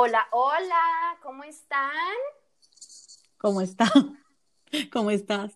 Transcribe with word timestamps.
Hola, 0.00 0.28
hola, 0.30 1.18
¿cómo 1.24 1.42
están? 1.42 1.90
¿Cómo 3.36 3.60
está? 3.60 3.90
¿Cómo 4.92 5.10
estás? 5.10 5.50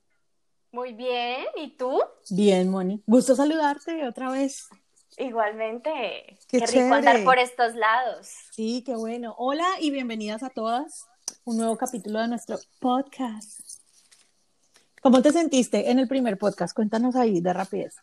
Muy 0.72 0.95
bien, 0.95 1.46
¿y 1.54 1.77
tú? 1.77 2.02
Bien, 2.29 2.68
Moni. 2.68 3.00
Gusto 3.06 3.36
saludarte 3.36 4.05
otra 4.05 4.32
vez. 4.32 4.68
Igualmente. 5.16 6.41
Qué 6.48 6.59
rico 6.59 6.92
andar 6.92 7.23
por 7.23 7.38
estos 7.38 7.77
lados. 7.77 8.30
Sí, 8.50 8.82
qué 8.84 8.96
bueno. 8.96 9.36
Hola 9.38 9.68
y 9.78 9.92
bienvenidas 9.92 10.43
a 10.43 10.50
todas. 10.50 11.06
Un 11.45 11.59
nuevo 11.59 11.77
capítulo 11.77 12.18
de 12.18 12.27
nuestro 12.27 12.59
podcast. 12.80 13.61
¿Cómo 15.02 15.22
te 15.22 15.30
sentiste 15.30 15.88
en 15.88 16.01
el 16.01 16.09
primer 16.09 16.37
podcast? 16.37 16.74
Cuéntanos 16.74 17.15
ahí 17.15 17.40
de 17.40 17.52
rapidez. 17.52 17.95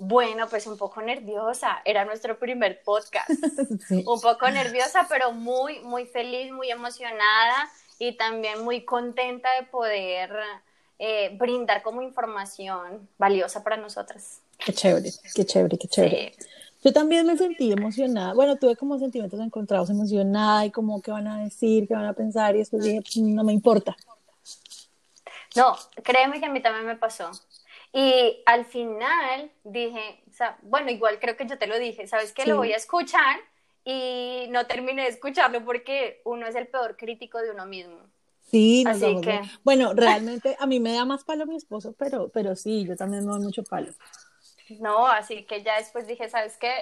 Bueno, 0.00 0.48
pues 0.48 0.66
un 0.66 0.78
poco 0.78 1.02
nerviosa. 1.02 1.82
Era 1.84 2.04
nuestro 2.06 2.38
primer 2.38 2.82
podcast. 2.82 3.28
Sí. 3.88 4.04
Un 4.06 4.20
poco 4.20 4.50
nerviosa, 4.50 5.06
pero 5.08 5.32
muy, 5.32 5.80
muy 5.80 6.06
feliz, 6.06 6.50
muy 6.52 6.70
emocionada 6.70 7.70
y 7.98 8.16
también 8.16 8.64
muy 8.64 8.84
contenta 8.84 9.48
de 9.60 9.66
poder 9.66 10.30
eh, 10.98 11.36
brindar 11.38 11.82
como 11.82 12.02
información 12.02 13.08
valiosa 13.18 13.62
para 13.62 13.76
nosotras. 13.76 14.40
Qué 14.58 14.72
chévere, 14.72 15.10
qué 15.34 15.44
chévere, 15.44 15.78
qué 15.78 15.88
chévere. 15.88 16.34
Sí. 16.38 16.46
Yo 16.82 16.92
también 16.94 17.26
me 17.26 17.36
sentí 17.36 17.70
emocionada. 17.70 18.32
Bueno, 18.32 18.56
tuve 18.56 18.74
como 18.76 18.98
sentimientos 18.98 19.38
encontrados, 19.40 19.90
emocionada 19.90 20.64
y 20.64 20.70
como 20.70 21.02
qué 21.02 21.10
van 21.10 21.26
a 21.26 21.42
decir, 21.44 21.86
qué 21.86 21.94
van 21.94 22.06
a 22.06 22.14
pensar. 22.14 22.54
Y 22.54 22.60
después 22.60 22.82
dije, 22.82 23.02
"Pues, 23.02 23.16
no 23.18 23.44
me 23.44 23.52
importa. 23.52 23.94
No, 25.56 25.76
créeme 26.02 26.40
que 26.40 26.46
a 26.46 26.50
mí 26.50 26.62
también 26.62 26.86
me 26.86 26.96
pasó. 26.96 27.30
Y 27.92 28.42
al 28.46 28.64
final 28.64 29.50
dije, 29.64 30.22
o 30.30 30.32
sea, 30.32 30.58
bueno, 30.62 30.90
igual 30.90 31.18
creo 31.18 31.36
que 31.36 31.46
yo 31.46 31.58
te 31.58 31.66
lo 31.66 31.78
dije, 31.78 32.06
¿sabes 32.06 32.32
qué? 32.32 32.42
Sí. 32.42 32.50
Lo 32.50 32.56
voy 32.56 32.72
a 32.72 32.76
escuchar 32.76 33.36
y 33.84 34.46
no 34.50 34.66
terminé 34.66 35.02
de 35.02 35.08
escucharlo 35.08 35.64
porque 35.64 36.20
uno 36.24 36.46
es 36.46 36.54
el 36.54 36.68
peor 36.68 36.96
crítico 36.96 37.38
de 37.38 37.50
uno 37.50 37.66
mismo. 37.66 37.98
Sí, 38.50 38.84
nos 38.84 38.96
Así 38.96 39.20
que-. 39.20 39.40
Bueno, 39.64 39.92
realmente 39.94 40.56
a 40.58 40.66
mí 40.66 40.80
me 40.80 40.92
da 40.92 41.04
más 41.04 41.24
palo 41.24 41.46
mi 41.46 41.56
esposo, 41.56 41.94
pero, 41.98 42.28
pero 42.28 42.56
sí, 42.56 42.84
yo 42.86 42.96
también 42.96 43.24
me 43.24 43.32
doy 43.32 43.40
mucho 43.40 43.64
palo. 43.64 43.92
No, 44.78 45.06
así 45.06 45.44
que 45.44 45.62
ya 45.62 45.76
después 45.78 46.06
dije, 46.06 46.28
¿sabes 46.28 46.56
qué? 46.56 46.72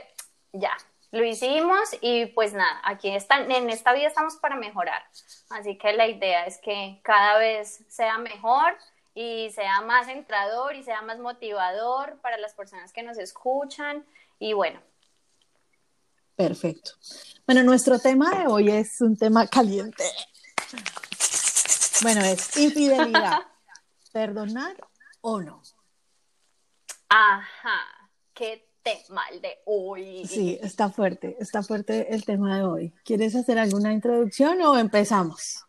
Ya, 0.53 0.73
lo 1.11 1.25
hicimos 1.25 1.97
y 2.01 2.27
pues 2.27 2.53
nada, 2.53 2.81
aquí 2.85 3.09
están, 3.09 3.51
en 3.51 3.71
esta 3.71 3.93
vida 3.93 4.09
estamos 4.09 4.37
para 4.37 4.57
mejorar. 4.57 5.03
Así 5.51 5.79
que 5.79 5.93
la 5.95 6.07
idea 6.07 6.45
es 6.45 6.59
que 6.59 7.01
cada 7.03 7.39
vez 7.39 7.85
sea 7.89 8.19
mejor 8.19 8.77
y 9.21 9.51
sea 9.51 9.81
más 9.81 10.07
entrador 10.07 10.77
y 10.77 10.85
sea 10.85 11.03
más 11.03 11.19
motivador 11.19 12.21
para 12.21 12.39
las 12.39 12.55
personas 12.55 12.93
que 12.93 13.03
nos 13.03 13.19
escuchan. 13.19 14.07
Y 14.39 14.53
bueno, 14.53 14.81
Perfecto. 16.37 16.93
Bueno, 17.45 17.65
nuestro 17.65 17.99
tema 17.99 18.31
de 18.31 18.47
hoy 18.47 18.71
es 18.71 19.01
un 19.01 19.17
tema 19.17 19.49
caliente. 19.49 20.05
Bueno, 22.01 22.21
es 22.21 22.57
infidelidad. 22.57 23.41
¿Perdonar 24.13 24.77
o 25.21 25.41
no? 25.41 25.63
ajá, 27.09 28.11
qué 28.33 28.71
tema 28.85 29.25
el 29.33 29.41
de 29.41 29.59
hoy. 29.65 30.29
Sí, 30.29 30.61
está 30.63 30.91
fuerte, 30.91 31.37
está 31.41 31.65
fuerte 31.65 32.15
el 32.15 32.25
tema 32.25 32.57
de 32.57 32.63
hoy. 32.63 32.95
¿Quieres 33.05 33.35
hacer 33.35 33.59
alguna 33.59 33.93
introducción 33.93 34.63
o 34.63 34.79
empezamos? 34.79 35.68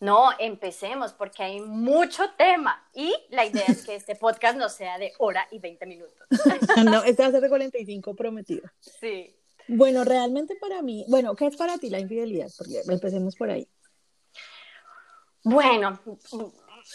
No, 0.00 0.30
empecemos 0.38 1.12
porque 1.12 1.42
hay 1.42 1.60
mucho 1.60 2.30
tema 2.36 2.88
y 2.94 3.12
la 3.30 3.44
idea 3.44 3.64
es 3.66 3.84
que 3.84 3.96
este 3.96 4.14
podcast 4.14 4.56
no 4.56 4.68
sea 4.68 4.96
de 4.96 5.12
hora 5.18 5.46
y 5.50 5.58
20 5.58 5.86
minutos. 5.86 6.16
No, 6.84 7.02
este 7.02 7.22
va 7.22 7.28
a 7.28 7.32
ser 7.32 7.40
de 7.40 7.48
45 7.48 8.14
prometido. 8.14 8.70
Sí. 9.00 9.34
Bueno, 9.66 10.04
realmente 10.04 10.54
para 10.56 10.80
mí, 10.82 11.04
bueno, 11.08 11.34
¿qué 11.34 11.46
es 11.46 11.56
para 11.56 11.76
ti 11.78 11.90
la 11.90 11.98
infidelidad? 11.98 12.48
Porque 12.56 12.80
empecemos 12.88 13.34
por 13.34 13.50
ahí. 13.50 13.68
Bueno, 15.42 15.98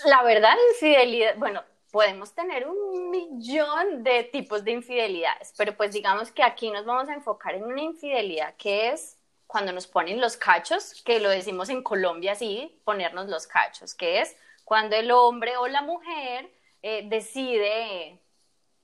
la 0.05 0.23
verdad, 0.23 0.55
infidelidad, 0.73 1.38
bueno, 1.38 1.61
podemos 1.91 2.33
tener 2.33 2.67
un 2.67 3.11
millón 3.11 4.03
de 4.03 4.23
tipos 4.23 4.63
de 4.63 4.72
infidelidades, 4.72 5.53
pero 5.57 5.78
pues 5.78 5.91
digamos 5.91 6.31
que 6.31 6.41
aquí 6.41 6.72
nos 6.72 6.85
vamos 6.85 7.09
a 7.09 7.13
enfocar 7.13 7.55
en 7.55 7.66
una 7.66 7.81
infidelidad 7.81 8.55
que 8.57 8.89
es 8.89 9.17
cuando 9.53 9.72
nos 9.72 9.86
ponen 9.86 10.19
los 10.19 10.36
cachos, 10.36 11.03
que 11.06 11.19
lo 11.19 11.30
decimos 11.30 11.69
en 11.69 11.84
Colombia 11.84 12.31
así, 12.31 12.81
ponernos 12.86 13.30
los 13.30 13.46
cachos, 13.46 13.94
que 13.94 14.19
es 14.19 14.36
cuando 14.66 14.96
el 14.96 15.12
hombre 15.12 15.58
o 15.58 15.68
la 15.68 15.84
mujer 15.84 16.52
eh, 16.81 17.08
decide 17.08 18.19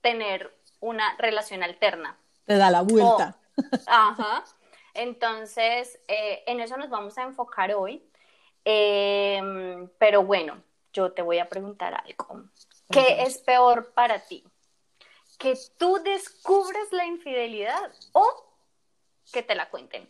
tener 0.00 0.56
una 0.78 1.16
relación 1.16 1.64
alterna. 1.64 2.16
Te 2.46 2.56
da 2.56 2.70
la 2.70 2.82
vuelta. 2.82 3.36
Ajá. 3.88 4.44
Entonces, 4.94 5.98
eh, 6.06 6.44
en 6.46 6.60
eso 6.60 6.76
nos 6.76 6.88
vamos 6.88 7.18
a 7.18 7.24
enfocar 7.24 7.74
hoy. 7.74 8.08
Eh, 8.64 9.88
pero 9.98 10.22
bueno, 10.22 10.62
yo 10.92 11.10
te 11.10 11.22
voy 11.22 11.40
a 11.40 11.48
preguntar 11.48 11.94
algo. 11.94 12.44
¿Qué 12.92 13.22
es 13.22 13.38
peor 13.38 13.90
para 13.92 14.20
ti? 14.20 14.44
¿Que 15.36 15.58
tú 15.78 15.98
descubres 16.04 16.92
la 16.92 17.06
infidelidad 17.06 17.92
o 18.12 18.46
que 19.32 19.42
te 19.42 19.56
la 19.56 19.68
cuenten? 19.68 20.08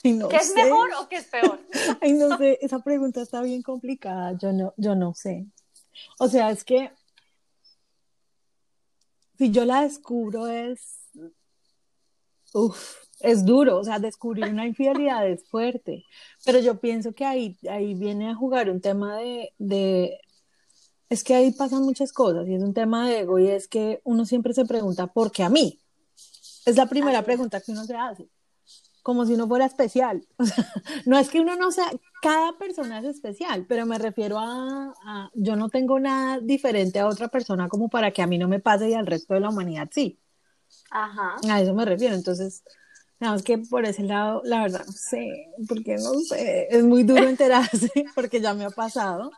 Ay, 0.04 0.12
no 0.12 0.28
¿Qué 0.28 0.36
es 0.36 0.54
mejor 0.54 0.90
o 0.98 1.08
qué 1.08 1.16
es 1.16 1.26
peor? 1.26 1.60
Ay, 2.00 2.12
no 2.14 2.36
sé, 2.38 2.58
esa 2.62 2.82
pregunta 2.82 3.20
está 3.20 3.42
bien 3.42 3.62
complicada. 3.62 4.36
Yo 4.38 4.52
no, 4.52 4.72
yo 4.76 4.94
no 4.94 5.14
sé. 5.14 5.46
O 6.18 6.28
sea, 6.28 6.50
es 6.50 6.64
que 6.64 6.90
si 9.38 9.50
yo 9.50 9.64
la 9.64 9.82
descubro 9.82 10.46
es, 10.46 11.00
uf, 12.54 12.96
es 13.20 13.44
duro. 13.44 13.78
O 13.78 13.84
sea, 13.84 13.98
descubrir 13.98 14.46
una 14.46 14.66
infidelidad 14.66 15.26
es 15.28 15.46
fuerte. 15.48 16.04
Pero 16.44 16.60
yo 16.60 16.80
pienso 16.80 17.12
que 17.12 17.24
ahí, 17.24 17.58
ahí 17.68 17.94
viene 17.94 18.30
a 18.30 18.34
jugar 18.34 18.70
un 18.70 18.80
tema 18.80 19.18
de, 19.18 19.52
de, 19.58 20.18
es 21.10 21.24
que 21.24 21.34
ahí 21.34 21.52
pasan 21.52 21.82
muchas 21.82 22.12
cosas 22.12 22.48
y 22.48 22.54
es 22.54 22.62
un 22.62 22.72
tema 22.72 23.08
de 23.08 23.20
ego 23.20 23.38
y 23.38 23.48
es 23.48 23.68
que 23.68 24.00
uno 24.04 24.24
siempre 24.24 24.54
se 24.54 24.64
pregunta, 24.64 25.08
¿por 25.08 25.30
qué 25.30 25.42
a 25.42 25.50
mí? 25.50 25.78
Es 26.64 26.76
la 26.76 26.86
primera 26.86 27.22
pregunta 27.22 27.60
que 27.60 27.72
uno 27.72 27.84
se 27.84 27.96
hace 27.96 28.28
como 29.02 29.24
si 29.26 29.34
uno 29.34 29.46
fuera 29.48 29.66
especial. 29.66 30.26
O 30.38 30.44
sea, 30.44 30.64
no 31.06 31.18
es 31.18 31.28
que 31.30 31.40
uno 31.40 31.56
no 31.56 31.70
sea, 31.72 31.90
cada 32.22 32.56
persona 32.58 32.98
es 33.00 33.04
especial, 33.06 33.66
pero 33.68 33.86
me 33.86 33.98
refiero 33.98 34.38
a, 34.38 34.94
a- 35.04 35.30
yo 35.34 35.56
no 35.56 35.68
tengo 35.68 35.98
nada 36.00 36.38
diferente 36.40 36.98
a 37.00 37.06
otra 37.08 37.28
persona 37.28 37.68
como 37.68 37.88
para 37.88 38.10
que 38.12 38.22
a 38.22 38.26
mí 38.26 38.38
no 38.38 38.48
me 38.48 38.60
pase 38.60 38.88
y 38.90 38.94
al 38.94 39.06
resto 39.06 39.34
de 39.34 39.40
la 39.40 39.48
humanidad 39.50 39.88
sí. 39.92 40.18
Ajá. 40.90 41.36
A 41.48 41.60
eso 41.60 41.74
me 41.74 41.84
refiero. 41.84 42.14
Entonces, 42.14 42.62
digamos 43.20 43.42
que 43.42 43.58
por 43.58 43.84
ese 43.84 44.02
lado, 44.02 44.40
la 44.44 44.62
verdad, 44.62 44.84
no 44.86 44.92
sé, 44.92 45.46
porque 45.68 45.96
no 45.96 46.14
sé, 46.20 46.68
es 46.70 46.84
muy 46.84 47.02
duro 47.02 47.28
enterarse, 47.28 47.90
porque 48.14 48.40
ya 48.40 48.54
me 48.54 48.64
ha 48.64 48.70
pasado 48.70 49.30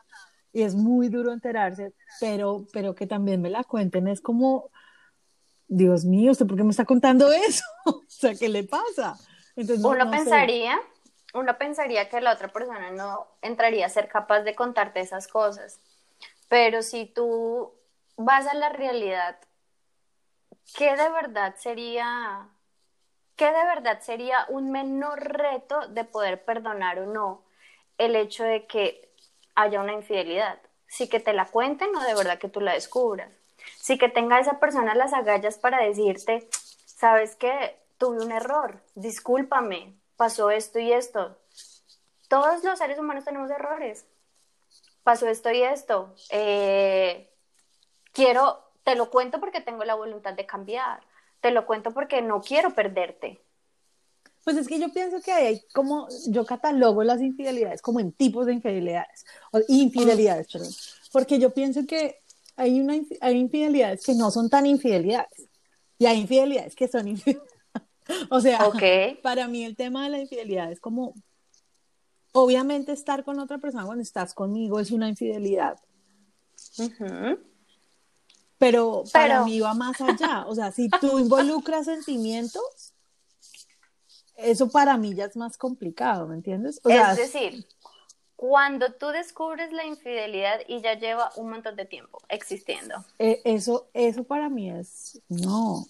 y 0.53 0.63
es 0.63 0.75
muy 0.75 1.09
duro 1.09 1.33
enterarse, 1.33 1.95
pero, 2.21 2.67
pero 2.73 2.95
que 2.95 3.07
también 3.07 3.41
me 3.41 3.49
la 3.51 3.65
cuenten 3.65 4.07
es 4.07 4.21
como, 4.21 4.71
Dios 5.69 6.05
mío, 6.05 6.33
¿usted 6.33 6.47
por 6.47 6.57
qué 6.59 6.65
me 6.65 6.71
está 6.71 6.85
contando 6.85 7.31
eso? 7.33 7.65
O 7.87 8.03
sea, 8.07 8.35
¿qué 8.37 8.49
le 8.49 8.63
pasa? 8.65 9.19
Entonces, 9.57 9.85
Uno 9.85 10.05
no 10.05 10.11
sé. 10.11 10.17
pensaría, 10.17 10.81
uno 11.35 11.59
pensaría 11.59 12.09
que 12.09 12.21
la 12.21 12.33
otra 12.33 12.49
persona 12.49 12.91
no 12.91 13.27
entraría 13.43 13.87
a 13.87 13.91
ser 13.91 14.09
capaz 14.09 14.41
de 14.41 14.55
contarte 14.55 15.01
esas 15.01 15.29
cosas. 15.29 15.81
Pero 16.49 16.83
si 16.83 17.07
tú 17.07 17.73
vas 18.17 18.47
a 18.47 18.55
la 18.55 18.69
realidad, 18.69 19.39
¿qué 20.77 20.95
de 20.97 21.09
verdad 21.11 21.55
sería, 21.59 22.49
qué 23.37 23.47
de 23.47 23.65
verdad 23.65 24.01
sería 24.01 24.47
un 24.49 24.71
menor 24.71 25.21
reto 25.21 25.89
de 25.89 26.05
poder 26.05 26.45
perdonar 26.45 26.99
o 26.99 27.07
no 27.07 27.43
el 27.99 28.17
hecho 28.17 28.45
de 28.45 28.67
que 28.67 29.09
haya 29.55 29.81
una 29.81 29.93
infidelidad? 29.93 30.59
Sí 30.87 31.09
que 31.09 31.21
te 31.21 31.33
la 31.33 31.47
cuenten 31.47 31.95
o 31.97 32.01
de 32.03 32.15
verdad 32.15 32.39
que 32.39 32.49
tú 32.49 32.61
la 32.61 32.75
descubras. 32.75 33.33
Sí 33.81 33.97
que 33.97 34.09
tenga 34.11 34.39
esa 34.39 34.61
persona 34.61 34.95
las 34.95 35.15
agallas 35.15 35.57
para 35.57 35.83
decirte, 35.83 36.49
sabes 36.85 37.35
que 37.37 37.82
tuve 38.03 38.25
un 38.25 38.33
error, 38.33 38.83
discúlpame, 38.97 39.95
pasó 40.17 40.51
esto 40.51 40.81
y 40.81 40.93
esto. 40.93 41.39
Todos 42.27 42.65
los 42.65 42.77
seres 42.77 42.99
humanos 42.99 43.25
tenemos 43.25 43.49
errores. 43.49 44.07
Pasó 45.05 45.29
esto 45.29 45.53
y 45.53 45.63
esto. 45.63 46.13
Eh, 46.31 47.31
quiero, 48.13 48.59
te 48.83 48.97
lo 48.97 49.09
cuento 49.09 49.39
porque 49.39 49.61
tengo 49.61 49.85
la 49.85 49.95
voluntad 49.95 50.35
de 50.35 50.47
cambiar. 50.47 50.99
Te 51.41 51.53
lo 51.53 51.65
cuento 51.65 51.93
porque 51.93 52.23
no 52.23 52.43
quiero 52.43 52.75
perderte. 52.75 53.41
Pues 54.43 54.57
es 54.57 54.67
que 54.67 54.81
yo 54.81 54.93
pienso 54.93 55.21
que 55.21 55.31
hay 55.31 55.63
como, 55.73 56.09
yo 56.27 56.45
catalogo 56.45 57.05
las 57.05 57.21
infidelidades 57.21 57.81
como 57.83 58.01
en 58.01 58.11
tipos 58.11 58.47
de 58.47 58.55
infidelidades, 58.55 59.25
o 59.53 59.61
infidelidades, 59.69 60.49
perdón, 60.51 60.73
porque 61.13 61.39
yo 61.39 61.55
pienso 61.55 61.87
que 61.87 62.19
hay, 62.57 62.81
una, 62.81 62.95
hay 63.21 63.39
infidelidades 63.39 64.05
que 64.05 64.17
no 64.17 64.33
son 64.33 64.51
tan 64.51 64.67
infidelidades 64.67 65.49
y 65.99 66.07
hay 66.07 66.19
infidelidades 66.19 66.75
que 66.75 66.89
son 66.89 67.07
infidelidades. 67.07 67.52
O 68.31 68.41
sea, 68.41 68.59
para 69.23 69.49
mí 69.49 69.65
el 69.65 69.77
tema 69.77 70.05
de 70.05 70.11
la 70.11 70.19
infidelidad 70.21 70.71
es 70.73 70.81
como, 70.81 71.15
obviamente 72.33 72.93
estar 72.93 73.25
con 73.25 73.39
otra 73.39 73.59
persona 73.59 73.85
cuando 73.85 74.03
estás 74.03 74.35
conmigo 74.35 74.81
es 74.81 74.91
una 74.91 75.09
infidelidad, 75.09 75.79
pero 78.59 79.05
para 79.13 79.45
mí 79.45 79.61
va 79.61 79.75
más 79.75 80.01
allá. 80.01 80.45
O 80.47 80.55
sea, 80.55 80.71
si 80.71 80.89
tú 80.89 81.19
involucras 81.19 81.87
sentimientos, 81.87 82.95
eso 84.37 84.71
para 84.71 84.97
mí 84.97 85.15
ya 85.15 85.25
es 85.27 85.37
más 85.37 85.57
complicado, 85.59 86.27
¿me 86.27 86.37
entiendes? 86.37 86.81
es 86.85 87.17
decir, 87.17 87.67
cuando 88.37 88.93
tú 88.93 89.09
descubres 89.09 89.73
la 89.73 89.85
infidelidad 89.85 90.61
y 90.67 90.81
ya 90.81 90.99
lleva 90.99 91.31
un 91.37 91.51
montón 91.51 91.77
de 91.77 91.85
tiempo 91.85 92.21
existiendo. 92.29 93.05
E, 93.19 93.41
eso, 93.45 93.89
eso 93.95 94.25
para 94.25 94.49
mí 94.49 94.71
es, 94.71 95.21
no. 95.29 95.87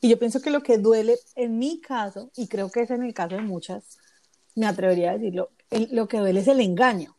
Y 0.00 0.08
yo 0.08 0.18
pienso 0.18 0.40
que 0.40 0.50
lo 0.50 0.62
que 0.62 0.78
duele 0.78 1.18
en 1.34 1.58
mi 1.58 1.80
caso, 1.80 2.30
y 2.36 2.46
creo 2.48 2.70
que 2.70 2.82
es 2.82 2.90
en 2.90 3.02
el 3.02 3.14
caso 3.14 3.36
de 3.36 3.42
muchas, 3.42 3.98
me 4.54 4.66
atrevería 4.66 5.10
a 5.10 5.18
decirlo, 5.18 5.50
lo 5.90 6.08
que 6.08 6.18
duele 6.18 6.40
es 6.40 6.48
el 6.48 6.60
engaño. 6.60 7.16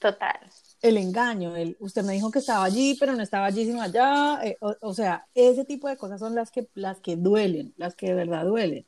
Total. 0.00 0.38
El 0.82 0.98
engaño, 0.98 1.56
el, 1.56 1.76
usted 1.80 2.02
me 2.02 2.12
dijo 2.12 2.30
que 2.30 2.38
estaba 2.38 2.64
allí, 2.64 2.96
pero 2.98 3.14
no 3.14 3.22
estaba 3.22 3.46
allí 3.46 3.64
sino 3.64 3.80
allá. 3.80 4.40
Eh, 4.44 4.56
o, 4.60 4.94
sea, 4.94 5.26
ese 5.34 5.64
tipo 5.64 5.88
de 5.88 5.96
cosas 5.96 6.20
son 6.20 6.34
las 6.34 6.50
que, 6.50 6.68
las 6.74 7.00
que 7.00 7.16
duelen, 7.16 7.72
las 7.76 7.94
que 7.96 8.08
de 8.08 8.14
verdad 8.14 8.44
duelen. 8.44 8.86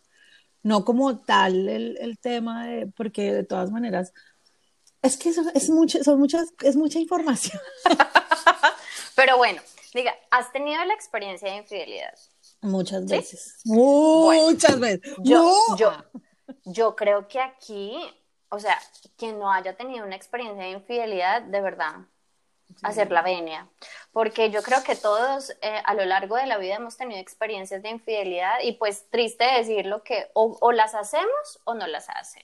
No 0.63 0.85
como 0.85 1.21
tal 1.21 1.69
el, 1.69 1.97
el 2.01 2.19
tema 2.19 2.67
de, 2.67 2.87
porque 2.89 3.33
de 3.33 3.45
todas 3.45 3.71
maneras, 3.71 4.13
es 5.03 5.17
que 5.17 5.29
eso 5.31 5.43
es, 5.55 5.71
mucho, 5.71 6.03
son 6.03 6.19
muchas, 6.19 6.53
es 6.63 6.77
mucha 6.77 6.99
información. 6.99 7.61
pero 9.15 9.37
bueno, 9.37 9.63
diga, 9.95 10.15
¿has 10.31 10.53
tenido 10.53 10.85
la 10.85 10.95
experiencia 10.95 11.51
de 11.51 11.59
infidelidad? 11.59 12.15
Muchas 12.67 13.07
veces. 13.07 13.61
Muchas 13.65 14.79
veces. 14.81 15.15
Yo, 15.23 15.55
yo, 15.79 15.93
yo 16.65 16.97
creo 16.97 17.29
que 17.29 17.41
aquí, 17.41 17.97
o 18.49 18.59
sea, 18.59 18.79
quien 19.17 19.39
no 19.39 19.53
haya 19.53 19.77
tenido 19.77 20.05
una 20.05 20.17
experiencia 20.17 20.65
de 20.65 20.71
infidelidad, 20.71 21.43
de 21.43 21.61
verdad, 21.61 21.95
hacer 22.83 23.11
la 23.13 23.23
venia. 23.23 23.69
Porque 24.13 24.51
yo 24.51 24.63
creo 24.63 24.83
que 24.83 24.97
todos 24.97 25.51
eh, 25.63 25.81
a 25.85 25.95
lo 25.95 26.05
largo 26.05 26.37
de 26.37 26.47
la 26.47 26.59
vida 26.59 26.75
hemos 26.75 26.97
tenido 26.97 27.21
experiencias 27.21 27.83
de 27.83 27.91
infidelidad 27.91 28.59
y 28.63 28.73
pues 28.73 29.09
triste 29.11 29.45
decirlo 29.45 30.03
que 30.03 30.29
o, 30.35 30.73
las 30.73 30.95
hacemos 30.95 31.61
o 31.65 31.75
no 31.75 31.87
las 31.87 32.09
hacen. 32.11 32.43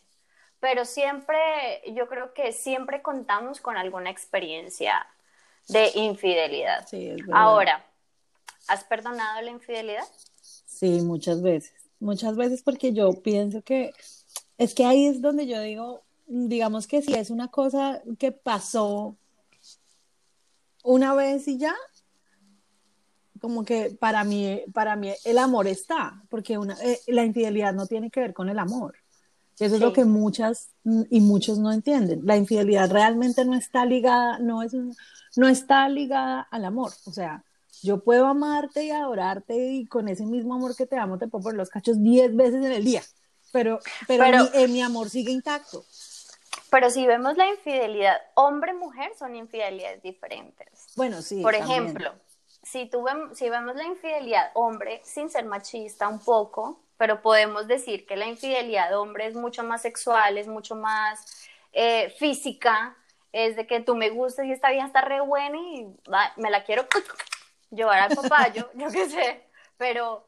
Pero 0.60 0.84
siempre, 0.84 1.82
yo 1.94 2.06
creo 2.06 2.32
que 2.32 2.52
siempre 2.52 3.02
contamos 3.02 3.60
con 3.60 3.76
alguna 3.76 4.10
experiencia 4.10 5.04
de 5.68 5.90
infidelidad. 5.94 6.86
Ahora, 7.32 7.84
¿has 8.68 8.84
perdonado 8.84 9.42
la 9.42 9.50
infidelidad? 9.50 10.04
Sí, 10.66 11.00
muchas 11.02 11.42
veces. 11.42 11.72
Muchas 12.00 12.36
veces 12.36 12.62
porque 12.62 12.92
yo 12.92 13.12
pienso 13.22 13.62
que 13.62 13.92
es 14.58 14.74
que 14.74 14.84
ahí 14.84 15.06
es 15.06 15.20
donde 15.20 15.46
yo 15.46 15.60
digo, 15.60 16.02
digamos 16.26 16.86
que 16.86 17.02
si 17.02 17.14
es 17.14 17.30
una 17.30 17.48
cosa 17.48 18.02
que 18.18 18.32
pasó 18.32 19.16
una 20.82 21.14
vez 21.14 21.46
y 21.48 21.58
ya, 21.58 21.74
como 23.40 23.64
que 23.64 23.96
para 23.98 24.24
mí, 24.24 24.62
para 24.72 24.96
mí 24.96 25.12
el 25.24 25.38
amor 25.38 25.66
está, 25.66 26.22
porque 26.28 26.58
una, 26.58 26.74
eh, 26.82 27.00
la 27.08 27.24
infidelidad 27.24 27.74
no 27.74 27.86
tiene 27.86 28.10
que 28.10 28.20
ver 28.20 28.34
con 28.34 28.48
el 28.48 28.58
amor. 28.58 28.96
Eso 29.58 29.76
es 29.76 29.80
lo 29.80 29.92
que 29.92 30.04
muchas 30.04 30.70
y 31.10 31.20
muchos 31.20 31.58
no 31.58 31.72
entienden. 31.72 32.22
La 32.24 32.36
infidelidad 32.36 32.90
realmente 32.90 33.44
no 33.44 33.54
está 33.54 33.84
ligada, 33.84 34.38
no 34.38 34.62
es 34.62 34.72
no 35.36 35.48
está 35.48 35.88
ligada 35.88 36.40
al 36.50 36.64
amor. 36.64 36.92
O 37.04 37.12
sea, 37.12 37.44
yo 37.82 38.02
puedo 38.02 38.26
amarte 38.26 38.84
y 38.84 38.90
adorarte 38.90 39.54
y 39.56 39.86
con 39.86 40.08
ese 40.08 40.24
mismo 40.24 40.54
amor 40.54 40.76
que 40.76 40.86
te 40.86 40.96
amo 40.96 41.18
te 41.18 41.28
puedo 41.28 41.44
poner 41.44 41.58
los 41.58 41.70
cachos 41.70 42.02
diez 42.02 42.34
veces 42.34 42.64
en 42.64 42.72
el 42.72 42.84
día, 42.84 43.02
pero, 43.52 43.80
pero, 44.06 44.24
mi, 44.24 44.50
eh, 44.54 44.68
mi 44.68 44.82
amor 44.82 45.10
sigue 45.10 45.32
intacto. 45.32 45.84
Pero 46.70 46.88
si 46.88 47.06
vemos 47.06 47.36
la 47.36 47.48
infidelidad 47.48 48.18
hombre-mujer, 48.34 49.12
son 49.18 49.36
infidelidades 49.36 50.02
diferentes. 50.02 50.86
Bueno, 50.96 51.20
sí. 51.20 51.42
Por 51.42 51.54
ejemplo, 51.54 52.14
si, 52.62 52.86
tú 52.86 53.04
si 53.34 53.50
vemos 53.50 53.76
la 53.76 53.84
infidelidad 53.84 54.50
hombre, 54.54 55.02
sin 55.04 55.28
ser 55.28 55.44
machista 55.44 56.08
un 56.08 56.20
poco, 56.20 56.80
pero 56.96 57.20
podemos 57.20 57.66
decir 57.66 58.06
que 58.06 58.16
la 58.16 58.26
infidelidad 58.26 58.96
hombre 58.98 59.26
es 59.26 59.34
mucho 59.34 59.64
más 59.64 59.82
sexual, 59.82 60.38
es 60.38 60.46
mucho 60.46 60.76
más 60.76 61.46
eh, 61.72 62.10
física, 62.18 62.96
es 63.32 63.56
de 63.56 63.66
que 63.66 63.80
tú 63.80 63.96
me 63.96 64.10
gustas 64.10 64.46
y 64.46 64.52
esta 64.52 64.70
vida 64.70 64.86
está 64.86 65.00
re 65.00 65.20
buena 65.20 65.58
y 65.58 65.86
me 66.36 66.50
la 66.50 66.64
quiero 66.64 66.86
llevar 67.72 67.98
al 67.98 68.14
papayo, 68.14 68.70
yo 68.74 68.90
qué 68.90 69.08
sé, 69.08 69.42
pero 69.76 70.26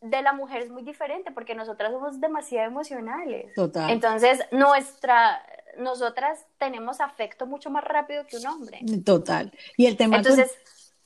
de 0.00 0.22
la 0.22 0.32
mujer 0.32 0.62
es 0.62 0.70
muy 0.70 0.82
diferente 0.82 1.32
porque 1.32 1.54
nosotras 1.54 1.92
somos 1.92 2.20
demasiado 2.20 2.66
emocionales. 2.66 3.52
Total. 3.54 3.90
Entonces, 3.90 4.40
nuestra, 4.52 5.42
nosotras 5.78 6.46
tenemos 6.58 7.00
afecto 7.00 7.46
mucho 7.46 7.70
más 7.70 7.82
rápido 7.82 8.26
que 8.26 8.36
un 8.36 8.46
hombre. 8.46 8.80
Total. 9.04 9.52
Y 9.76 9.86
el 9.86 9.96
tema... 9.96 10.16
Entonces... 10.16 10.54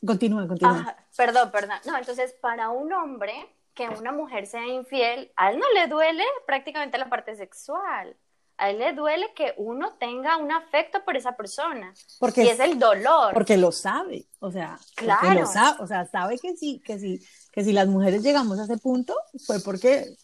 Continúa, 0.05 0.49
continúa. 0.49 0.96
perdón, 1.14 1.50
perdón. 1.50 1.76
No, 1.84 1.99
entonces, 1.99 2.32
para 2.40 2.70
un 2.70 2.90
hombre 2.93 3.34
que 3.75 3.87
una 3.88 4.12
mujer 4.12 4.46
sea 4.46 4.66
infiel, 4.66 5.31
a 5.37 5.50
él 5.50 5.58
no 5.58 5.66
le 5.75 5.87
duele 5.88 6.25
prácticamente 6.46 6.96
la 6.96 7.08
parte 7.11 7.34
sexual. 7.34 8.16
A 8.61 8.69
él 8.69 8.79
le 8.79 8.93
duele 8.93 9.33
que 9.35 9.55
uno 9.57 9.95
tenga 9.99 10.37
un 10.37 10.53
afecto 10.53 11.03
por 11.03 11.17
esa 11.17 11.35
persona. 11.35 11.95
Porque 12.19 12.45
y 12.45 12.49
es 12.49 12.61
el 12.61 12.79
dolor. 12.79 13.33
Porque 13.33 13.57
lo 13.57 13.73
sabe. 13.73 14.27
O 14.39 14.51
sea, 14.51 14.79
claro. 14.95 15.41
Lo 15.41 15.47
sabe, 15.47 15.83
o 15.83 15.87
sea, 15.87 16.05
sabe 16.05 16.39
que 16.39 16.55
sí, 16.57 16.83
que 16.85 16.99
sí, 16.99 17.21
que 17.51 17.65
si 17.65 17.73
las 17.73 17.89
mujeres 17.89 18.23
llegamos 18.23 18.59
a 18.59 18.65
ese 18.65 18.77
punto, 18.77 19.17
fue 19.47 19.61
porque 19.61 20.15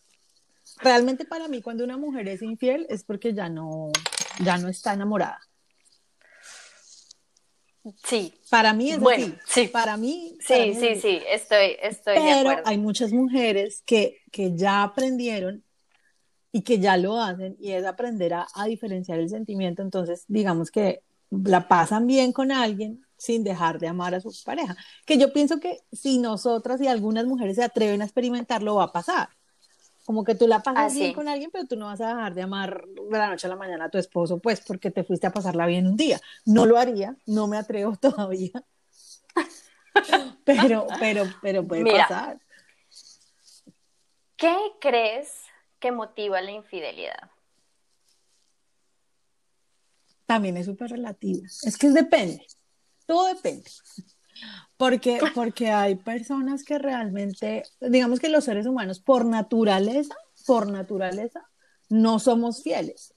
realmente 0.81 1.25
para 1.25 1.49
mí 1.49 1.63
cuando 1.63 1.83
una 1.83 1.97
mujer 1.97 2.29
es 2.29 2.43
infiel 2.43 2.87
es 2.91 3.05
porque 3.05 3.33
ya 3.33 3.49
no, 3.49 3.91
ya 4.45 4.59
no 4.59 4.69
está 4.69 4.93
enamorada. 4.93 5.41
Sí. 8.05 8.35
Para 8.51 8.75
mí 8.75 8.91
es 8.91 9.01
bueno, 9.01 9.35
Sí. 9.47 9.69
Para 9.69 9.97
mí. 9.97 10.37
Sí, 10.41 10.75
sí, 10.75 10.97
sí, 11.01 11.23
estoy, 11.27 11.77
estoy 11.81 12.23
de 12.23 12.33
acuerdo. 12.33 12.63
hay 12.67 12.77
muchas 12.77 13.13
mujeres 13.13 13.83
que, 13.87 14.19
que 14.31 14.55
ya 14.55 14.83
aprendieron 14.83 15.65
y 16.53 16.63
que 16.63 16.79
ya 16.79 16.97
lo 16.97 17.21
hacen 17.21 17.57
y 17.59 17.73
es 17.73 17.85
aprender 17.85 18.35
a, 18.35 18.47
a 18.55 18.67
diferenciar 18.67 19.19
el 19.19 19.29
sentimiento. 19.29 19.83
Entonces, 19.83 20.25
digamos 20.29 20.71
que 20.71 21.03
la 21.31 21.69
pasan 21.69 22.07
bien 22.07 22.33
con 22.33 22.53
alguien, 22.53 23.05
sin 23.17 23.45
dejar 23.45 23.79
de 23.79 23.89
amar 23.89 24.15
a 24.15 24.21
su 24.21 24.33
pareja. 24.45 24.77
Que 25.05 25.19
yo 25.19 25.33
pienso 25.33 25.61
que 25.61 25.81
si 25.93 26.19
nosotras 26.19 26.81
y 26.81 26.89
algunas 26.89 27.27
mujeres 27.27 27.57
se 27.57 27.65
atreven 27.65 28.03
a 28.03 28.05
experimentarlo, 28.05 28.77
va 28.77 28.85
a 28.85 28.93
pasar. 28.93 29.29
Como 30.05 30.23
que 30.23 30.37
tú 30.37 30.47
la 30.47 30.63
pasas 30.63 30.95
bien 30.95 31.15
con 31.15 31.27
alguien, 31.27 31.51
pero 31.51 31.67
tú 31.67 31.77
no 31.77 31.87
vas 31.87 32.01
a 32.01 32.09
dejar 32.09 32.35
de 32.35 32.43
amar 32.43 32.85
de 32.87 33.19
la 33.19 33.29
noche 33.29 33.49
a 33.49 33.51
la 33.51 33.57
mañana 33.57 33.87
a 33.87 33.91
tu 33.91 33.99
esposo, 33.99 34.39
pues 34.39 34.61
porque 34.61 34.93
te 34.93 35.03
fuiste 35.03 35.27
a 35.27 35.33
pasarla 35.33 35.67
bien 35.67 35.87
un 35.87 35.97
día. 35.97 36.21
No 36.45 36.65
lo 36.65 36.79
haría, 36.79 37.17
no 37.27 37.49
me 37.49 37.57
atrevo 37.57 37.97
todavía. 38.01 38.53
pero, 40.45 40.87
pero, 41.01 41.25
pero 41.43 41.67
puede 41.67 41.91
pasar. 41.91 42.39
¿Qué 44.37 44.57
crees 44.81 45.46
que 45.79 45.93
motiva 45.93 46.41
la 46.41 46.53
infidelidad? 46.53 47.31
También 50.27 50.57
es 50.57 50.67
súper 50.67 50.91
relativo. 50.91 51.45
Es 51.45 51.77
que 51.79 51.91
depende. 51.91 52.47
Todo 53.07 53.27
depende. 53.27 53.71
Porque, 54.77 55.21
porque 55.35 55.71
hay 55.71 55.95
personas 55.95 56.65
que 56.65 56.79
realmente, 56.79 57.63
digamos 57.81 58.21
que 58.21 58.29
los 58.29 58.45
seres 58.45 58.67
humanos, 58.67 59.01
por 59.01 59.25
naturaleza, 59.25 60.17
por 60.47 60.71
naturaleza, 60.71 61.49
no 61.89 62.19
somos 62.19 62.63
fieles. 62.63 63.15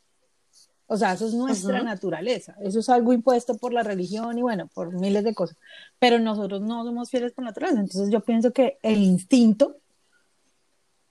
O 0.92 0.98
sea, 0.98 1.14
eso 1.14 1.28
es 1.28 1.36
nuestra 1.36 1.84
naturaleza. 1.84 2.56
Eso 2.62 2.80
es 2.80 2.90
algo 2.90 3.14
impuesto 3.14 3.56
por 3.58 3.74
la 3.74 3.84
religión 3.84 4.38
y 4.40 4.42
bueno, 4.42 4.68
por 4.74 4.92
miles 4.92 5.24
de 5.24 5.36
cosas. 5.36 5.56
Pero 6.00 6.18
nosotros 6.18 6.62
no 6.62 6.84
somos 6.84 7.12
fieles 7.12 7.32
por 7.32 7.46
naturaleza. 7.46 7.80
Entonces 7.80 8.10
yo 8.10 8.22
pienso 8.22 8.52
que 8.52 8.80
el 8.82 9.04
instinto 9.04 9.78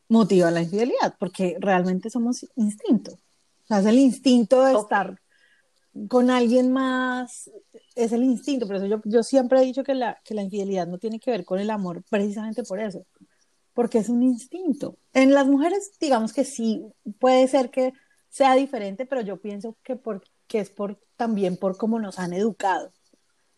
motiva 0.09 0.51
la 0.51 0.63
infidelidad, 0.63 1.15
porque 1.19 1.57
realmente 1.61 2.11
somos 2.11 2.47
instinto. 2.57 3.13
O 3.13 3.67
sea, 3.67 3.81
es 3.81 3.87
el 3.87 3.99
instinto 3.99 4.65
de 4.65 4.75
estar 4.75 5.21
con 6.07 6.31
alguien 6.31 6.73
más, 6.73 7.51
es 7.95 8.13
el 8.13 8.23
instinto, 8.23 8.67
por 8.67 8.77
eso 8.77 8.87
yo, 8.87 9.01
yo 9.05 9.23
siempre 9.23 9.61
he 9.61 9.65
dicho 9.65 9.83
que 9.83 9.95
la, 9.95 10.21
que 10.25 10.35
la 10.35 10.43
infidelidad 10.43 10.87
no 10.87 10.99
tiene 10.99 11.19
que 11.19 11.31
ver 11.31 11.45
con 11.45 11.59
el 11.59 11.71
amor, 11.71 12.05
precisamente 12.09 12.63
por 12.63 12.81
eso, 12.81 13.05
porque 13.75 13.99
es 13.99 14.09
un 14.09 14.23
instinto. 14.23 14.97
En 15.13 15.35
las 15.35 15.47
mujeres, 15.47 15.91
digamos 15.99 16.33
que 16.33 16.45
sí, 16.45 16.85
puede 17.19 17.49
ser 17.49 17.71
que 17.71 17.93
sea 18.29 18.55
diferente, 18.55 19.07
pero 19.07 19.23
yo 19.23 19.39
pienso 19.39 19.77
que, 19.83 19.97
por, 19.97 20.23
que 20.47 20.61
es 20.61 20.71
por, 20.71 21.01
también 21.17 21.57
por 21.57 21.77
cómo 21.77 21.99
nos 21.99 22.19
han 22.19 22.33
educado, 22.33 22.93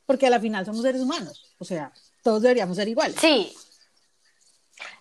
porque 0.07 0.26
a 0.26 0.30
la 0.30 0.40
final 0.40 0.64
somos 0.64 0.83
seres 0.83 1.02
humanos, 1.02 1.54
o 1.59 1.64
sea, 1.64 1.92
todos 2.23 2.42
deberíamos 2.42 2.76
ser 2.76 2.88
iguales. 2.88 3.16
Sí. 3.21 3.52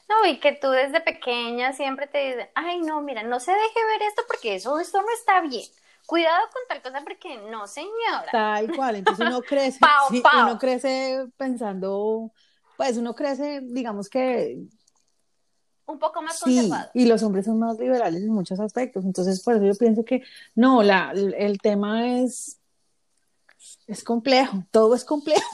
No, 0.10 0.26
y 0.26 0.40
que 0.40 0.54
tú 0.54 0.70
desde 0.72 1.02
pequeña 1.02 1.72
siempre 1.72 2.08
te 2.08 2.18
dicen, 2.18 2.50
ay, 2.56 2.82
no, 2.82 3.02
mira, 3.02 3.24
no 3.24 3.40
se 3.40 3.52
deje 3.52 3.86
ver 3.86 4.02
esto 4.02 4.24
porque 4.28 4.56
eso, 4.56 4.80
esto 4.80 5.02
no 5.02 5.12
está 5.14 5.42
bien 5.42 5.70
cuidado 6.10 6.48
con 6.52 6.64
tal 6.68 6.82
cosa 6.82 7.04
porque 7.04 7.38
no, 7.52 7.68
señora. 7.68 8.32
Tal 8.32 8.76
cual, 8.76 8.96
entonces 8.96 9.28
uno 9.28 9.42
crece, 9.48 9.80
uno 10.34 10.58
crece 10.58 11.28
pensando, 11.38 12.32
pues 12.78 12.98
uno 12.98 13.14
crece, 13.14 13.62
digamos 13.62 14.10
que 14.10 14.58
un 15.86 16.00
poco 16.00 16.22
más 16.22 16.40
sí, 16.40 16.72
Y 16.94 17.06
los 17.06 17.22
hombres 17.24 17.46
son 17.46 17.60
más 17.60 17.78
liberales 17.80 18.22
en 18.22 18.30
muchos 18.30 18.60
aspectos. 18.60 19.04
Entonces, 19.06 19.42
por 19.42 19.56
eso 19.56 19.66
yo 19.66 19.74
pienso 19.74 20.06
que 20.06 20.24
no, 20.54 20.84
la, 20.84 21.12
el 21.12 21.58
tema 21.58 22.20
es, 22.20 22.60
es 23.88 24.04
complejo, 24.04 24.64
todo 24.70 24.94
es 24.94 25.04
complejo. 25.04 25.50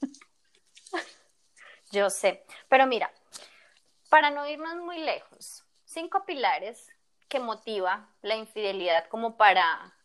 Yo 1.90 2.08
sé, 2.10 2.44
pero 2.68 2.86
mira, 2.86 3.12
para 4.12 4.30
no 4.30 4.46
irnos 4.46 4.76
muy 4.76 4.98
lejos, 4.98 5.64
cinco 5.86 6.26
pilares 6.26 6.92
que 7.30 7.40
motiva 7.40 8.10
la 8.20 8.36
infidelidad 8.36 9.06
como 9.08 9.38
para 9.38 9.96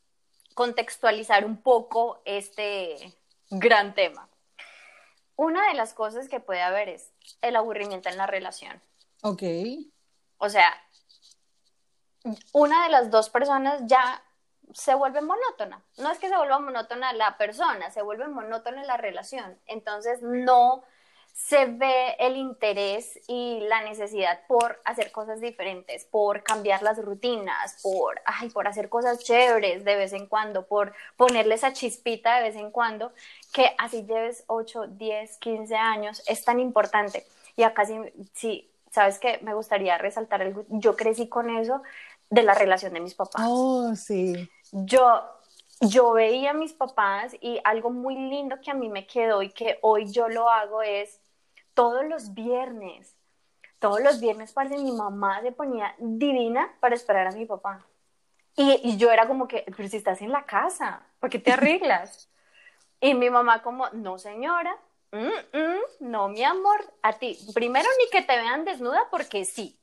contextualizar 0.54 1.44
un 1.44 1.62
poco 1.62 2.22
este 2.24 3.14
gran 3.50 3.94
tema. 3.96 4.30
Una 5.36 5.68
de 5.68 5.74
las 5.74 5.94
cosas 5.94 6.30
que 6.30 6.40
puede 6.40 6.62
haber 6.62 6.88
es 6.88 7.12
el 7.42 7.58
aburrimiento 7.58 8.08
en 8.08 8.16
la 8.16 8.28
relación. 8.28 8.82
Ok. 9.24 9.44
O 10.38 10.48
sea, 10.48 10.72
una 12.54 12.86
de 12.86 12.90
las 12.90 13.12
dos 13.12 13.30
personas 13.30 13.82
ya 13.88 14.24
se 14.74 14.96
vuelve 14.96 15.20
monótona. 15.20 15.84
No 15.98 16.10
es 16.12 16.18
que 16.18 16.30
se 16.30 16.38
vuelva 16.38 16.60
monótona 16.60 17.12
la 17.12 17.38
persona, 17.38 17.92
se 17.92 18.02
vuelve 18.02 18.30
monótona 18.30 18.86
la 18.86 18.96
relación. 18.96 19.60
Entonces 19.66 20.22
no 20.22 20.86
se 21.38 21.66
ve 21.66 22.16
el 22.18 22.36
interés 22.36 23.20
y 23.28 23.60
la 23.62 23.84
necesidad 23.84 24.42
por 24.48 24.82
hacer 24.84 25.12
cosas 25.12 25.40
diferentes, 25.40 26.04
por 26.06 26.44
cambiar 26.44 26.82
las 26.82 26.98
rutinas, 26.98 27.80
por, 27.84 28.20
ay, 28.26 28.50
por 28.50 28.68
hacer 28.68 28.90
cosas 28.90 29.24
chéveres 29.24 29.86
de 29.86 29.96
vez 29.96 30.14
en 30.14 30.26
cuando, 30.26 30.66
por 30.66 30.94
ponerle 31.16 31.54
esa 31.54 31.74
chispita 31.74 32.38
de 32.38 32.42
vez 32.42 32.56
en 32.56 32.72
cuando, 32.72 33.14
que 33.54 33.70
así 33.78 34.04
lleves 34.04 34.44
8, 34.48 34.88
10, 34.88 35.38
15 35.38 35.76
años, 35.76 36.24
es 36.28 36.44
tan 36.44 36.60
importante. 36.60 37.24
Y 37.56 37.64
acá 37.64 37.86
sí, 37.86 37.98
sí 38.34 38.70
sabes 38.92 39.20
que 39.20 39.38
me 39.44 39.54
gustaría 39.54 39.98
resaltar 40.00 40.42
algo, 40.42 40.66
yo 40.70 40.96
crecí 40.96 41.30
con 41.30 41.52
eso 41.52 41.84
de 42.32 42.42
la 42.42 42.56
relación 42.56 42.94
de 42.94 43.00
mis 43.00 43.14
papás. 43.14 43.46
Oh, 43.48 43.96
sí. 43.96 44.50
Yo, 44.72 45.22
yo 45.82 46.14
veía 46.14 46.50
a 46.50 46.56
mis 46.56 46.74
papás 46.74 47.36
y 47.40 47.60
algo 47.64 47.92
muy 47.92 48.16
lindo 48.16 48.60
que 48.60 48.72
a 48.72 48.74
mí 48.74 48.90
me 48.90 49.06
quedó 49.06 49.44
y 49.44 49.52
que 49.52 49.78
hoy 49.84 50.12
yo 50.12 50.28
lo 50.30 50.50
hago 50.50 50.82
es 50.82 51.22
todos 51.78 52.04
los 52.06 52.34
viernes, 52.34 53.16
todos 53.78 54.02
los 54.02 54.20
viernes, 54.20 54.52
parce, 54.52 54.80
mi 54.80 54.92
mamá 54.92 55.44
se 55.44 55.52
ponía 55.52 55.94
divina 56.00 56.74
para 56.80 56.96
esperar 56.96 57.28
a 57.28 57.32
mi 57.32 57.46
papá. 57.46 57.86
Y, 58.56 58.98
yo 58.98 59.12
era 59.12 59.28
como 59.28 59.48
que, 59.48 59.64
pero 59.78 59.88
si 59.88 59.98
estás 59.98 60.24
en 60.24 60.32
la 60.32 60.44
casa, 60.48 61.04
¿por 61.20 61.30
qué 61.30 61.38
te 61.38 61.52
arreglas? 61.54 62.30
y 63.00 63.14
mi 63.14 63.30
mamá 63.30 63.62
como, 63.62 63.88
no 63.92 64.18
señora, 64.18 64.76
mm, 65.12 65.20
mm, 65.54 66.10
no 66.10 66.30
mi 66.30 66.44
amor, 66.44 66.84
a 67.04 67.14
ti, 67.14 67.38
primero 67.54 67.88
ni 68.00 68.10
que 68.10 68.26
te 68.26 68.36
vean 68.36 68.66
desnuda 68.66 69.08
porque 69.12 69.46
sí. 69.46 69.80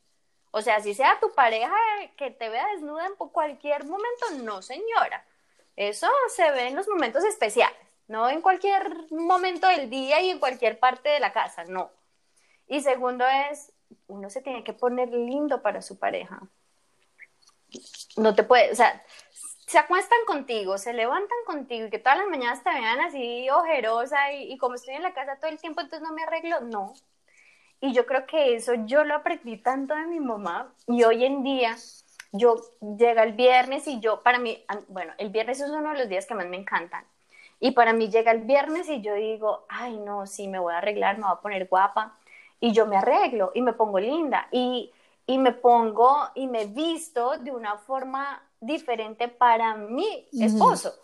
O 0.50 0.62
sea, 0.62 0.80
si 0.80 0.94
sea 0.94 1.20
tu 1.20 1.32
pareja 1.32 1.76
que 2.16 2.32
te 2.32 2.48
vea 2.48 2.66
desnuda 2.72 3.06
en 3.06 3.14
cualquier 3.14 3.84
momento, 3.84 4.30
no 4.42 4.62
señora. 4.62 5.24
Eso 5.76 6.08
se 6.28 6.50
ve 6.50 6.66
en 6.66 6.74
los 6.74 6.88
momentos 6.88 7.22
especiales 7.22 7.83
no 8.08 8.28
en 8.28 8.40
cualquier 8.40 9.10
momento 9.10 9.66
del 9.66 9.88
día 9.88 10.20
y 10.20 10.30
en 10.30 10.38
cualquier 10.38 10.78
parte 10.78 11.08
de 11.08 11.20
la 11.20 11.32
casa, 11.32 11.64
no. 11.64 11.90
Y 12.66 12.80
segundo 12.80 13.24
es, 13.26 13.72
uno 14.06 14.30
se 14.30 14.42
tiene 14.42 14.64
que 14.64 14.72
poner 14.72 15.08
lindo 15.08 15.62
para 15.62 15.82
su 15.82 15.98
pareja. 15.98 16.40
No 18.16 18.34
te 18.34 18.44
puede, 18.44 18.70
o 18.72 18.74
sea, 18.74 19.02
se 19.66 19.78
acuestan 19.78 20.18
contigo, 20.26 20.78
se 20.78 20.92
levantan 20.92 21.38
contigo 21.46 21.86
y 21.86 21.90
que 21.90 21.98
todas 21.98 22.18
las 22.18 22.28
mañanas 22.28 22.62
te 22.62 22.70
vean 22.70 23.00
así 23.00 23.48
ojerosa 23.50 24.32
y, 24.32 24.56
como 24.58 24.74
estoy 24.74 24.94
en 24.94 25.02
la 25.02 25.14
casa 25.14 25.36
todo 25.36 25.50
el 25.50 25.58
tiempo, 25.58 25.80
entonces 25.80 26.06
no 26.06 26.14
me 26.14 26.22
arreglo, 26.22 26.60
no. 26.60 26.92
Y 27.80 27.92
yo 27.92 28.06
creo 28.06 28.26
que 28.26 28.54
eso 28.54 28.74
yo 28.86 29.04
lo 29.04 29.14
aprendí 29.14 29.56
tanto 29.56 29.94
de 29.94 30.06
mi 30.06 30.20
mamá 30.20 30.72
y 30.86 31.02
hoy 31.04 31.24
en 31.24 31.42
día 31.42 31.76
yo 32.32 32.56
llega 32.80 33.22
el 33.22 33.32
viernes 33.32 33.86
y 33.86 34.00
yo, 34.00 34.22
para 34.22 34.38
mí, 34.38 34.64
bueno, 34.88 35.12
el 35.18 35.30
viernes 35.30 35.60
es 35.60 35.70
uno 35.70 35.90
de 35.90 35.98
los 35.98 36.08
días 36.08 36.26
que 36.26 36.34
más 36.34 36.46
me 36.46 36.56
encantan 36.56 37.04
y 37.60 37.70
para 37.72 37.92
mí 37.92 38.08
llega 38.10 38.32
el 38.32 38.42
viernes 38.42 38.88
y 38.88 39.00
yo 39.00 39.14
digo, 39.14 39.64
ay, 39.68 39.96
no, 39.98 40.26
sí, 40.26 40.48
me 40.48 40.58
voy 40.58 40.74
a 40.74 40.78
arreglar, 40.78 41.16
me 41.16 41.24
voy 41.24 41.32
a 41.32 41.40
poner 41.40 41.68
guapa. 41.68 42.16
Y 42.60 42.72
yo 42.72 42.86
me 42.86 42.96
arreglo 42.96 43.52
y 43.54 43.62
me 43.62 43.72
pongo 43.72 43.98
linda 43.98 44.48
y, 44.50 44.92
y 45.26 45.38
me 45.38 45.52
pongo 45.52 46.28
y 46.34 46.46
me 46.46 46.66
visto 46.66 47.38
de 47.38 47.50
una 47.50 47.78
forma 47.78 48.42
diferente 48.60 49.28
para 49.28 49.74
mi 49.74 50.26
esposo. 50.32 50.94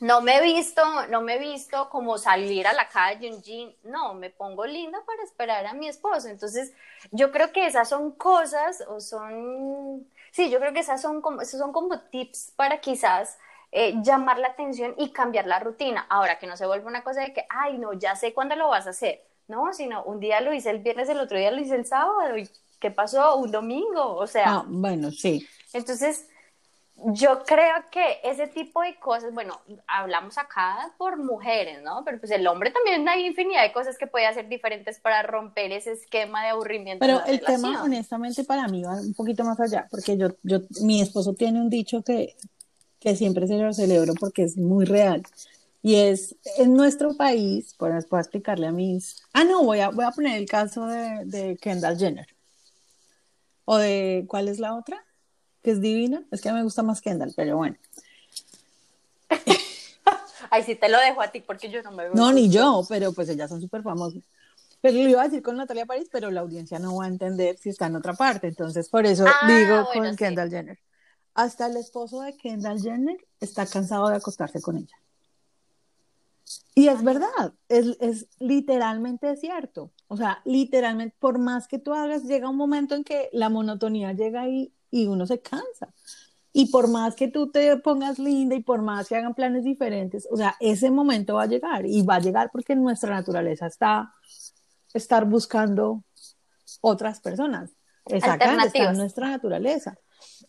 No 0.00 0.20
me 0.20 0.36
he 0.36 0.42
visto, 0.42 0.82
no 1.08 1.22
me 1.22 1.34
he 1.34 1.38
visto 1.38 1.88
como 1.90 2.18
salir 2.18 2.68
a 2.68 2.72
la 2.72 2.88
calle 2.88 3.32
un 3.32 3.42
jean, 3.42 3.74
no, 3.82 4.14
me 4.14 4.30
pongo 4.30 4.64
linda 4.64 5.02
para 5.04 5.24
esperar 5.24 5.66
a 5.66 5.74
mi 5.74 5.88
esposo. 5.88 6.28
Entonces, 6.28 6.72
yo 7.10 7.32
creo 7.32 7.52
que 7.52 7.66
esas 7.66 7.88
son 7.88 8.12
cosas 8.12 8.84
o 8.86 9.00
son, 9.00 10.06
sí, 10.30 10.50
yo 10.50 10.60
creo 10.60 10.72
que 10.72 10.80
esas 10.80 11.02
son 11.02 11.20
como, 11.20 11.40
esos 11.40 11.58
son 11.58 11.72
como 11.72 11.98
tips 12.00 12.52
para 12.54 12.80
quizás 12.80 13.38
eh, 13.70 13.94
llamar 14.02 14.38
la 14.38 14.48
atención 14.48 14.94
y 14.96 15.10
cambiar 15.10 15.46
la 15.46 15.58
rutina. 15.58 16.06
Ahora 16.08 16.38
que 16.38 16.46
no 16.46 16.56
se 16.56 16.66
vuelve 16.66 16.86
una 16.86 17.04
cosa 17.04 17.20
de 17.20 17.32
que, 17.32 17.44
ay, 17.48 17.78
no, 17.78 17.92
ya 17.92 18.16
sé 18.16 18.32
cuándo 18.32 18.56
lo 18.56 18.68
vas 18.68 18.86
a 18.86 18.90
hacer. 18.90 19.22
No, 19.46 19.72
sino 19.72 20.04
un 20.04 20.20
día 20.20 20.40
lo 20.40 20.52
hice 20.52 20.70
el 20.70 20.80
viernes, 20.80 21.08
el 21.08 21.20
otro 21.20 21.38
día 21.38 21.50
lo 21.50 21.60
hice 21.60 21.74
el 21.74 21.86
sábado. 21.86 22.36
¿Y 22.36 22.48
qué 22.80 22.90
pasó? 22.90 23.36
Un 23.36 23.50
domingo. 23.50 24.16
O 24.16 24.26
sea. 24.26 24.44
Ah, 24.48 24.64
bueno, 24.66 25.10
sí. 25.10 25.46
Entonces, 25.72 26.28
yo 26.96 27.44
creo 27.44 27.74
que 27.90 28.18
ese 28.24 28.48
tipo 28.48 28.82
de 28.82 28.96
cosas, 28.96 29.32
bueno, 29.32 29.60
hablamos 29.86 30.36
acá 30.36 30.92
por 30.98 31.16
mujeres, 31.16 31.80
¿no? 31.82 32.02
Pero 32.04 32.18
pues 32.18 32.32
el 32.32 32.46
hombre 32.46 32.72
también 32.72 33.08
hay 33.08 33.26
infinidad 33.26 33.62
de 33.62 33.72
cosas 33.72 33.96
que 33.96 34.06
puede 34.06 34.26
hacer 34.26 34.48
diferentes 34.48 34.98
para 34.98 35.22
romper 35.22 35.70
ese 35.72 35.92
esquema 35.92 36.42
de 36.42 36.50
aburrimiento. 36.50 37.04
Pero 37.04 37.24
el 37.24 37.40
tema, 37.40 37.82
honestamente, 37.82 38.42
para 38.44 38.66
mí 38.66 38.82
va 38.82 38.94
un 38.94 39.14
poquito 39.14 39.44
más 39.44 39.60
allá, 39.60 39.86
porque 39.90 40.16
yo, 40.16 40.28
yo, 40.42 40.60
mi 40.82 41.00
esposo 41.00 41.34
tiene 41.34 41.60
un 41.60 41.70
dicho 41.70 42.02
que, 42.02 42.34
que 43.00 43.16
siempre 43.16 43.46
se 43.46 43.56
lo 43.58 43.72
celebro 43.72 44.14
porque 44.14 44.42
es 44.42 44.56
muy 44.56 44.84
real. 44.84 45.22
Y 45.82 45.94
es 45.94 46.34
en 46.56 46.74
nuestro 46.74 47.16
país, 47.16 47.74
pues 47.78 48.06
puedo 48.06 48.20
explicarle 48.20 48.66
a 48.66 48.72
mis... 48.72 49.22
Ah, 49.32 49.44
no, 49.44 49.62
voy 49.62 49.80
a, 49.80 49.90
voy 49.90 50.04
a 50.04 50.10
poner 50.10 50.36
el 50.38 50.48
caso 50.48 50.86
de, 50.86 51.24
de 51.24 51.56
Kendall 51.56 51.98
Jenner. 51.98 52.26
O 53.64 53.76
de, 53.76 54.24
¿cuál 54.26 54.48
es 54.48 54.58
la 54.58 54.74
otra? 54.74 55.04
Que 55.62 55.70
es 55.72 55.80
divina. 55.80 56.24
Es 56.30 56.40
que 56.40 56.52
me 56.52 56.62
gusta 56.62 56.82
más 56.82 57.00
Kendall, 57.00 57.32
pero 57.36 57.56
bueno. 57.58 57.76
Ay, 60.50 60.62
sí 60.62 60.74
te 60.74 60.88
lo 60.88 60.98
dejo 60.98 61.20
a 61.20 61.28
ti 61.28 61.40
porque 61.40 61.70
yo 61.70 61.82
no 61.82 61.92
me 61.92 62.04
veo. 62.04 62.14
No, 62.14 62.32
ni 62.32 62.48
yo, 62.48 62.82
pero 62.88 63.12
pues 63.12 63.28
ellas 63.28 63.50
son 63.50 63.60
súper 63.60 63.82
famosas. 63.82 64.22
Pero 64.80 64.94
lo 64.98 65.08
iba 65.08 65.22
a 65.22 65.24
decir 65.24 65.42
con 65.42 65.56
Natalia 65.56 65.86
París, 65.86 66.08
pero 66.10 66.30
la 66.30 66.40
audiencia 66.40 66.78
no 66.78 66.96
va 66.96 67.04
a 67.04 67.08
entender 67.08 67.56
si 67.58 67.68
está 67.68 67.86
en 67.86 67.96
otra 67.96 68.14
parte. 68.14 68.46
Entonces, 68.46 68.88
por 68.88 69.06
eso 69.06 69.26
ah, 69.26 69.46
digo 69.46 69.86
con 69.92 70.16
Kendall 70.16 70.50
Jenner. 70.50 70.78
Hasta 71.38 71.68
el 71.68 71.76
esposo 71.76 72.22
de 72.22 72.36
Kendall 72.36 72.82
Jenner 72.82 73.16
está 73.38 73.64
cansado 73.64 74.08
de 74.08 74.16
acostarse 74.16 74.60
con 74.60 74.76
ella. 74.76 74.96
Y 76.74 76.88
es 76.88 77.04
verdad, 77.04 77.54
es, 77.68 77.96
es, 78.00 78.26
literalmente 78.40 79.36
cierto. 79.36 79.92
O 80.08 80.16
sea, 80.16 80.42
literalmente, 80.44 81.14
por 81.20 81.38
más 81.38 81.68
que 81.68 81.78
tú 81.78 81.94
hagas, 81.94 82.24
llega 82.24 82.50
un 82.50 82.56
momento 82.56 82.96
en 82.96 83.04
que 83.04 83.28
la 83.32 83.50
monotonía 83.50 84.14
llega 84.14 84.40
ahí 84.40 84.74
y 84.90 85.06
uno 85.06 85.28
se 85.28 85.40
cansa. 85.40 85.94
Y 86.52 86.72
por 86.72 86.88
más 86.88 87.14
que 87.14 87.28
tú 87.28 87.52
te 87.52 87.76
pongas 87.76 88.18
linda 88.18 88.56
y 88.56 88.62
por 88.64 88.82
más 88.82 89.06
que 89.06 89.14
hagan 89.14 89.34
planes 89.34 89.62
diferentes, 89.62 90.26
o 90.32 90.36
sea, 90.36 90.56
ese 90.58 90.90
momento 90.90 91.36
va 91.36 91.44
a 91.44 91.46
llegar 91.46 91.86
y 91.86 92.02
va 92.02 92.16
a 92.16 92.20
llegar 92.20 92.50
porque 92.50 92.74
nuestra 92.74 93.10
naturaleza 93.10 93.68
está 93.68 94.12
estar 94.92 95.24
buscando 95.24 96.02
otras 96.80 97.20
personas. 97.20 97.70
Es 98.06 98.24
acá, 98.24 98.64
está 98.64 98.92
nuestra 98.92 99.28
naturaleza. 99.28 99.96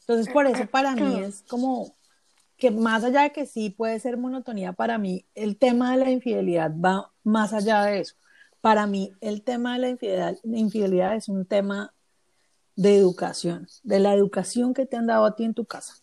Entonces, 0.09 0.33
por 0.33 0.47
eso 0.47 0.65
para 0.65 0.95
mí 0.95 1.19
es 1.19 1.43
como 1.47 1.95
que 2.57 2.71
más 2.71 3.03
allá 3.03 3.21
de 3.21 3.31
que 3.31 3.45
sí 3.45 3.69
puede 3.69 3.99
ser 3.99 4.17
monotonía, 4.17 4.73
para 4.73 4.97
mí 4.97 5.27
el 5.35 5.55
tema 5.55 5.91
de 5.91 6.03
la 6.03 6.09
infidelidad 6.09 6.71
va 6.83 7.11
más 7.23 7.53
allá 7.53 7.83
de 7.83 7.99
eso. 7.99 8.15
Para 8.59 8.87
mí 8.87 9.11
el 9.21 9.43
tema 9.43 9.73
de 9.73 9.79
la 9.79 9.89
infidelidad, 9.89 10.35
infidelidad 10.43 11.15
es 11.15 11.29
un 11.29 11.45
tema 11.45 11.93
de 12.75 12.97
educación, 12.97 13.67
de 13.83 13.99
la 13.99 14.15
educación 14.15 14.73
que 14.73 14.87
te 14.87 14.97
han 14.97 15.05
dado 15.05 15.25
a 15.25 15.35
ti 15.35 15.43
en 15.43 15.53
tu 15.53 15.65
casa. 15.65 15.93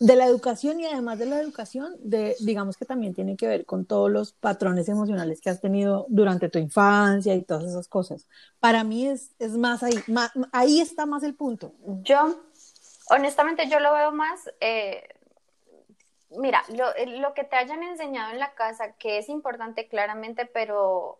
De 0.00 0.16
la 0.16 0.26
educación 0.26 0.80
y 0.80 0.86
además 0.86 1.20
de 1.20 1.26
la 1.26 1.40
educación, 1.40 1.94
de, 2.00 2.34
digamos 2.40 2.76
que 2.76 2.86
también 2.86 3.14
tiene 3.14 3.36
que 3.36 3.46
ver 3.46 3.66
con 3.66 3.84
todos 3.84 4.10
los 4.10 4.32
patrones 4.32 4.88
emocionales 4.88 5.40
que 5.40 5.50
has 5.50 5.60
tenido 5.60 6.06
durante 6.08 6.48
tu 6.48 6.58
infancia 6.58 7.36
y 7.36 7.42
todas 7.42 7.66
esas 7.66 7.86
cosas. 7.86 8.26
Para 8.58 8.82
mí 8.82 9.06
es, 9.06 9.30
es 9.38 9.56
más 9.56 9.84
ahí, 9.84 9.94
ahí 10.50 10.80
está 10.80 11.06
más 11.06 11.22
el 11.22 11.36
punto. 11.36 11.72
Yo 12.02 12.45
honestamente 13.08 13.68
yo 13.68 13.80
lo 13.80 13.92
veo 13.94 14.12
más, 14.12 14.50
eh, 14.60 15.08
mira, 16.30 16.62
lo, 16.68 16.86
lo, 17.20 17.34
que 17.34 17.44
te 17.44 17.56
hayan 17.56 17.82
enseñado 17.82 18.32
en 18.32 18.38
la 18.38 18.54
casa, 18.54 18.92
que 18.92 19.18
es 19.18 19.28
importante 19.28 19.88
claramente, 19.88 20.46
pero 20.46 21.18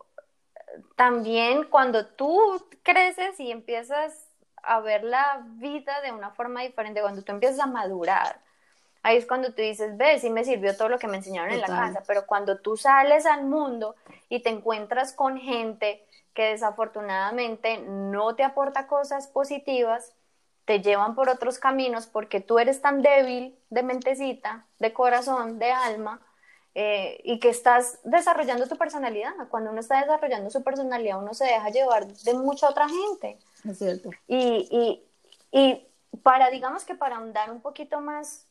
también 0.95 1.63
cuando 1.65 2.05
tú 2.05 2.39
creces 2.83 3.39
y 3.39 3.51
empiezas 3.51 4.29
a 4.63 4.79
ver 4.81 5.03
la 5.03 5.43
vida 5.55 6.01
de 6.01 6.11
una 6.11 6.31
forma 6.31 6.61
diferente, 6.61 7.01
cuando 7.01 7.21
tú 7.21 7.31
empiezas 7.31 7.59
a 7.59 7.67
madurar, 7.67 8.41
ahí 9.03 9.17
es 9.17 9.25
cuando 9.25 9.53
tú 9.53 9.61
dices, 9.61 9.95
ve, 9.95 10.19
sí 10.19 10.29
me 10.29 10.43
sirvió 10.43 10.75
todo 10.75 10.89
lo 10.89 10.99
que 10.99 11.07
me 11.07 11.17
enseñaron 11.17 11.51
en 11.51 11.61
la 11.61 11.67
casa, 11.67 12.03
pero 12.05 12.25
cuando 12.25 12.59
tú 12.59 12.75
sales 12.75 13.25
al 13.25 13.45
mundo 13.45 13.95
y 14.27 14.41
te 14.41 14.49
encuentras 14.49 15.13
con 15.13 15.37
gente 15.37 16.05
que 16.33 16.49
desafortunadamente 16.49 17.77
no 17.79 18.35
te 18.35 18.43
aporta 18.43 18.87
cosas 18.87 19.27
positivas, 19.27 20.13
te 20.67 20.81
llevan 20.81 21.15
por 21.15 21.29
otros 21.29 21.59
caminos 21.59 22.07
porque 22.07 22.41
tú 22.41 22.59
eres 22.59 22.81
tan 22.81 23.01
débil 23.01 23.57
de 23.69 23.83
mentecita, 23.83 24.65
de 24.79 24.91
corazón, 24.91 25.59
de 25.59 25.71
alma, 25.71 26.19
eh, 26.75 27.21
y 27.23 27.39
que 27.39 27.47
estás 27.47 27.99
desarrollando 28.03 28.67
tu 28.67 28.77
personalidad. 28.77 29.31
Cuando 29.49 29.71
uno 29.71 29.79
está 29.79 30.01
desarrollando 30.01 30.49
su 30.49 30.65
personalidad, 30.65 31.23
uno 31.23 31.33
se 31.33 31.45
deja 31.45 31.69
llevar 31.69 32.05
de 32.05 32.33
mucha 32.33 32.67
otra 32.69 32.87
gente. 32.89 33.39
Es 33.63 33.77
cierto. 33.77 34.09
Y, 34.27 34.67
y, 34.69 35.03
y 35.51 35.87
para, 36.21 36.49
digamos 36.49 36.83
que 36.83 36.95
para 36.95 37.15
ahondar 37.15 37.49
un 37.49 37.61
poquito 37.61 38.01
más, 38.01 38.45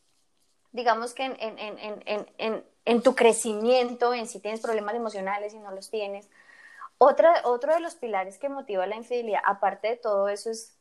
digamos 0.71 1.13
que 1.13 1.23
en, 1.23 1.37
en, 1.39 1.59
en, 1.59 2.27
en, 2.39 2.65
en 2.85 3.01
tu 3.03 3.13
crecimiento, 3.13 4.15
en 4.15 4.25
si 4.25 4.39
tienes 4.39 4.61
problemas 4.61 4.95
emocionales, 4.95 5.53
y 5.53 5.59
no 5.59 5.69
los 5.69 5.91
tienes, 5.91 6.27
otra, 6.97 7.41
otro 7.43 7.75
de 7.75 7.79
los 7.79 7.93
pilares 7.93 8.39
que 8.39 8.49
motiva 8.49 8.87
la 8.87 8.95
infidelidad, 8.95 9.41
aparte 9.45 9.89
de 9.89 9.97
todo 9.97 10.29
eso, 10.29 10.49
es 10.49 10.73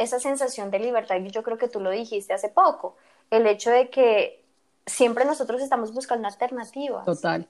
esa 0.00 0.18
sensación 0.18 0.70
de 0.70 0.78
libertad, 0.78 1.16
yo 1.16 1.42
creo 1.42 1.58
que 1.58 1.68
tú 1.68 1.80
lo 1.80 1.90
dijiste 1.90 2.32
hace 2.32 2.48
poco, 2.48 2.96
el 3.30 3.46
hecho 3.46 3.70
de 3.70 3.90
que 3.90 4.44
siempre 4.86 5.24
nosotros 5.24 5.60
estamos 5.60 5.92
buscando 5.92 6.26
alternativas. 6.26 7.04
Total. 7.04 7.48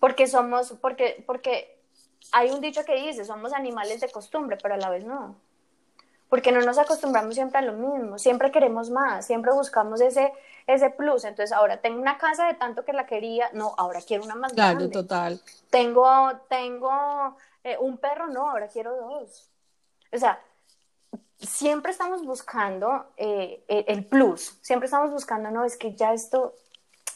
Porque 0.00 0.26
somos, 0.26 0.72
porque, 0.80 1.22
porque 1.26 1.78
hay 2.32 2.50
un 2.50 2.60
dicho 2.60 2.84
que 2.84 2.94
dice, 2.94 3.24
somos 3.24 3.52
animales 3.52 4.00
de 4.00 4.10
costumbre, 4.10 4.56
pero 4.62 4.74
a 4.74 4.78
la 4.78 4.90
vez 4.90 5.04
no. 5.04 5.36
Porque 6.28 6.52
no 6.52 6.60
nos 6.60 6.76
acostumbramos 6.76 7.34
siempre 7.34 7.58
a 7.58 7.62
lo 7.62 7.72
mismo, 7.72 8.18
siempre 8.18 8.52
queremos 8.52 8.90
más, 8.90 9.26
siempre 9.26 9.50
buscamos 9.52 10.00
ese, 10.00 10.32
ese 10.66 10.90
plus. 10.90 11.24
Entonces, 11.24 11.52
ahora 11.52 11.80
tengo 11.80 12.00
una 12.00 12.18
casa 12.18 12.46
de 12.46 12.54
tanto 12.54 12.84
que 12.84 12.92
la 12.92 13.06
quería, 13.06 13.48
no, 13.54 13.74
ahora 13.78 14.00
quiero 14.06 14.24
una 14.24 14.34
más 14.34 14.52
claro, 14.52 14.78
grande. 14.78 14.92
total. 14.92 15.40
Tengo, 15.70 16.30
tengo 16.48 17.36
eh, 17.64 17.76
un 17.80 17.96
perro, 17.96 18.28
no, 18.28 18.50
ahora 18.50 18.68
quiero 18.68 18.94
dos. 18.94 19.50
O 20.12 20.18
sea, 20.18 20.38
siempre 21.38 21.92
estamos 21.92 22.24
buscando 22.24 23.06
eh, 23.16 23.64
el 23.68 24.04
plus, 24.04 24.58
siempre 24.62 24.86
estamos 24.86 25.10
buscando, 25.10 25.50
no, 25.50 25.64
es 25.64 25.76
que 25.76 25.94
ya 25.94 26.12
esto, 26.12 26.54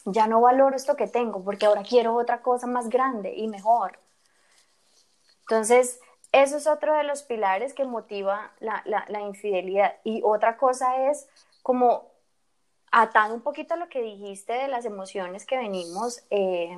ya 0.05 0.27
no 0.27 0.41
valoro 0.41 0.75
esto 0.75 0.95
que 0.95 1.07
tengo, 1.07 1.43
porque 1.43 1.65
ahora 1.65 1.83
quiero 1.83 2.15
otra 2.15 2.41
cosa 2.41 2.67
más 2.67 2.89
grande 2.89 3.33
y 3.35 3.47
mejor. 3.47 3.99
Entonces, 5.41 5.99
eso 6.31 6.57
es 6.57 6.67
otro 6.67 6.97
de 6.97 7.03
los 7.03 7.23
pilares 7.23 7.73
que 7.73 7.85
motiva 7.85 8.51
la, 8.59 8.81
la, 8.85 9.05
la 9.07 9.21
infidelidad. 9.21 9.93
Y 10.03 10.21
otra 10.23 10.57
cosa 10.57 11.09
es 11.09 11.27
como 11.61 12.11
atando 12.91 13.35
un 13.35 13.41
poquito 13.41 13.73
a 13.73 13.77
lo 13.77 13.89
que 13.89 14.01
dijiste 14.01 14.53
de 14.53 14.67
las 14.67 14.85
emociones 14.85 15.45
que 15.45 15.57
venimos 15.57 16.23
eh, 16.29 16.77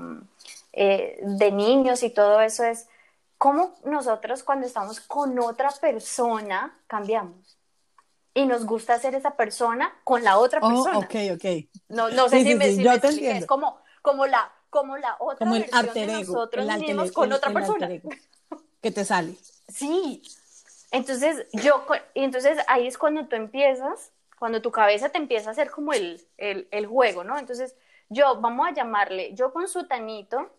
eh, 0.73 1.19
de 1.21 1.51
niños 1.51 2.03
y 2.03 2.09
todo 2.09 2.39
eso 2.41 2.63
es 2.63 2.87
cómo 3.37 3.75
nosotros 3.85 4.43
cuando 4.43 4.67
estamos 4.67 4.99
con 5.01 5.37
otra 5.39 5.69
persona 5.71 6.79
cambiamos 6.87 7.57
y 8.33 8.45
nos 8.45 8.65
gusta 8.65 8.99
ser 8.99 9.15
esa 9.15 9.35
persona 9.37 9.93
con 10.03 10.23
la 10.23 10.37
otra 10.37 10.61
Oh, 10.61 10.67
persona. 10.69 10.99
ok, 10.99 11.15
ok. 11.35 11.45
No, 11.89 12.09
no 12.09 12.29
sé 12.29 12.37
Sí, 12.37 12.43
si 12.43 12.49
sí, 12.49 12.55
me, 12.55 12.65
sí, 12.69 12.75
si 12.77 12.83
yo 12.83 12.89
me 12.91 12.97
te 12.97 13.07
expliqué. 13.07 13.37
Es 13.37 13.45
como, 13.45 13.79
como 14.01 14.25
la 14.27 14.51
como 14.69 14.97
la 14.97 15.15
otra 15.19 15.45
Como 15.45 15.55
el 15.55 15.61
versión 15.61 15.85
alter 15.85 16.09
de 16.09 16.19
ego. 16.21 16.33
nosotros 16.33 16.65
el 16.65 16.81
mismos 16.81 17.07
ego, 17.07 17.13
con 17.13 17.27
el- 17.29 17.33
otra 17.33 17.49
el 17.49 17.53
persona. 17.55 17.85
alter 17.85 17.97
ego 17.97 18.09
que 18.81 18.91
te 18.91 19.05
sale. 19.05 19.35
Sí. 19.69 20.21
Entonces, 20.91 21.45
yo, 21.53 21.85
entonces 22.13 22.57
ahí 22.67 22.87
es 22.87 22.97
cuando 22.97 23.25
tú 23.27 23.35
empiezas, 23.35 24.11
cuando 24.39 24.61
tu 24.61 24.71
cabeza 24.71 25.09
te 25.09 25.17
empieza 25.17 25.49
a 25.49 25.51
hacer 25.51 25.69
como 25.71 25.93
el, 25.93 26.21
el, 26.37 26.67
el 26.71 26.85
juego, 26.87 27.23
¿no? 27.23 27.37
Entonces, 27.37 27.75
yo, 28.09 28.39
vamos 28.39 28.67
a 28.67 28.73
llamarle, 28.73 29.33
yo 29.33 29.51
con 29.51 29.67
su 29.67 29.87
tanito, 29.87 30.49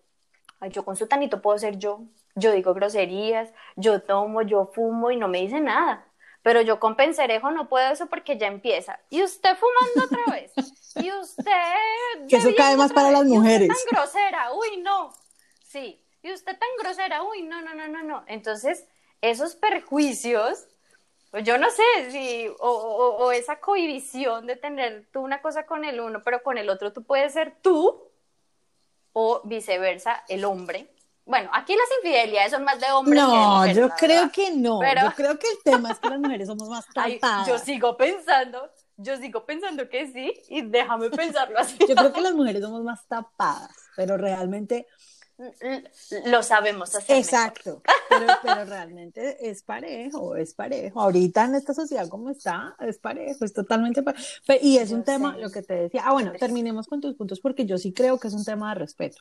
yo 0.71 0.85
con 0.85 0.97
su 0.97 1.07
tanito 1.07 1.41
puedo 1.43 1.59
ser 1.59 1.79
yo, 1.79 2.01
yo 2.37 2.53
digo 2.53 2.73
groserías, 2.75 3.53
yo 3.75 4.01
tomo, 4.03 4.43
yo 4.43 4.67
fumo 4.67 5.11
y 5.11 5.17
no 5.17 5.27
me 5.27 5.41
dice 5.41 5.61
nada. 5.61 6.07
Pero 6.43 6.61
yo 6.61 6.79
con 6.79 6.95
penserejo 6.95 7.51
no 7.51 7.69
puedo 7.69 7.91
eso 7.91 8.07
porque 8.07 8.39
ya 8.39 8.47
empieza. 8.47 9.01
Y 9.11 9.25
usted 9.25 9.57
fumando 9.57 10.05
otra 10.05 10.33
vez. 10.33 10.53
Y 10.95 11.11
usted. 11.11 11.51
Que 12.29 12.37
eso 12.37 12.51
cae 12.57 12.77
más 12.77 12.93
para 12.93 13.09
vez. 13.09 13.19
las 13.19 13.27
Y 13.27 13.31
usted 13.31 13.39
mujeres. 13.41 13.69
tan 13.69 13.77
grosera. 13.91 14.53
Uy, 14.53 14.77
no. 14.81 15.13
Sí. 15.65 16.01
Y 16.23 16.33
usted 16.33 16.57
tan 16.57 16.69
grosera. 16.79 17.25
Uy, 17.25 17.43
no, 17.43 17.61
no, 17.63 17.75
no, 17.75 17.89
no, 17.89 18.03
no. 18.05 18.23
Entonces, 18.29 18.87
esos 19.21 19.57
perjuicios, 19.57 20.67
pues 21.33 21.43
yo 21.45 21.59
no 21.59 21.69
sé 21.71 21.83
si. 22.13 22.47
O, 22.61 22.71
o- 22.71 23.17
o 23.27 23.33
esa 23.33 23.59
cohibición 23.59 24.47
de 24.47 24.55
tener 24.55 25.09
tú 25.13 25.21
una 25.23 25.43
cosa 25.43 25.67
con 25.67 25.85
el 25.85 26.01
uno, 26.01 26.23
pero 26.25 26.43
con 26.45 26.59
el 26.59 26.71
otro 26.71 26.93
tú 26.93 27.03
puedes 27.03 27.33
ser 27.33 27.57
tú. 27.61 28.05
O 29.13 29.41
viceversa, 29.45 30.23
el 30.29 30.45
hombre. 30.45 30.89
Bueno, 31.27 31.51
aquí 31.53 31.75
las 31.75 31.89
infidelidades 32.03 32.53
son 32.53 32.63
más 32.65 32.81
de 32.81 32.87
hombres 32.93 33.21
que 33.21 33.27
de 33.31 33.33
No, 33.37 33.55
mujeres, 33.57 33.77
yo 33.77 33.89
creo 33.99 34.31
que 34.31 34.51
no. 34.53 34.79
Pero- 34.79 35.03
Yo 35.03 35.13
creo 35.15 35.39
que 35.39 35.49
el 35.49 35.59
tema 35.65 35.91
es 35.91 35.99
que 35.99 36.09
las 36.09 36.21
mujeres 36.21 36.47
somos 36.47 36.69
más 36.69 36.87
Ay, 36.95 37.19
tratadas. 37.19 37.49
yo 37.49 37.59
sigo 37.59 37.97
pensando, 37.97 38.71
yo 38.97 39.17
sigo 39.17 39.45
pensando 39.45 39.89
que 39.89 40.07
sí, 40.13 40.33
y 40.49 40.63
déjame 40.63 41.11
pensarlo 41.11 41.59
así. 41.59 41.77
Yo 41.81 41.95
creo 41.97 42.13
que 42.13 42.21
las 42.21 42.33
mujeres 42.35 42.63
somos 42.63 42.83
más 42.85 43.05
tapadas, 43.09 43.71
pero 43.97 44.17
realmente, 44.17 44.87
Lo 46.27 46.43
sabemos 46.43 46.95
hacer. 46.95 47.17
exacto, 47.19 47.83
pero, 48.09 48.27
pero 48.43 48.65
realmente 48.65 49.51
es 49.51 49.63
parejo, 49.65 50.35
es 50.37 50.55
parejo. 50.55 51.01
Ahorita 51.01 51.45
en 51.45 51.57
esta 51.57 51.75
sociedad 51.75 52.09
como 52.09 52.31
está, 52.31 52.75
es 52.81 52.99
parejo, 52.99 53.45
es 53.45 53.53
totalmente 53.53 54.03
parejo. 54.03 54.25
Y 54.63 54.79
es 54.79 54.91
Yo 54.91 54.97
un 54.97 55.05
tema, 55.05 55.35
sé. 55.35 55.41
lo 55.41 55.51
que 55.51 55.63
te 55.63 55.75
decía, 55.75 56.03
ah, 56.07 56.13
bueno, 56.13 56.33
terminemos 56.39 56.87
con 56.87 57.01
tus 57.03 57.15
puntos 57.17 57.41
porque 57.41 57.67
yo 57.67 57.77
sí 57.77 57.93
creo 57.93 58.19
que 58.19 58.29
es 58.29 58.35
un 58.35 58.45
tema 58.47 58.71
de 58.71 58.77
respeto. 58.81 59.19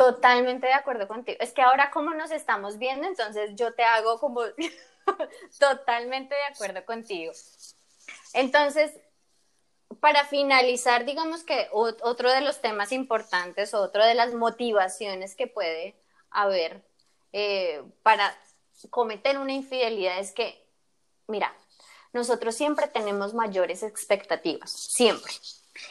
Totalmente 0.00 0.66
de 0.66 0.72
acuerdo 0.72 1.06
contigo. 1.06 1.36
Es 1.42 1.52
que 1.52 1.60
ahora 1.60 1.90
como 1.90 2.14
nos 2.14 2.30
estamos 2.30 2.78
viendo, 2.78 3.06
entonces 3.06 3.50
yo 3.54 3.74
te 3.74 3.84
hago 3.84 4.18
como 4.18 4.40
totalmente 5.60 6.34
de 6.34 6.44
acuerdo 6.44 6.86
contigo. 6.86 7.34
Entonces, 8.32 8.92
para 10.00 10.24
finalizar, 10.24 11.04
digamos 11.04 11.44
que 11.44 11.68
otro 11.70 12.30
de 12.30 12.40
los 12.40 12.62
temas 12.62 12.92
importantes, 12.92 13.74
otro 13.74 14.02
de 14.06 14.14
las 14.14 14.32
motivaciones 14.32 15.34
que 15.34 15.46
puede 15.46 15.94
haber 16.30 16.82
eh, 17.34 17.82
para 18.02 18.34
cometer 18.88 19.36
una 19.36 19.52
infidelidad 19.52 20.18
es 20.18 20.32
que, 20.32 20.66
mira, 21.26 21.54
nosotros 22.14 22.54
siempre 22.54 22.88
tenemos 22.88 23.34
mayores 23.34 23.82
expectativas, 23.82 24.70
siempre. 24.70 25.34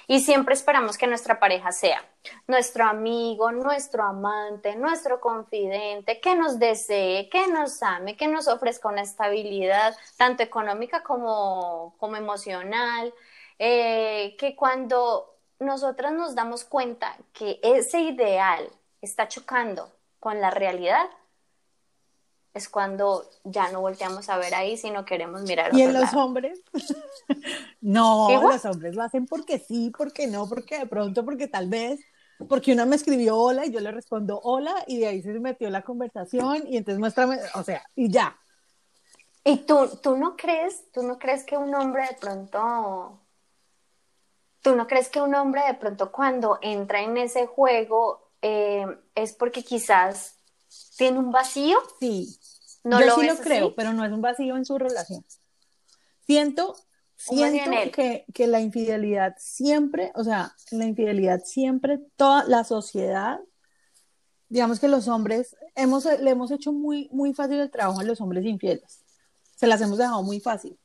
Y 0.08 0.20
siempre 0.22 0.54
esperamos 0.54 0.98
que 0.98 1.08
nuestra 1.08 1.40
pareja 1.40 1.72
sea 1.72 2.04
nuestro 2.48 2.86
amigo, 2.86 3.52
nuestro 3.52 4.04
amante, 4.04 4.76
nuestro 4.76 5.20
confidente, 5.20 6.20
que 6.20 6.36
nos 6.36 6.60
desee, 6.60 7.30
que 7.30 7.48
nos 7.48 7.82
ame, 7.82 8.18
que 8.18 8.28
nos 8.28 8.48
ofrezca 8.48 8.90
una 8.90 9.02
estabilidad, 9.02 9.96
tanto 10.18 10.44
económica 10.44 11.04
como, 11.04 11.96
como 11.98 12.16
emocional, 12.18 13.14
eh, 13.58 14.36
que 14.38 14.56
cuando 14.56 15.38
nosotras 15.60 16.14
nos 16.14 16.36
damos 16.36 16.64
cuenta 16.64 17.16
que 17.34 17.60
ese 17.64 18.02
ideal 18.02 18.70
está 19.02 19.28
chocando 19.28 19.92
con 20.20 20.42
la 20.42 20.52
realidad, 20.52 21.10
es 22.54 22.68
cuando 22.68 23.30
ya 23.44 23.72
no 23.72 23.82
volteamos 23.82 24.30
a 24.30 24.38
ver 24.38 24.56
ahí, 24.56 24.78
sino 24.78 25.06
queremos 25.06 25.44
mirar 25.44 25.74
¿Y 25.74 25.82
en 25.82 25.94
los 25.94 26.14
hombres? 26.14 26.62
no, 27.82 28.28
los 28.42 28.66
hombres 28.66 28.96
lo 28.96 29.04
hacen 29.04 29.28
porque 29.28 29.60
sí, 29.60 29.92
porque 29.96 30.28
no, 30.28 30.48
porque 30.48 30.80
de 30.80 30.86
pronto, 30.88 31.24
porque 31.24 31.48
tal 31.48 31.70
vez, 31.70 32.00
porque 32.48 32.74
una 32.74 32.86
me 32.86 32.96
escribió 32.96 33.38
hola 33.38 33.66
y 33.66 33.72
yo 33.72 33.80
le 33.80 33.92
respondo 33.92 34.40
hola 34.44 34.74
y 34.88 35.00
de 35.00 35.08
ahí 35.08 35.22
se 35.22 35.32
metió 35.40 35.70
la 35.70 35.84
conversación 35.84 36.64
y 36.68 36.78
entonces 36.78 37.00
muéstrame, 37.00 37.38
o 37.54 37.64
sea, 37.64 37.84
y 37.96 38.10
ya. 38.10 38.36
¿Y 39.44 39.58
tú, 39.66 39.90
tú 40.02 40.18
no 40.18 40.36
crees, 40.36 40.92
tú 40.92 41.04
no 41.04 41.20
crees 41.20 41.44
que 41.44 41.58
un 41.58 41.74
hombre 41.76 42.08
de 42.08 42.16
pronto, 42.20 43.20
tú 44.62 44.76
no 44.76 44.88
crees 44.88 45.10
que 45.10 45.22
un 45.22 45.36
hombre 45.36 45.62
de 45.68 45.76
pronto 45.76 46.12
cuando 46.12 46.58
entra 46.62 47.02
en 47.02 47.18
ese 47.18 47.46
juego 47.46 48.32
eh, 48.42 48.86
es 49.16 49.34
porque 49.34 49.64
quizás 49.64 50.39
tiene 51.00 51.18
un 51.18 51.32
vacío? 51.32 51.78
Sí, 52.00 52.38
¿No 52.84 53.00
yo 53.00 53.08
lo 53.08 53.16
sí 53.16 53.26
lo 53.26 53.34
así? 53.34 53.42
creo, 53.42 53.74
pero 53.74 53.94
no 53.94 54.06
es 54.06 54.12
un 54.12 54.22
vacío 54.22 54.58
en 54.58 54.66
su 54.66 54.78
relación. 54.78 55.26
Siento, 56.28 56.76
siento 57.16 57.72
que, 57.94 58.26
que 58.34 58.48
la 58.48 58.60
infidelidad 58.60 59.36
siempre, 59.40 60.12
o 60.14 60.24
sea, 60.26 60.54
la 60.72 60.86
infidelidad 60.86 61.42
siempre, 61.46 62.00
toda 62.18 62.44
la 62.44 62.66
sociedad, 62.66 63.40
digamos 64.50 64.82
que 64.82 64.90
los 64.90 65.08
hombres, 65.08 65.56
hemos, 65.76 66.04
le 66.06 66.30
hemos 66.30 66.52
hecho 66.52 66.74
muy, 66.74 67.08
muy 67.14 67.34
fácil 67.34 67.62
el 67.62 67.72
trabajo 67.72 68.02
a 68.02 68.04
los 68.04 68.20
hombres 68.20 68.46
infieles. 68.46 69.00
Se 69.56 69.68
las 69.68 69.80
hemos 69.82 69.98
dejado 69.98 70.22
muy 70.22 70.42
fácil. 70.42 70.78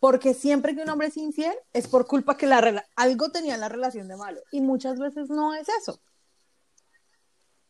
Porque 0.00 0.34
siempre 0.34 0.74
que 0.74 0.82
un 0.82 0.90
hombre 0.90 1.08
es 1.08 1.16
infiel 1.16 1.54
es 1.72 1.86
por 1.86 2.06
culpa 2.06 2.36
que 2.36 2.46
la 2.46 2.84
algo 2.96 3.30
tenía 3.30 3.54
en 3.54 3.60
la 3.60 3.68
relación 3.68 4.08
de 4.08 4.16
malo. 4.16 4.40
Y 4.52 4.60
muchas 4.60 4.98
veces 4.98 5.28
no 5.28 5.54
es 5.54 5.66
eso. 5.80 6.00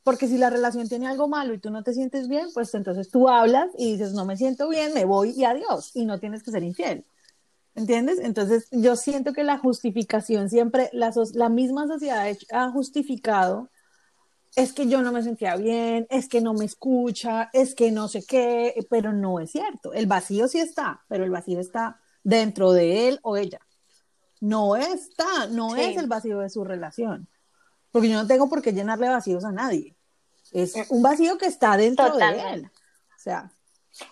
Porque 0.04 0.28
si 0.28 0.36
la 0.38 0.50
relación 0.50 0.88
tiene 0.88 1.06
algo 1.08 1.28
malo 1.28 1.54
y 1.54 1.58
tú 1.58 1.70
no 1.70 1.82
te 1.82 1.94
sientes 1.94 2.28
bien, 2.28 2.48
pues 2.54 2.74
entonces 2.74 3.10
tú 3.10 3.28
hablas 3.28 3.68
y 3.78 3.92
dices, 3.92 4.12
no 4.12 4.24
me 4.26 4.36
siento 4.36 4.68
bien, 4.68 4.92
me 4.94 5.04
voy 5.06 5.30
y 5.30 5.44
adiós. 5.44 5.90
Y 5.94 6.04
no 6.04 6.20
tienes 6.20 6.42
que 6.42 6.50
ser 6.50 6.62
infiel. 6.62 7.04
¿Entiendes? 7.74 8.18
Entonces 8.20 8.68
yo 8.70 8.94
siento 8.96 9.32
que 9.32 9.42
la 9.42 9.58
justificación 9.58 10.48
siempre, 10.50 10.90
la, 10.92 11.10
so- 11.12 11.24
la 11.34 11.48
misma 11.48 11.88
sociedad 11.88 12.26
ha 12.52 12.70
justificado, 12.70 13.70
es 14.54 14.72
que 14.72 14.86
yo 14.86 15.02
no 15.02 15.10
me 15.10 15.22
sentía 15.22 15.56
bien, 15.56 16.06
es 16.10 16.28
que 16.28 16.40
no 16.40 16.54
me 16.54 16.64
escucha, 16.66 17.50
es 17.52 17.74
que 17.74 17.90
no 17.90 18.06
sé 18.06 18.24
qué, 18.24 18.74
pero 18.88 19.12
no 19.12 19.40
es 19.40 19.50
cierto. 19.50 19.92
El 19.92 20.06
vacío 20.06 20.46
sí 20.46 20.60
está, 20.60 21.02
pero 21.08 21.24
el 21.24 21.30
vacío 21.30 21.58
está 21.58 21.98
dentro 22.22 22.72
de 22.72 23.08
él 23.08 23.18
o 23.22 23.36
ella. 23.36 23.58
No 24.40 24.76
está, 24.76 25.48
no 25.50 25.74
Sí. 25.74 25.80
es 25.80 25.96
el 25.96 26.06
vacío 26.06 26.38
de 26.38 26.50
su 26.50 26.62
relación. 26.62 27.26
Porque 27.90 28.08
yo 28.08 28.16
no 28.16 28.26
tengo 28.28 28.48
por 28.48 28.62
qué 28.62 28.72
llenarle 28.72 29.08
vacíos 29.08 29.44
a 29.44 29.50
nadie. 29.52 29.93
Es 30.54 30.74
un 30.88 31.02
vacío 31.02 31.36
que 31.36 31.46
está 31.46 31.76
dentro 31.76 32.16
de 32.16 32.52
él. 32.52 32.70
O 33.14 33.18
sea, 33.18 33.50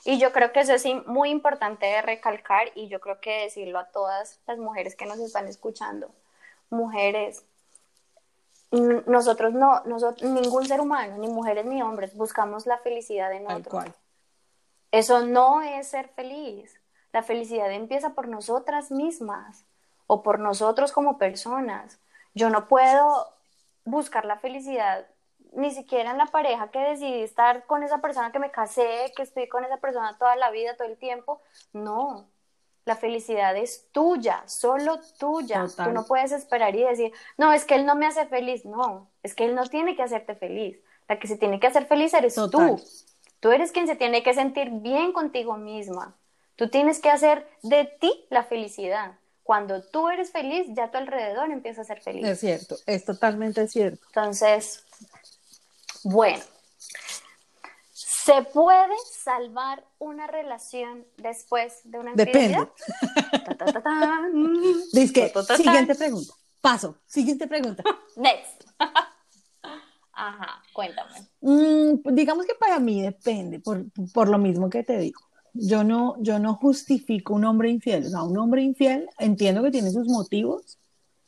Y 0.04 0.18
yo 0.18 0.32
creo 0.32 0.52
que 0.52 0.60
eso 0.60 0.74
es 0.74 0.84
muy 1.06 1.30
importante 1.30 1.86
de 1.86 2.02
recalcar 2.02 2.68
y 2.74 2.88
yo 2.88 3.00
creo 3.00 3.20
que 3.20 3.44
decirlo 3.44 3.78
a 3.78 3.86
todas 3.86 4.40
las 4.46 4.58
mujeres 4.58 4.96
que 4.96 5.06
nos 5.06 5.18
están 5.18 5.46
escuchando. 5.46 6.12
Mujeres, 6.68 7.44
nosotros 8.70 9.52
no, 9.52 9.82
nosotros, 9.84 10.28
ningún 10.30 10.66
ser 10.66 10.80
humano, 10.80 11.16
ni 11.18 11.28
mujeres 11.28 11.64
ni 11.64 11.80
hombres, 11.80 12.14
buscamos 12.14 12.66
la 12.66 12.78
felicidad 12.78 13.32
en 13.32 13.50
otro. 13.50 13.84
Eso 14.90 15.24
no 15.24 15.62
es 15.62 15.88
ser 15.88 16.08
feliz. 16.08 16.78
La 17.12 17.22
felicidad 17.22 17.70
empieza 17.70 18.10
por 18.10 18.26
nosotras 18.26 18.90
mismas 18.90 19.64
o 20.06 20.22
por 20.22 20.38
nosotros 20.40 20.92
como 20.92 21.18
personas. 21.18 21.98
Yo 22.34 22.50
no 22.50 22.66
puedo 22.66 23.28
buscar 23.84 24.24
la 24.24 24.38
felicidad 24.38 25.06
ni 25.52 25.70
siquiera 25.70 26.10
en 26.10 26.18
la 26.18 26.26
pareja 26.26 26.70
que 26.70 26.78
decidí 26.78 27.22
estar 27.22 27.66
con 27.66 27.82
esa 27.82 27.98
persona 27.98 28.32
que 28.32 28.38
me 28.38 28.50
casé, 28.50 29.12
que 29.16 29.22
estoy 29.22 29.48
con 29.48 29.64
esa 29.64 29.78
persona 29.78 30.16
toda 30.18 30.36
la 30.36 30.50
vida, 30.50 30.76
todo 30.76 30.88
el 30.88 30.96
tiempo. 30.96 31.40
No, 31.72 32.28
la 32.84 32.96
felicidad 32.96 33.56
es 33.56 33.86
tuya, 33.92 34.42
solo 34.46 34.98
tuya. 35.18 35.66
Tú 35.76 35.90
no 35.92 36.04
puedes 36.04 36.32
esperar 36.32 36.74
y 36.74 36.82
decir, 36.82 37.12
no, 37.36 37.52
es 37.52 37.64
que 37.64 37.76
él 37.76 37.86
no 37.86 37.94
me 37.94 38.06
hace 38.06 38.26
feliz. 38.26 38.64
No, 38.64 39.08
es 39.22 39.34
que 39.34 39.44
él 39.44 39.54
no 39.54 39.66
tiene 39.68 39.94
que 39.94 40.02
hacerte 40.02 40.34
feliz. 40.34 40.78
La 41.08 41.18
que 41.18 41.28
se 41.28 41.36
tiene 41.36 41.60
que 41.60 41.66
hacer 41.66 41.86
feliz 41.86 42.12
eres 42.14 42.34
tú. 42.34 42.80
Tú 43.40 43.50
eres 43.50 43.72
quien 43.72 43.86
se 43.86 43.96
tiene 43.96 44.22
que 44.22 44.34
sentir 44.34 44.70
bien 44.70 45.12
contigo 45.12 45.56
misma. 45.56 46.16
Tú 46.56 46.68
tienes 46.68 47.00
que 47.00 47.10
hacer 47.10 47.48
de 47.62 47.84
ti 47.84 48.26
la 48.30 48.44
felicidad. 48.44 49.18
Cuando 49.42 49.82
tú 49.82 50.08
eres 50.08 50.30
feliz, 50.30 50.66
ya 50.68 50.90
tu 50.90 50.98
alrededor 50.98 51.50
empieza 51.50 51.82
a 51.82 51.84
ser 51.84 52.00
feliz. 52.00 52.24
Es 52.24 52.40
cierto, 52.40 52.76
es 52.86 53.04
totalmente 53.04 53.66
cierto. 53.66 54.06
Entonces, 54.06 54.84
bueno, 56.04 56.42
¿se 57.92 58.42
puede 58.42 58.94
salvar 59.24 59.84
una 59.98 60.26
relación 60.26 61.04
después 61.16 61.80
de 61.84 61.98
una 61.98 62.10
infidelidad? 62.12 62.68
Depende. 63.48 63.92
Dice 64.92 65.32
siguiente 65.56 65.94
pregunta. 65.94 66.34
Paso, 66.60 66.96
siguiente 67.06 67.46
pregunta. 67.48 67.82
Next. 68.16 68.64
Ajá, 70.12 70.62
cuéntame. 70.72 71.26
Mm, 71.40 72.14
digamos 72.14 72.46
que 72.46 72.54
para 72.54 72.78
mí 72.78 73.02
depende, 73.02 73.58
por, 73.58 73.84
por, 74.12 74.28
lo 74.28 74.38
mismo 74.38 74.70
que 74.70 74.84
te 74.84 74.98
digo. 74.98 75.20
Yo 75.54 75.82
no, 75.82 76.14
yo 76.20 76.38
no 76.38 76.54
justifico 76.54 77.34
un 77.34 77.44
hombre 77.44 77.70
infiel. 77.70 78.06
O 78.06 78.10
sea, 78.10 78.22
un 78.22 78.38
hombre 78.38 78.62
infiel 78.62 79.08
entiendo 79.18 79.62
que 79.62 79.70
tiene 79.70 79.90
sus 79.90 80.06
motivos, 80.06 80.78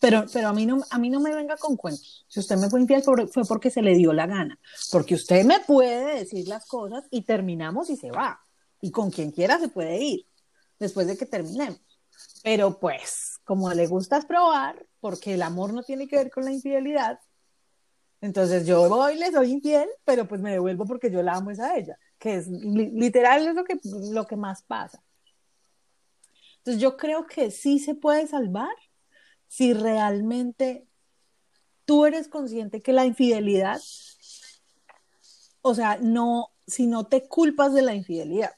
pero, 0.04 0.26
pero 0.30 0.48
a, 0.48 0.52
mí 0.52 0.66
no, 0.66 0.82
a 0.90 0.98
mí 0.98 1.08
no 1.08 1.18
me 1.18 1.34
venga 1.34 1.56
con 1.56 1.78
cuentos. 1.78 2.26
Si 2.28 2.38
usted 2.38 2.58
me 2.58 2.68
fue 2.68 2.80
infiel 2.80 3.02
fue 3.02 3.44
porque 3.48 3.70
se 3.70 3.80
le 3.80 3.94
dio 3.94 4.12
la 4.12 4.26
gana. 4.26 4.58
Porque 4.92 5.14
usted 5.14 5.46
me 5.46 5.60
puede 5.60 6.18
decir 6.18 6.46
las 6.46 6.66
cosas 6.66 7.04
y 7.10 7.22
terminamos 7.22 7.88
y 7.88 7.96
se 7.96 8.10
va. 8.10 8.38
Y 8.82 8.90
con 8.90 9.10
quien 9.10 9.30
quiera 9.30 9.58
se 9.58 9.68
puede 9.68 9.98
ir 9.98 10.26
después 10.78 11.06
de 11.06 11.16
que 11.16 11.24
terminemos. 11.24 11.80
Pero 12.42 12.78
pues, 12.78 13.40
como 13.44 13.72
le 13.72 13.86
gusta 13.86 14.20
probar, 14.20 14.86
porque 15.00 15.34
el 15.34 15.42
amor 15.42 15.72
no 15.72 15.82
tiene 15.82 16.06
que 16.06 16.16
ver 16.16 16.30
con 16.30 16.44
la 16.44 16.52
infidelidad, 16.52 17.18
entonces 18.20 18.66
yo 18.66 18.86
voy, 18.90 19.16
le 19.16 19.32
soy 19.32 19.52
infiel, 19.52 19.88
pero 20.04 20.28
pues 20.28 20.42
me 20.42 20.52
devuelvo 20.52 20.84
porque 20.84 21.10
yo 21.10 21.22
la 21.22 21.34
amo 21.34 21.50
es 21.50 21.60
a 21.60 21.76
ella, 21.76 21.98
que 22.18 22.36
es 22.36 22.48
literal 22.48 23.48
es 23.48 23.54
lo 23.54 23.64
que, 23.64 23.78
lo 24.12 24.26
que 24.26 24.36
más 24.36 24.62
pasa. 24.62 25.02
Entonces 26.58 26.82
yo 26.82 26.98
creo 26.98 27.26
que 27.26 27.50
sí 27.50 27.78
se 27.78 27.94
puede 27.94 28.26
salvar, 28.26 28.74
si 29.54 29.72
realmente 29.72 30.84
tú 31.84 32.06
eres 32.06 32.26
consciente 32.26 32.82
que 32.82 32.92
la 32.92 33.04
infidelidad, 33.04 33.80
o 35.62 35.76
sea, 35.76 35.96
no, 36.00 36.50
si 36.66 36.88
no 36.88 37.06
te 37.06 37.28
culpas 37.28 37.72
de 37.72 37.82
la 37.82 37.94
infidelidad. 37.94 38.50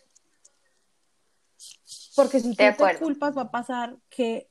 Porque 2.15 2.41
si 2.41 2.49
tú 2.49 2.57
te 2.57 2.99
culpas 2.99 3.37
va 3.37 3.43
a 3.43 3.51
pasar 3.51 3.99
que 4.09 4.49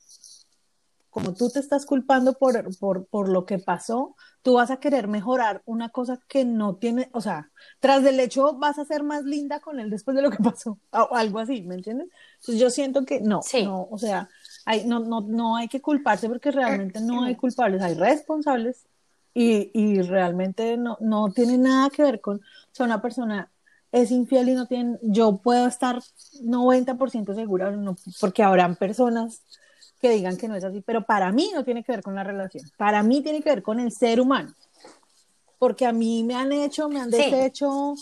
como 1.10 1.34
tú 1.34 1.50
te 1.50 1.60
estás 1.60 1.86
culpando 1.86 2.34
por, 2.34 2.78
por, 2.78 3.08
por, 3.08 3.30
lo 3.30 3.46
que 3.46 3.58
pasó, 3.58 4.16
tú 4.42 4.56
vas 4.56 4.70
a 4.70 4.82
querer 4.82 5.08
mejorar 5.08 5.64
una 5.66 5.88
cosa 5.88 6.20
que 6.28 6.44
no 6.44 6.76
tiene, 6.76 7.10
o 7.14 7.22
sea, 7.22 7.50
tras 7.80 8.04
del 8.04 8.20
hecho 8.20 8.54
vas 8.58 8.78
a 8.80 8.86
ser 8.86 9.02
más 9.02 9.24
linda 9.24 9.62
con 9.62 9.80
él 9.80 9.90
después 9.90 10.16
de 10.16 10.22
lo 10.22 10.30
que 10.30 10.44
pasó, 10.44 10.78
o 10.92 11.16
algo 11.16 11.40
así, 11.40 11.62
¿me 11.62 11.76
entiendes? 11.76 12.10
Entonces 12.42 12.60
yo 12.60 12.70
siento 12.70 13.06
que 13.06 13.22
no, 13.22 13.40
no, 13.64 13.88
o 13.90 13.98
sea, 13.98 14.30
hay, 14.66 14.86
no, 14.86 15.00
no, 15.00 15.22
no 15.22 15.56
hay 15.56 15.68
que 15.68 15.82
culparse 15.82 16.28
porque 16.28 16.52
realmente 16.52 17.00
no 17.00 17.24
hay 17.24 17.36
culpables, 17.36 17.82
hay 17.82 17.94
responsables 17.94 18.86
y, 19.34 19.70
y 19.74 20.02
realmente 20.02 20.76
no, 20.76 20.98
no 21.00 21.32
tiene 21.32 21.58
nada 21.58 21.90
que 21.90 22.02
ver 22.02 22.20
con, 22.20 22.38
o 22.38 22.42
sea, 22.72 22.86
una 22.86 23.02
persona 23.02 23.50
es 23.92 24.12
infiel 24.12 24.50
y 24.50 24.54
no 24.56 24.66
tiene, 24.66 24.98
yo 25.04 25.38
puedo 25.38 25.68
estar 25.68 26.02
90% 26.42 27.36
segura, 27.36 27.72
no, 27.72 27.96
porque 28.20 28.44
habrán 28.44 28.76
personas 28.76 29.42
que 30.02 30.10
digan 30.10 30.38
que 30.38 30.48
no 30.48 30.56
es 30.56 30.64
así, 30.64 30.82
pero 30.82 31.06
para 31.06 31.32
mí 31.32 31.52
no 31.54 31.64
tiene 31.64 31.84
que 31.84 31.92
ver 31.94 32.02
con 32.02 32.16
la 32.16 32.24
relación, 32.24 32.70
para 32.76 33.04
mí 33.04 33.22
tiene 33.22 33.42
que 33.42 33.50
ver 33.50 33.64
con 33.64 33.80
el 33.80 33.92
ser 33.92 34.20
humano, 34.20 34.54
porque 35.60 35.86
a 35.86 35.94
mí 35.94 36.24
me 36.24 36.36
han 36.36 36.52
hecho, 36.52 36.90
me 36.90 37.00
han 37.00 37.10
deshecho, 37.10 37.96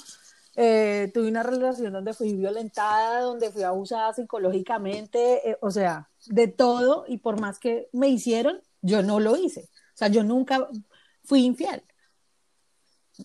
eh, 0.56 1.10
tuve 1.14 1.28
una 1.28 1.44
relación 1.44 1.94
donde 1.94 2.14
fui 2.14 2.34
violentada, 2.34 3.22
donde 3.22 3.52
fui 3.52 3.64
abusada 3.64 4.14
psicológicamente, 4.14 5.50
eh, 5.50 5.58
o 5.62 5.72
sea, 5.72 6.10
de 6.28 6.48
todo 6.48 7.06
y 7.08 7.18
por 7.18 7.40
más 7.40 7.60
que 7.60 7.90
me 7.92 8.08
hicieron, 8.10 8.62
yo 8.82 9.02
no 9.02 9.20
lo 9.20 9.36
hice. 9.36 9.62
O 9.62 9.98
sea, 9.98 10.10
yo 10.10 10.24
nunca 10.24 10.68
fui 11.24 11.44
infiel. 11.46 11.84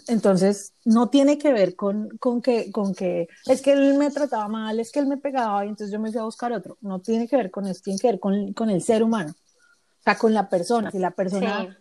Entonces, 0.07 0.75
no 0.85 1.09
tiene 1.09 1.39
que 1.39 1.53
ver 1.53 1.75
con, 1.75 2.11
con, 2.19 2.43
que, 2.43 2.71
con 2.71 2.95
que 2.95 3.29
es 3.47 3.63
que 3.63 3.73
él 3.73 3.95
me 3.95 4.11
trataba 4.11 4.47
mal, 4.49 4.79
es 4.81 4.93
que 4.93 4.99
él 4.99 5.07
me 5.07 5.17
pegaba 5.17 5.65
y 5.65 5.69
entonces 5.69 5.93
yo 5.93 5.99
me 5.99 6.11
fui 6.11 6.21
a 6.21 6.25
buscar 6.25 6.53
otro. 6.53 6.77
No 6.81 7.01
tiene 7.01 7.27
que 7.27 7.37
ver 7.37 7.51
con 7.51 7.67
eso, 7.67 7.81
tiene 7.83 7.99
que 7.99 8.09
ver 8.09 8.21
con, 8.21 8.53
con 8.53 8.71
el 8.71 8.83
ser 8.83 9.03
humano, 9.03 9.33
o 9.33 10.03
sea, 10.03 10.19
con 10.19 10.35
la 10.35 10.49
persona. 10.49 10.91
Si 10.91 10.99
la 10.99 11.11
persona 11.11 11.79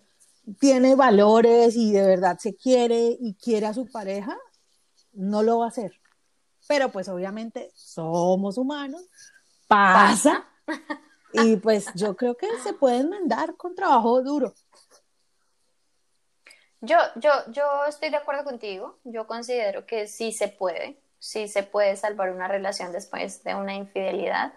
tiene 0.60 0.96
valores 0.96 1.76
y 1.76 1.92
de 1.92 2.06
verdad 2.06 2.38
se 2.40 2.56
quiere 2.56 3.18
y 3.20 3.36
quiere 3.36 3.66
a 3.66 3.74
su 3.74 3.86
pareja, 3.88 4.38
no 5.18 5.44
lo 5.44 5.60
va 5.60 5.66
a 5.66 5.70
hacer. 5.70 6.00
Pero 6.68 6.90
pues 6.90 7.10
obviamente 7.10 7.72
somos 7.76 8.58
humanos, 8.58 9.04
pasa. 9.68 10.46
Y 11.34 11.58
pues 11.58 11.88
yo 11.94 12.16
creo 12.16 12.36
que 12.36 12.48
se 12.64 12.74
puede 12.74 12.98
enmendar 12.98 13.56
con 13.56 13.76
trabajo 13.76 14.22
duro. 14.22 14.54
Yo, 16.82 16.98
yo, 17.16 17.32
yo 17.52 17.86
estoy 17.88 18.10
de 18.10 18.18
acuerdo 18.18 18.44
contigo. 18.44 18.98
Yo 19.04 19.28
considero 19.28 19.86
que 19.86 20.08
sí 20.08 20.32
se 20.32 20.48
puede, 20.48 21.00
sí 21.20 21.48
se 21.48 21.64
puede 21.64 21.96
salvar 21.96 22.32
una 22.32 22.48
relación 22.48 22.92
después 22.92 23.44
de 23.44 23.56
una 23.56 23.76
infidelidad. 23.76 24.54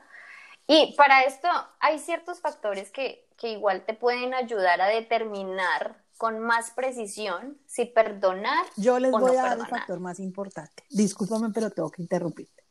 Y 0.66 0.94
para 0.96 1.22
esto 1.22 1.48
hay 1.80 1.98
ciertos 1.98 2.40
factores 2.40 2.90
que, 2.90 3.26
que 3.36 3.50
igual 3.50 3.84
te 3.84 3.94
pueden 3.94 4.34
ayudar 4.34 4.80
a 4.80 4.86
determinar 4.86 5.96
con 6.20 6.38
más 6.38 6.72
precisión 6.72 7.58
si 7.64 7.86
perdonar. 7.86 8.66
Yo 8.76 8.98
les 8.98 9.10
voy 9.10 9.36
a 9.36 9.42
dar 9.42 9.58
el 9.58 9.66
factor 9.66 10.00
más 10.00 10.20
importante. 10.20 10.84
Discúlpame, 10.90 11.48
pero 11.48 11.70
tengo 11.70 11.90
que 11.90 12.02
interrumpirte. 12.02 12.62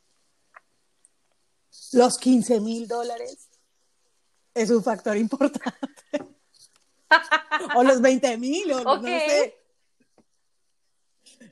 Los 1.94 2.16
15 2.16 2.60
mil 2.60 2.86
dólares 2.86 3.48
es 4.54 4.70
un 4.70 4.84
factor 4.84 5.16
importante. 5.16 5.74
o 7.74 7.82
los 7.82 8.00
20 8.00 8.38
mil, 8.38 8.70
o 8.70 8.84
no 8.84 9.02
sé. 9.02 9.58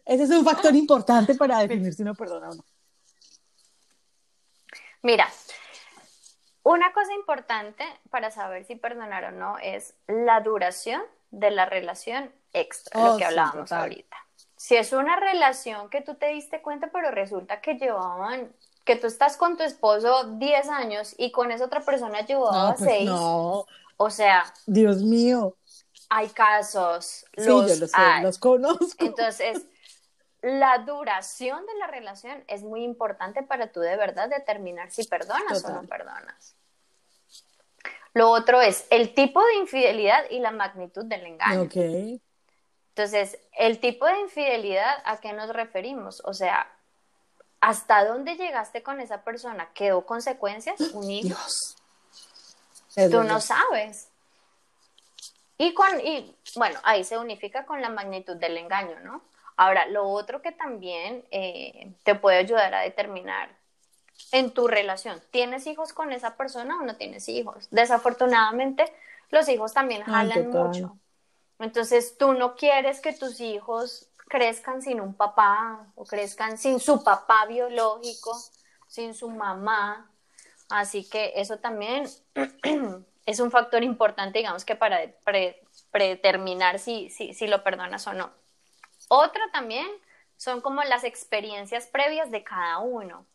Ese 0.06 0.22
es 0.22 0.30
un 0.30 0.44
factor 0.44 0.76
importante 0.76 1.34
para 1.34 1.58
definir 1.58 1.92
si 1.92 2.02
uno 2.02 2.14
perdona 2.14 2.50
o 2.50 2.54
no. 2.54 2.64
Mira, 5.02 5.28
una 6.62 6.92
cosa 6.92 7.12
importante 7.14 7.84
para 8.08 8.30
saber 8.30 8.64
si 8.66 8.76
perdonar 8.76 9.24
o 9.24 9.30
no 9.32 9.58
es 9.58 9.94
la 10.06 10.40
duración 10.42 11.02
de 11.30 11.50
la 11.50 11.66
relación 11.66 12.32
extra, 12.52 13.00
lo 13.00 13.14
oh, 13.14 13.16
que 13.16 13.24
hablábamos 13.24 13.70
ahorita. 13.70 14.16
Si 14.56 14.76
es 14.76 14.92
una 14.92 15.16
relación 15.16 15.88
que 15.88 16.00
tú 16.00 16.16
te 16.16 16.28
diste 16.28 16.62
cuenta, 16.62 16.90
pero 16.92 17.10
resulta 17.10 17.60
que 17.60 17.74
llevaban 17.74 18.52
que 18.84 18.96
tú 18.96 19.06
estás 19.06 19.36
con 19.36 19.56
tu 19.56 19.62
esposo 19.62 20.24
10 20.38 20.68
años 20.70 21.14
y 21.18 21.30
con 21.30 21.52
esa 21.52 21.66
otra 21.66 21.80
persona 21.80 22.24
llevaba 22.24 22.74
6. 22.76 22.86
Pues 22.86 23.04
no. 23.04 23.66
O 23.98 24.10
sea. 24.10 24.44
Dios 24.66 25.02
mío. 25.02 25.56
Hay 26.08 26.28
casos. 26.28 27.26
Sí, 27.36 27.44
los 27.46 27.78
yo 27.78 27.86
los 28.22 28.38
conozco. 28.38 29.04
Entonces, 29.04 29.66
la 30.40 30.78
duración 30.78 31.66
de 31.66 31.74
la 31.74 31.86
relación 31.86 32.42
es 32.46 32.62
muy 32.62 32.82
importante 32.82 33.42
para 33.42 33.72
tú 33.72 33.80
de 33.80 33.96
verdad 33.96 34.28
determinar 34.28 34.90
si 34.90 35.04
perdonas 35.04 35.64
o 35.64 35.70
no 35.70 35.82
perdonas. 35.82 36.56
Lo 38.14 38.30
otro 38.30 38.60
es 38.60 38.86
el 38.90 39.14
tipo 39.14 39.44
de 39.44 39.56
infidelidad 39.56 40.24
y 40.30 40.40
la 40.40 40.50
magnitud 40.50 41.04
del 41.04 41.26
engaño. 41.26 41.62
Ok. 41.62 41.76
Entonces, 42.90 43.38
el 43.56 43.78
tipo 43.78 44.06
de 44.06 44.18
infidelidad, 44.20 45.02
¿a 45.04 45.20
qué 45.20 45.32
nos 45.32 45.50
referimos? 45.50 46.20
O 46.24 46.34
sea, 46.34 46.68
¿hasta 47.60 48.04
dónde 48.04 48.36
llegaste 48.36 48.82
con 48.82 49.00
esa 49.00 49.22
persona? 49.22 49.68
¿Quedó 49.72 50.04
consecuencias? 50.04 50.80
¿Un 50.94 51.06
Dios. 51.06 51.76
Tú 53.10 53.22
no 53.22 53.40
sabes. 53.40 54.08
Y, 55.58 55.74
con, 55.74 56.00
y 56.00 56.34
bueno, 56.56 56.78
ahí 56.82 57.04
se 57.04 57.18
unifica 57.18 57.66
con 57.66 57.80
la 57.80 57.88
magnitud 57.88 58.36
del 58.36 58.56
engaño, 58.56 58.98
¿no? 59.00 59.22
Ahora, 59.56 59.86
lo 59.86 60.08
otro 60.08 60.40
que 60.40 60.52
también 60.52 61.24
eh, 61.30 61.92
te 62.04 62.14
puede 62.14 62.38
ayudar 62.38 62.74
a 62.74 62.80
determinar 62.80 63.57
en 64.32 64.50
tu 64.52 64.68
relación, 64.68 65.22
¿tienes 65.30 65.66
hijos 65.66 65.92
con 65.92 66.12
esa 66.12 66.36
persona 66.36 66.78
o 66.78 66.82
no 66.84 66.96
tienes 66.96 67.28
hijos? 67.28 67.68
Desafortunadamente, 67.70 68.84
los 69.30 69.48
hijos 69.48 69.72
también 69.72 70.02
jalan 70.02 70.50
mucho. 70.50 70.96
Entonces, 71.58 72.16
tú 72.18 72.34
no 72.34 72.54
quieres 72.54 73.00
que 73.00 73.12
tus 73.12 73.40
hijos 73.40 74.08
crezcan 74.28 74.82
sin 74.82 75.00
un 75.00 75.14
papá 75.14 75.86
o 75.94 76.04
crezcan 76.04 76.58
sin 76.58 76.78
su 76.80 77.02
papá 77.02 77.46
biológico, 77.46 78.38
sin 78.86 79.14
su 79.14 79.30
mamá. 79.30 80.10
Así 80.70 81.08
que 81.08 81.32
eso 81.36 81.58
también 81.58 82.08
es 83.26 83.40
un 83.40 83.50
factor 83.50 83.82
importante, 83.82 84.38
digamos 84.38 84.64
que 84.64 84.76
para 84.76 85.00
predeterminar 85.90 86.78
si, 86.78 87.10
si, 87.10 87.32
si 87.34 87.46
lo 87.46 87.64
perdonas 87.64 88.06
o 88.06 88.12
no. 88.12 88.30
Otra 89.08 89.42
también 89.52 89.86
son 90.36 90.60
como 90.60 90.82
las 90.84 91.04
experiencias 91.04 91.86
previas 91.86 92.30
de 92.30 92.44
cada 92.44 92.78
uno. 92.78 93.26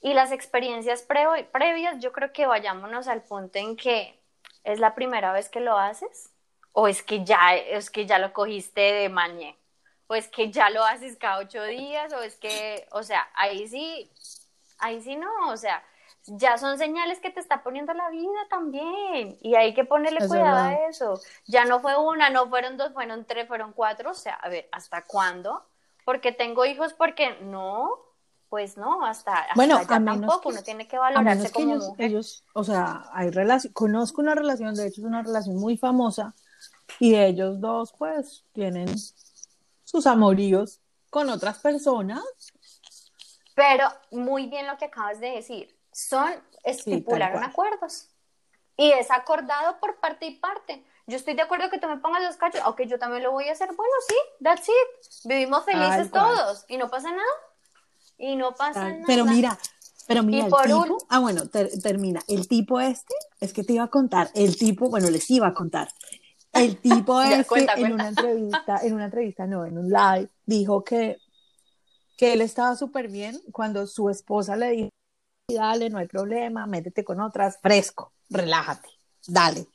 Y 0.00 0.14
las 0.14 0.32
experiencias 0.32 1.02
previas, 1.02 1.98
yo 1.98 2.12
creo 2.12 2.32
que 2.32 2.46
vayámonos 2.46 3.06
al 3.08 3.22
punto 3.22 3.58
en 3.58 3.76
que 3.76 4.18
es 4.64 4.78
la 4.80 4.94
primera 4.94 5.32
vez 5.32 5.48
que 5.48 5.60
lo 5.60 5.78
haces 5.78 6.30
o 6.72 6.88
es 6.88 7.02
que 7.02 7.24
ya, 7.24 7.54
es 7.54 7.90
que 7.90 8.06
ya 8.06 8.18
lo 8.18 8.32
cogiste 8.32 8.80
de 8.80 9.08
mañe, 9.08 9.58
o 10.06 10.14
es 10.14 10.28
que 10.28 10.50
ya 10.50 10.70
lo 10.70 10.84
haces 10.84 11.16
cada 11.16 11.38
ocho 11.38 11.62
días, 11.64 12.12
o 12.12 12.20
es 12.20 12.36
que, 12.36 12.86
o 12.92 13.02
sea, 13.02 13.28
ahí 13.34 13.66
sí, 13.68 14.10
ahí 14.78 15.00
sí 15.02 15.16
no, 15.16 15.48
o 15.48 15.56
sea, 15.56 15.82
ya 16.26 16.58
son 16.58 16.78
señales 16.78 17.18
que 17.20 17.30
te 17.30 17.40
está 17.40 17.62
poniendo 17.62 17.92
la 17.92 18.08
vida 18.10 18.46
también, 18.48 19.36
y 19.40 19.54
hay 19.54 19.74
que 19.74 19.84
ponerle 19.84 20.26
cuidado 20.26 20.58
a 20.58 20.86
eso. 20.88 21.20
Ya 21.46 21.64
no 21.64 21.80
fue 21.80 21.96
una, 21.96 22.30
no 22.30 22.48
fueron 22.48 22.76
dos, 22.76 22.92
fueron 22.92 23.24
tres, 23.24 23.48
fueron 23.48 23.72
cuatro, 23.72 24.10
o 24.10 24.14
sea, 24.14 24.34
a 24.34 24.48
ver, 24.48 24.68
¿hasta 24.72 25.04
cuándo? 25.04 25.64
Porque 26.04 26.32
tengo 26.32 26.64
hijos, 26.66 26.92
porque 26.92 27.36
no, 27.40 27.98
pues 28.50 28.76
no, 28.76 29.06
hasta, 29.06 29.46
bueno, 29.54 29.76
a 29.76 29.86
tampoco, 29.86 30.48
uno 30.48 30.62
tiene 30.62 30.88
que 30.88 30.98
valorarse 30.98 31.52
como 31.52 31.72
ellos, 31.72 31.92
ellos, 31.98 32.44
o 32.52 32.64
sea, 32.64 33.04
hay 33.12 33.30
relación, 33.30 33.72
conozco 33.72 34.20
una 34.20 34.34
relación, 34.34 34.74
de 34.74 34.88
hecho 34.88 35.00
es 35.00 35.06
una 35.06 35.22
relación 35.22 35.56
muy 35.56 35.78
famosa, 35.78 36.34
y 36.98 37.14
ellos 37.14 37.60
dos 37.60 37.94
pues 37.96 38.44
tienen 38.52 38.88
sus 39.84 40.06
amoríos 40.06 40.80
con 41.10 41.30
otras 41.30 41.58
personas. 41.60 42.24
Pero 43.54 43.86
muy 44.10 44.46
bien 44.46 44.66
lo 44.66 44.76
que 44.78 44.86
acabas 44.86 45.20
de 45.20 45.30
decir, 45.30 45.76
son 45.92 46.32
estipularon 46.64 47.44
acuerdos 47.44 48.08
y 48.76 48.90
es 48.90 49.10
acordado 49.12 49.78
por 49.78 50.00
parte 50.00 50.26
y 50.26 50.36
parte. 50.36 50.84
Yo 51.06 51.16
estoy 51.16 51.34
de 51.34 51.42
acuerdo 51.42 51.70
que 51.70 51.78
tú 51.78 51.86
me 51.88 51.98
pongas 51.98 52.22
los 52.22 52.36
cachos, 52.36 52.60
aunque 52.64 52.86
yo 52.86 52.98
también 52.98 53.22
lo 53.22 53.32
voy 53.32 53.48
a 53.48 53.52
hacer. 53.52 53.68
Bueno, 53.74 53.92
sí, 54.08 54.14
that's 54.42 54.68
it. 54.68 55.28
Vivimos 55.28 55.64
felices 55.64 56.10
todos 56.10 56.64
y 56.68 56.78
no 56.78 56.88
pasa 56.88 57.10
nada. 57.10 57.49
Y 58.20 58.36
no 58.36 58.54
pasa 58.54 58.90
nada. 58.90 59.04
Pero 59.06 59.24
mira, 59.24 59.58
pero 60.06 60.22
mira, 60.22 60.46
el 60.46 60.50
tipo, 60.50 60.98
ah, 61.08 61.20
bueno, 61.20 61.42
termina. 61.48 62.20
El 62.28 62.48
tipo 62.48 62.80
este, 62.80 63.14
es 63.40 63.52
que 63.52 63.64
te 63.64 63.74
iba 63.74 63.84
a 63.84 63.88
contar, 63.88 64.30
el 64.34 64.56
tipo, 64.56 64.90
bueno, 64.90 65.08
les 65.08 65.30
iba 65.30 65.46
a 65.46 65.54
contar. 65.54 65.88
El 66.52 66.78
tipo 66.78 67.20
este, 67.22 67.66
en 67.76 67.92
una 67.92 68.08
entrevista, 68.08 68.80
en 68.82 68.94
una 68.94 69.04
entrevista, 69.04 69.46
no, 69.46 69.64
en 69.64 69.78
un 69.78 69.88
live, 69.88 70.28
dijo 70.44 70.82
que, 70.82 71.18
que 72.16 72.32
él 72.32 72.40
estaba 72.40 72.74
súper 72.76 73.08
bien 73.08 73.40
cuando 73.52 73.86
su 73.86 74.10
esposa 74.10 74.56
le 74.56 74.70
dijo, 74.70 74.88
dale, 75.48 75.90
no 75.90 75.98
hay 75.98 76.08
problema, 76.08 76.66
métete 76.66 77.04
con 77.04 77.20
otras, 77.20 77.58
fresco, 77.62 78.12
relájate, 78.28 78.88
dale. 79.26 79.66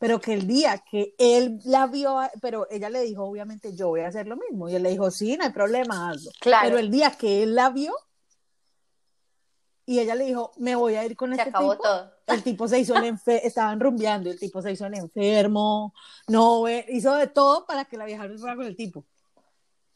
Pero 0.00 0.18
que 0.18 0.32
el 0.32 0.46
día 0.46 0.78
que 0.78 1.14
él 1.18 1.60
la 1.66 1.86
vio, 1.86 2.18
pero 2.40 2.66
ella 2.70 2.88
le 2.88 3.02
dijo, 3.02 3.22
obviamente, 3.24 3.76
yo 3.76 3.88
voy 3.88 4.00
a 4.00 4.08
hacer 4.08 4.26
lo 4.26 4.38
mismo. 4.38 4.66
Y 4.66 4.74
él 4.74 4.82
le 4.82 4.88
dijo, 4.88 5.10
sí, 5.10 5.36
no 5.36 5.44
hay 5.44 5.50
problema, 5.50 6.08
hazlo. 6.08 6.30
Pero 6.42 6.78
el 6.78 6.90
día 6.90 7.10
que 7.10 7.42
él 7.42 7.54
la 7.54 7.68
vio, 7.68 7.94
y 9.84 10.00
ella 10.00 10.14
le 10.14 10.24
dijo, 10.24 10.52
me 10.56 10.74
voy 10.74 10.94
a 10.94 11.04
ir 11.04 11.14
con 11.16 11.34
se 11.34 11.36
este 11.36 11.50
acabó 11.50 11.72
tipo. 11.72 11.82
Todo. 11.82 12.12
El 12.28 12.42
tipo 12.42 12.66
se 12.66 12.78
hizo 12.78 12.96
el 12.96 13.04
enfermo, 13.04 13.40
estaban 13.44 13.78
rumbeando, 13.78 14.30
el 14.30 14.38
tipo 14.38 14.62
se 14.62 14.72
hizo 14.72 14.86
el 14.86 14.94
enfermo, 14.94 15.92
no, 16.28 16.66
hizo 16.66 17.14
de 17.16 17.26
todo 17.26 17.66
para 17.66 17.84
que 17.84 17.98
la 17.98 18.06
vieja 18.06 18.26
no 18.26 18.38
fuera 18.38 18.56
con 18.56 18.64
el 18.64 18.76
tipo. 18.76 19.04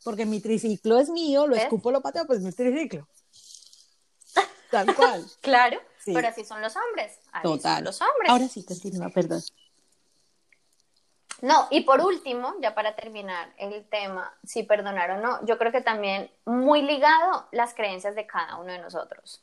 Porque 0.05 0.27
mi 0.27 0.41
triciclo 0.41 0.99
es 0.99 1.09
mío, 1.09 1.47
lo 1.47 1.57
escupo, 1.57 1.91
lo 1.91 2.03
pateo, 2.03 2.27
pues 2.27 2.41
es 2.41 2.45
mi 2.45 2.53
triciclo. 2.53 3.09
Tal 4.71 4.95
cual. 4.95 5.25
claro, 5.41 5.81
pero 6.05 6.29
así 6.29 6.45
son 6.45 6.61
los 6.61 6.75
hombres. 6.77 7.21
Total. 7.43 7.85
los 7.85 7.99
hombres. 8.03 8.29
Ahora 8.29 8.49
sí, 8.49 8.63
continúa, 8.65 9.09
perdón. 9.09 9.41
No, 11.45 11.69
y 11.69 11.83
por 11.83 12.01
último, 12.01 12.55
ya 12.63 12.75
para 12.75 12.97
terminar 12.97 13.53
el 13.59 13.87
tema, 13.91 14.33
si 14.45 14.63
perdonar 14.63 15.11
o 15.11 15.19
no, 15.19 15.45
yo 15.45 15.59
creo 15.59 15.73
que 15.73 15.83
también 15.83 16.31
muy 16.47 16.81
ligado 16.81 17.47
las 17.53 17.75
creencias 17.75 18.15
de 18.15 18.27
cada 18.27 18.57
uno 18.57 18.73
de 18.73 18.79
nosotros. 18.79 19.43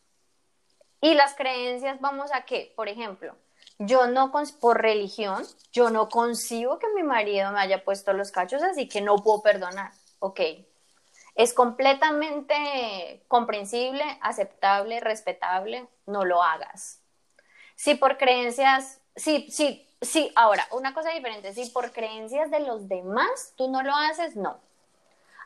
Y 0.99 1.13
las 1.13 1.35
creencias, 1.35 2.01
vamos 2.01 2.31
a 2.33 2.41
que, 2.41 2.73
por 2.75 2.89
ejemplo, 2.89 3.35
yo 3.77 4.07
no, 4.07 4.31
por 4.59 4.81
religión, 4.81 5.45
yo 5.73 5.91
no 5.91 6.09
concibo 6.09 6.79
que 6.79 6.87
mi 6.95 7.03
marido 7.03 7.51
me 7.51 7.59
haya 7.59 7.83
puesto 7.83 8.13
los 8.13 8.31
cachos, 8.31 8.63
así 8.63 8.89
que 8.89 9.01
no 9.01 9.17
puedo 9.17 9.43
perdonar. 9.43 9.91
Ok. 10.17 10.39
Es 11.35 11.53
completamente 11.53 13.23
comprensible, 13.27 14.03
aceptable, 14.21 15.01
respetable, 15.01 15.87
no 16.07 16.25
lo 16.25 16.41
hagas. 16.41 16.99
Si 17.75 17.93
por 17.93 18.17
creencias, 18.17 18.99
sí, 19.15 19.45
sí, 19.51 19.87
sí, 20.01 20.31
ahora, 20.35 20.67
una 20.71 20.93
cosa 20.93 21.11
diferente, 21.11 21.53
si 21.53 21.69
por 21.69 21.91
creencias 21.91 22.51
de 22.51 22.59
los 22.61 22.87
demás 22.87 23.53
tú 23.55 23.69
no 23.69 23.83
lo 23.83 23.95
haces, 23.95 24.35
no. 24.35 24.59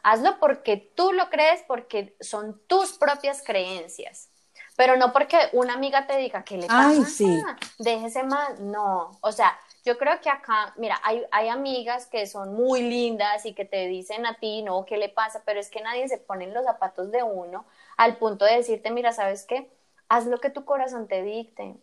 Hazlo 0.03 0.39
porque 0.39 0.77
tú 0.77 1.11
lo 1.13 1.29
crees, 1.29 1.63
porque 1.67 2.15
son 2.19 2.59
tus 2.67 2.93
propias 2.93 3.43
creencias. 3.43 4.29
Pero 4.75 4.97
no 4.97 5.13
porque 5.13 5.37
una 5.53 5.73
amiga 5.73 6.05
te 6.05 6.17
diga 6.17 6.43
que 6.43 6.57
le 6.57 6.67
pasa, 6.67 6.89
Ay, 6.89 7.05
sí. 7.05 7.43
déjese 7.79 8.23
más, 8.23 8.59
no, 8.59 9.17
o 9.21 9.31
sea, 9.31 9.57
yo 9.85 9.97
creo 9.97 10.19
que 10.19 10.29
acá, 10.29 10.73
mira, 10.77 10.99
hay, 11.03 11.23
hay 11.31 11.47
amigas 11.47 12.07
que 12.07 12.25
son 12.27 12.53
muy 12.53 12.81
lindas 12.81 13.45
y 13.45 13.53
que 13.53 13.65
te 13.65 13.87
dicen 13.87 14.25
a 14.25 14.33
ti, 14.39 14.63
no, 14.63 14.83
¿qué 14.85 14.97
le 14.97 15.09
pasa? 15.09 15.43
Pero 15.45 15.59
es 15.59 15.69
que 15.69 15.81
nadie 15.81 16.07
se 16.09 16.17
pone 16.17 16.45
en 16.45 16.53
los 16.53 16.65
zapatos 16.65 17.11
de 17.11 17.23
uno 17.23 17.65
al 17.95 18.17
punto 18.17 18.45
de 18.45 18.57
decirte, 18.57 18.91
mira, 18.91 19.13
¿sabes 19.13 19.45
qué? 19.45 19.69
Haz 20.09 20.25
lo 20.25 20.39
que 20.39 20.49
tu 20.49 20.65
corazón 20.65 21.07
te 21.07 21.21
dicte. 21.21 21.75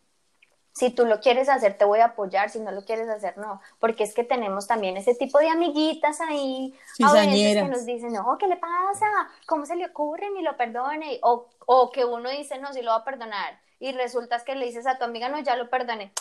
Si 0.72 0.90
tú 0.90 1.04
lo 1.04 1.20
quieres 1.20 1.48
hacer, 1.48 1.76
te 1.76 1.84
voy 1.84 2.00
a 2.00 2.06
apoyar. 2.06 2.48
Si 2.48 2.58
no 2.58 2.72
lo 2.72 2.84
quieres 2.84 3.08
hacer, 3.08 3.36
no. 3.36 3.60
Porque 3.78 4.04
es 4.04 4.14
que 4.14 4.24
tenemos 4.24 4.66
también 4.66 4.96
ese 4.96 5.14
tipo 5.14 5.38
de 5.38 5.48
amiguitas 5.48 6.20
ahí, 6.20 6.74
a 7.04 7.12
que 7.22 7.64
nos 7.70 7.84
dicen, 7.84 8.12
no, 8.12 8.38
¿qué 8.38 8.46
le 8.46 8.56
pasa? 8.56 9.06
¿Cómo 9.46 9.66
se 9.66 9.76
le 9.76 9.86
ocurre? 9.86 10.30
Ni 10.30 10.42
lo 10.42 10.56
perdone. 10.56 11.18
O, 11.22 11.46
o 11.66 11.90
que 11.90 12.04
uno 12.04 12.30
dice, 12.30 12.58
no, 12.58 12.72
sí 12.72 12.80
lo 12.80 12.92
va 12.92 12.98
a 12.98 13.04
perdonar. 13.04 13.58
Y 13.80 13.92
resulta 13.92 14.42
que 14.44 14.54
le 14.54 14.66
dices 14.66 14.86
a 14.86 14.96
tu 14.96 15.04
amiga, 15.04 15.28
no, 15.28 15.38
ya 15.40 15.56
lo 15.56 15.68
perdone. 15.68 16.12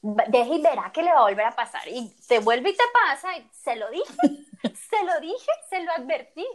Deja 0.00 0.54
y 0.54 0.62
verá 0.62 0.90
que 0.92 1.02
le 1.02 1.12
va 1.12 1.18
a 1.18 1.22
volver 1.22 1.46
a 1.46 1.56
pasar. 1.56 1.86
Y 1.88 2.08
te 2.28 2.38
vuelve 2.38 2.70
y 2.70 2.76
te 2.76 2.84
pasa. 2.92 3.36
Y 3.36 3.46
se 3.52 3.76
lo 3.76 3.90
dije, 3.90 4.04
se 4.62 5.04
lo 5.04 5.20
dije, 5.20 5.50
se 5.68 5.82
lo 5.82 5.92
advertí. 5.92 6.46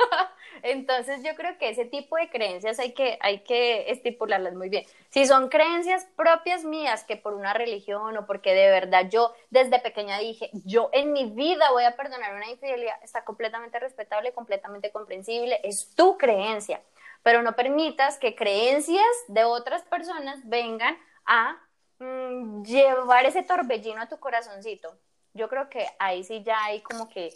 Entonces 0.62 1.22
yo 1.22 1.34
creo 1.34 1.56
que 1.58 1.70
ese 1.70 1.84
tipo 1.84 2.16
de 2.16 2.28
creencias 2.28 2.78
hay 2.78 2.92
que, 2.92 3.18
hay 3.20 3.40
que 3.40 3.90
estipularlas 3.90 4.54
muy 4.54 4.68
bien. 4.68 4.84
Si 5.10 5.26
son 5.26 5.48
creencias 5.48 6.06
propias 6.16 6.64
mías 6.64 7.04
que 7.04 7.16
por 7.16 7.34
una 7.34 7.52
religión 7.52 8.16
o 8.16 8.26
porque 8.26 8.52
de 8.52 8.70
verdad 8.70 9.08
yo 9.08 9.32
desde 9.50 9.78
pequeña 9.78 10.18
dije, 10.18 10.50
yo 10.64 10.90
en 10.92 11.12
mi 11.12 11.30
vida 11.30 11.70
voy 11.70 11.84
a 11.84 11.96
perdonar 11.96 12.34
una 12.34 12.50
infidelidad, 12.50 12.94
está 13.02 13.24
completamente 13.24 13.78
respetable, 13.78 14.32
completamente 14.32 14.90
comprensible, 14.90 15.60
es 15.62 15.94
tu 15.94 16.18
creencia, 16.18 16.80
pero 17.22 17.42
no 17.42 17.54
permitas 17.54 18.18
que 18.18 18.34
creencias 18.34 19.06
de 19.28 19.44
otras 19.44 19.82
personas 19.82 20.40
vengan 20.44 20.96
a 21.24 21.56
mm, 21.98 22.62
llevar 22.64 23.24
ese 23.26 23.42
torbellino 23.42 24.02
a 24.02 24.08
tu 24.08 24.18
corazoncito. 24.18 24.96
Yo 25.32 25.48
creo 25.48 25.68
que 25.68 25.86
ahí 25.98 26.24
sí 26.24 26.42
ya 26.42 26.64
hay 26.64 26.80
como 26.80 27.08
que 27.08 27.32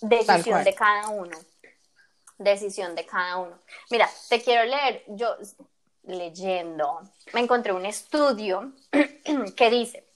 decisión 0.00 0.64
de 0.64 0.74
cada 0.74 1.08
uno 1.08 1.36
decisión 2.38 2.94
de 2.94 3.06
cada 3.06 3.38
uno. 3.38 3.58
Mira, 3.90 4.08
te 4.28 4.42
quiero 4.42 4.64
leer, 4.64 5.04
yo 5.08 5.36
leyendo, 6.04 7.00
me 7.32 7.40
encontré 7.40 7.72
un 7.72 7.86
estudio 7.86 8.72
que 9.56 9.70
dice, 9.70 10.06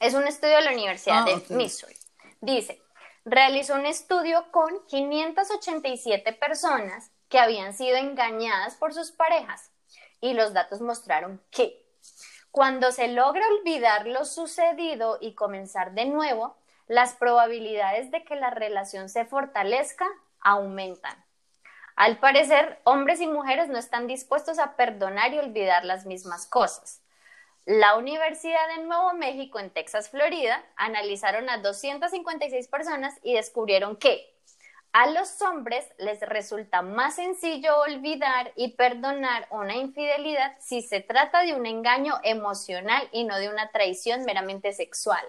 es 0.00 0.14
un 0.14 0.26
estudio 0.26 0.56
de 0.56 0.62
la 0.62 0.72
Universidad 0.72 1.22
ah, 1.22 1.24
de 1.24 1.54
Missouri, 1.54 1.96
dice, 2.40 2.80
realizó 3.24 3.74
un 3.74 3.86
estudio 3.86 4.46
con 4.52 4.86
587 4.86 6.32
personas 6.34 7.10
que 7.28 7.38
habían 7.38 7.74
sido 7.74 7.96
engañadas 7.96 8.76
por 8.76 8.94
sus 8.94 9.10
parejas 9.10 9.70
y 10.20 10.34
los 10.34 10.52
datos 10.52 10.80
mostraron 10.80 11.42
que 11.50 11.84
cuando 12.50 12.92
se 12.92 13.08
logra 13.08 13.42
olvidar 13.58 14.06
lo 14.06 14.24
sucedido 14.24 15.18
y 15.20 15.34
comenzar 15.34 15.92
de 15.92 16.06
nuevo, 16.06 16.56
las 16.86 17.14
probabilidades 17.14 18.10
de 18.10 18.24
que 18.24 18.36
la 18.36 18.50
relación 18.50 19.08
se 19.08 19.26
fortalezca 19.26 20.06
aumentan. 20.40 21.27
Al 21.98 22.18
parecer, 22.18 22.78
hombres 22.84 23.20
y 23.20 23.26
mujeres 23.26 23.66
no 23.68 23.76
están 23.76 24.06
dispuestos 24.06 24.60
a 24.60 24.76
perdonar 24.76 25.34
y 25.34 25.38
olvidar 25.40 25.84
las 25.84 26.06
mismas 26.06 26.46
cosas. 26.46 27.02
La 27.64 27.96
Universidad 27.96 28.68
de 28.76 28.84
Nuevo 28.84 29.14
México 29.14 29.58
en 29.58 29.70
Texas, 29.70 30.08
Florida, 30.08 30.64
analizaron 30.76 31.50
a 31.50 31.58
256 31.58 32.68
personas 32.68 33.18
y 33.24 33.34
descubrieron 33.34 33.96
que 33.96 34.32
A 34.92 35.10
los 35.10 35.42
hombres 35.42 35.84
les 35.98 36.20
resulta 36.20 36.82
más 36.82 37.16
sencillo 37.16 37.80
olvidar 37.80 38.52
y 38.54 38.74
perdonar 38.76 39.48
una 39.50 39.74
infidelidad 39.74 40.54
si 40.60 40.82
se 40.82 41.00
trata 41.00 41.42
de 41.42 41.54
un 41.54 41.66
engaño 41.66 42.14
emocional 42.22 43.08
y 43.10 43.24
no 43.24 43.36
de 43.38 43.48
una 43.48 43.72
traición 43.72 44.24
meramente 44.24 44.72
sexual. 44.72 45.24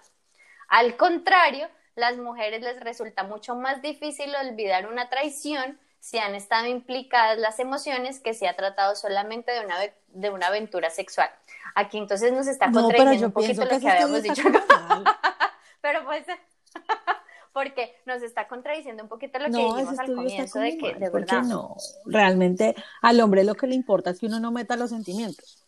Al 0.67 0.97
contrario, 0.97 1.67
las 1.95 2.17
mujeres 2.17 2.61
les 2.61 2.79
resulta 2.79 3.23
mucho 3.23 3.55
más 3.55 3.81
difícil 3.81 4.31
olvidar 4.35 4.87
una 4.87 5.09
traición 5.09 5.79
si 5.99 6.17
han 6.17 6.35
estado 6.35 6.67
implicadas 6.67 7.37
las 7.37 7.59
emociones 7.59 8.19
que 8.19 8.33
se 8.33 8.47
ha 8.47 8.55
tratado 8.55 8.95
solamente 8.95 9.51
de 9.51 9.65
una, 9.65 9.75
de 10.07 10.29
una 10.29 10.47
aventura 10.47 10.89
sexual. 10.89 11.29
Aquí 11.75 11.97
entonces 11.97 12.31
nos 12.31 12.47
está 12.47 12.71
contradiciendo 12.71 13.27
un 13.27 13.33
poquito 13.33 13.65
lo 13.65 13.79
que, 13.79 13.89
habíamos 13.89 14.23
dicho. 14.23 14.41
pero 15.81 16.05
pues, 16.05 16.25
porque 17.53 17.95
nos 18.05 18.21
está 18.23 18.47
contradiciendo 18.47 19.03
un 19.03 19.09
poquito 19.09 19.39
lo 19.39 19.45
que 19.45 19.57
dijimos 19.57 19.99
al 19.99 20.15
comienzo 20.15 20.59
de 20.59 20.77
que, 20.77 20.95
de 20.95 21.09
verdad. 21.09 21.43
No, 21.43 21.75
realmente 22.05 22.75
al 23.01 23.19
hombre 23.19 23.43
lo 23.43 23.55
que 23.55 23.67
le 23.67 23.75
importa 23.75 24.11
es 24.11 24.19
que 24.19 24.27
uno 24.27 24.39
no 24.39 24.51
meta 24.51 24.75
los 24.77 24.89
sentimientos. 24.89 25.65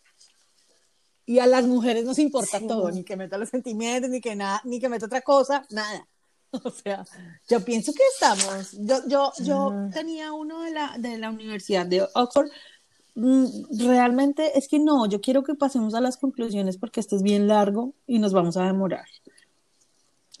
Y 1.24 1.38
a 1.38 1.46
las 1.46 1.64
mujeres 1.64 2.04
nos 2.04 2.18
importa 2.18 2.58
todo, 2.66 2.90
ni 2.90 3.04
que 3.04 3.16
meta 3.16 3.38
los 3.38 3.48
sentimientos, 3.48 4.10
ni 4.10 4.20
que 4.20 4.34
nada, 4.34 4.60
ni 4.64 4.80
que 4.80 4.88
meta 4.88 5.06
otra 5.06 5.20
cosa, 5.20 5.64
nada. 5.70 6.08
O 6.64 6.70
sea, 6.70 7.04
yo 7.48 7.64
pienso 7.64 7.92
que 7.92 8.02
estamos. 8.12 8.72
Yo, 8.72 9.00
yo, 9.06 9.32
yo 9.42 9.88
tenía 9.92 10.32
uno 10.32 10.62
de 10.62 10.70
la, 10.70 10.96
de 10.98 11.18
la 11.18 11.30
Universidad 11.30 11.86
de 11.86 12.06
Oxford. 12.14 12.48
Mm, 13.14 13.46
realmente 13.88 14.58
es 14.58 14.68
que 14.68 14.78
no, 14.78 15.06
yo 15.06 15.20
quiero 15.20 15.42
que 15.42 15.54
pasemos 15.54 15.94
a 15.94 16.00
las 16.00 16.16
conclusiones 16.16 16.78
porque 16.78 17.00
esto 17.00 17.16
es 17.16 17.22
bien 17.22 17.46
largo 17.46 17.94
y 18.06 18.18
nos 18.18 18.32
vamos 18.32 18.56
a 18.56 18.64
demorar. 18.64 19.06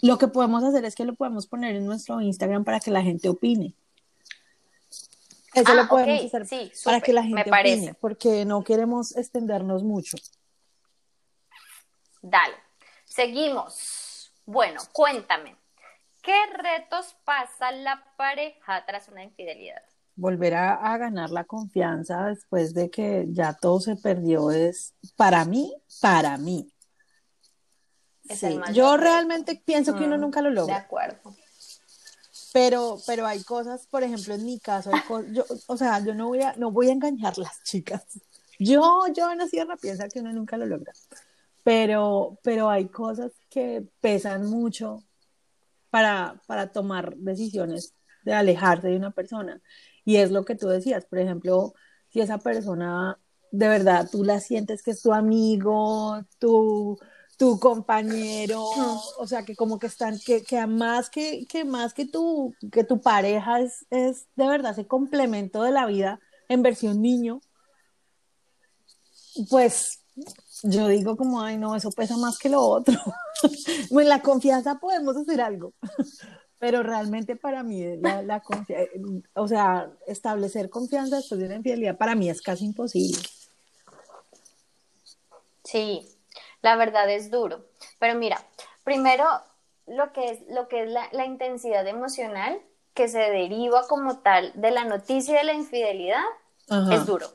Lo 0.00 0.18
que 0.18 0.28
podemos 0.28 0.64
hacer 0.64 0.84
es 0.84 0.94
que 0.94 1.04
lo 1.04 1.14
podemos 1.14 1.46
poner 1.46 1.76
en 1.76 1.86
nuestro 1.86 2.20
Instagram 2.20 2.64
para 2.64 2.80
que 2.80 2.90
la 2.90 3.02
gente 3.02 3.28
opine. 3.28 3.74
Eso 5.54 5.74
lo 5.74 5.82
ah, 5.82 5.88
podemos 5.88 6.34
hacer 6.34 6.72
para 6.82 7.00
que 7.00 7.12
la 7.12 7.22
gente 7.22 7.50
opine, 7.50 7.94
porque 7.94 8.44
no 8.46 8.64
queremos 8.64 9.14
extendernos 9.16 9.82
mucho. 9.82 10.16
Dale, 12.22 12.54
seguimos. 13.04 14.32
Bueno, 14.46 14.80
cuéntame, 14.92 15.54
¿Qué 16.22 16.46
retos 16.56 17.16
pasa 17.24 17.72
la 17.72 18.04
pareja 18.16 18.84
tras 18.86 19.08
una 19.08 19.24
infidelidad? 19.24 19.82
Volver 20.14 20.54
a, 20.54 20.96
ganar 20.96 21.30
la 21.30 21.44
confianza 21.44 22.26
después 22.26 22.74
de 22.74 22.90
que 22.90 23.26
ya 23.30 23.54
todo 23.54 23.80
se 23.80 23.96
perdió 23.96 24.52
es, 24.52 24.94
para 25.16 25.44
mí, 25.44 25.74
para 26.00 26.36
mí. 26.36 26.70
yo 28.72 28.96
realmente 28.96 29.60
pienso 29.64 29.96
que 29.96 30.04
uno 30.04 30.16
mm, 30.16 30.20
nunca 30.20 30.42
lo 30.42 30.50
logra. 30.50 30.74
De 30.74 30.80
acuerdo. 30.80 31.34
Pero, 32.52 32.98
pero 33.06 33.26
hay 33.26 33.42
cosas, 33.42 33.86
por 33.86 34.04
ejemplo, 34.04 34.34
en 34.34 34.44
mi 34.44 34.60
caso, 34.60 34.90
yo, 35.32 35.44
o 35.66 35.76
sea, 35.76 36.04
yo 36.04 36.14
no 36.14 36.28
voy 36.28 36.42
a, 36.42 36.54
no 36.56 36.70
voy 36.70 36.90
a 36.90 36.92
engañar 36.92 37.36
las 37.38 37.62
chicas. 37.64 38.04
Yo, 38.60 39.06
yo, 39.12 39.26
Ana 39.26 39.48
Sierra, 39.48 39.76
piensa 39.76 40.08
que 40.08 40.20
uno 40.20 40.32
nunca 40.32 40.56
lo 40.56 40.66
logra. 40.66 40.92
Pero, 41.64 42.38
pero 42.44 42.68
hay 42.70 42.88
cosas 42.88 43.32
que 43.48 43.84
pesan 44.00 44.46
mucho 44.46 45.02
para, 45.92 46.40
para 46.46 46.72
tomar 46.72 47.16
decisiones 47.18 47.94
de 48.24 48.32
alejarse 48.32 48.88
de 48.88 48.96
una 48.96 49.10
persona. 49.10 49.60
Y 50.06 50.16
es 50.16 50.30
lo 50.30 50.46
que 50.46 50.54
tú 50.54 50.68
decías, 50.68 51.04
por 51.04 51.18
ejemplo, 51.18 51.74
si 52.08 52.20
esa 52.20 52.38
persona 52.38 53.18
de 53.50 53.68
verdad 53.68 54.08
tú 54.10 54.24
la 54.24 54.40
sientes 54.40 54.82
que 54.82 54.92
es 54.92 55.02
tu 55.02 55.12
amigo, 55.12 56.24
tu, 56.38 56.98
tu 57.36 57.60
compañero, 57.60 58.64
o 59.18 59.26
sea, 59.26 59.44
que 59.44 59.54
como 59.54 59.78
que 59.78 59.88
están, 59.88 60.18
que, 60.18 60.42
que 60.42 60.66
más 60.66 61.10
que, 61.10 61.44
que 61.46 61.66
más 61.66 61.92
que 61.92 62.06
tu, 62.06 62.54
que 62.72 62.84
tu 62.84 63.02
pareja 63.02 63.60
es, 63.60 63.84
es 63.90 64.28
de 64.34 64.48
verdad 64.48 64.72
ese 64.72 64.86
complemento 64.86 65.62
de 65.62 65.72
la 65.72 65.84
vida 65.84 66.20
en 66.48 66.62
versión 66.62 67.02
niño, 67.02 67.42
pues 69.50 70.02
yo 70.62 70.88
digo 70.88 71.16
como, 71.16 71.42
ay, 71.42 71.56
no, 71.56 71.74
eso 71.76 71.90
pesa 71.90 72.16
más 72.16 72.38
que 72.38 72.48
lo 72.48 72.60
otro. 72.60 72.94
en 73.90 74.08
la 74.08 74.22
confianza 74.22 74.76
podemos 74.76 75.16
hacer 75.16 75.40
algo, 75.40 75.72
pero 76.58 76.82
realmente 76.82 77.36
para 77.36 77.62
mí 77.62 77.96
la, 77.96 78.22
la 78.22 78.40
confianza, 78.40 78.90
o 79.34 79.48
sea, 79.48 79.90
establecer 80.06 80.70
confianza 80.70 81.16
después 81.16 81.40
de 81.40 81.46
una 81.46 81.56
infidelidad 81.56 81.96
para 81.96 82.14
mí 82.14 82.30
es 82.30 82.40
casi 82.40 82.64
imposible. 82.64 83.18
Sí, 85.64 86.08
la 86.60 86.76
verdad 86.76 87.10
es 87.10 87.30
duro, 87.30 87.66
pero 87.98 88.18
mira, 88.18 88.44
primero 88.84 89.24
lo 89.86 90.12
que 90.12 90.30
es, 90.30 90.40
lo 90.48 90.68
que 90.68 90.84
es 90.84 90.90
la, 90.90 91.08
la 91.12 91.26
intensidad 91.26 91.86
emocional 91.86 92.60
que 92.94 93.08
se 93.08 93.18
deriva 93.18 93.86
como 93.88 94.18
tal 94.18 94.52
de 94.54 94.70
la 94.70 94.84
noticia 94.84 95.38
de 95.38 95.44
la 95.44 95.54
infidelidad 95.54 96.22
es 96.90 97.06
duro. 97.06 97.26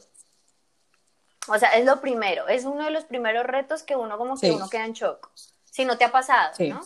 O 1.47 1.57
sea, 1.57 1.69
es 1.75 1.85
lo 1.85 2.01
primero, 2.01 2.47
es 2.47 2.65
uno 2.65 2.85
de 2.85 2.91
los 2.91 3.05
primeros 3.05 3.45
retos 3.45 3.83
que 3.83 3.95
uno 3.95 4.17
como 4.17 4.39
que 4.39 4.51
uno 4.51 4.69
queda 4.69 4.85
en 4.85 4.93
shock. 4.93 5.29
Si 5.63 5.85
no 5.85 5.97
te 5.97 6.05
ha 6.05 6.11
pasado, 6.11 6.53
¿no? 6.59 6.81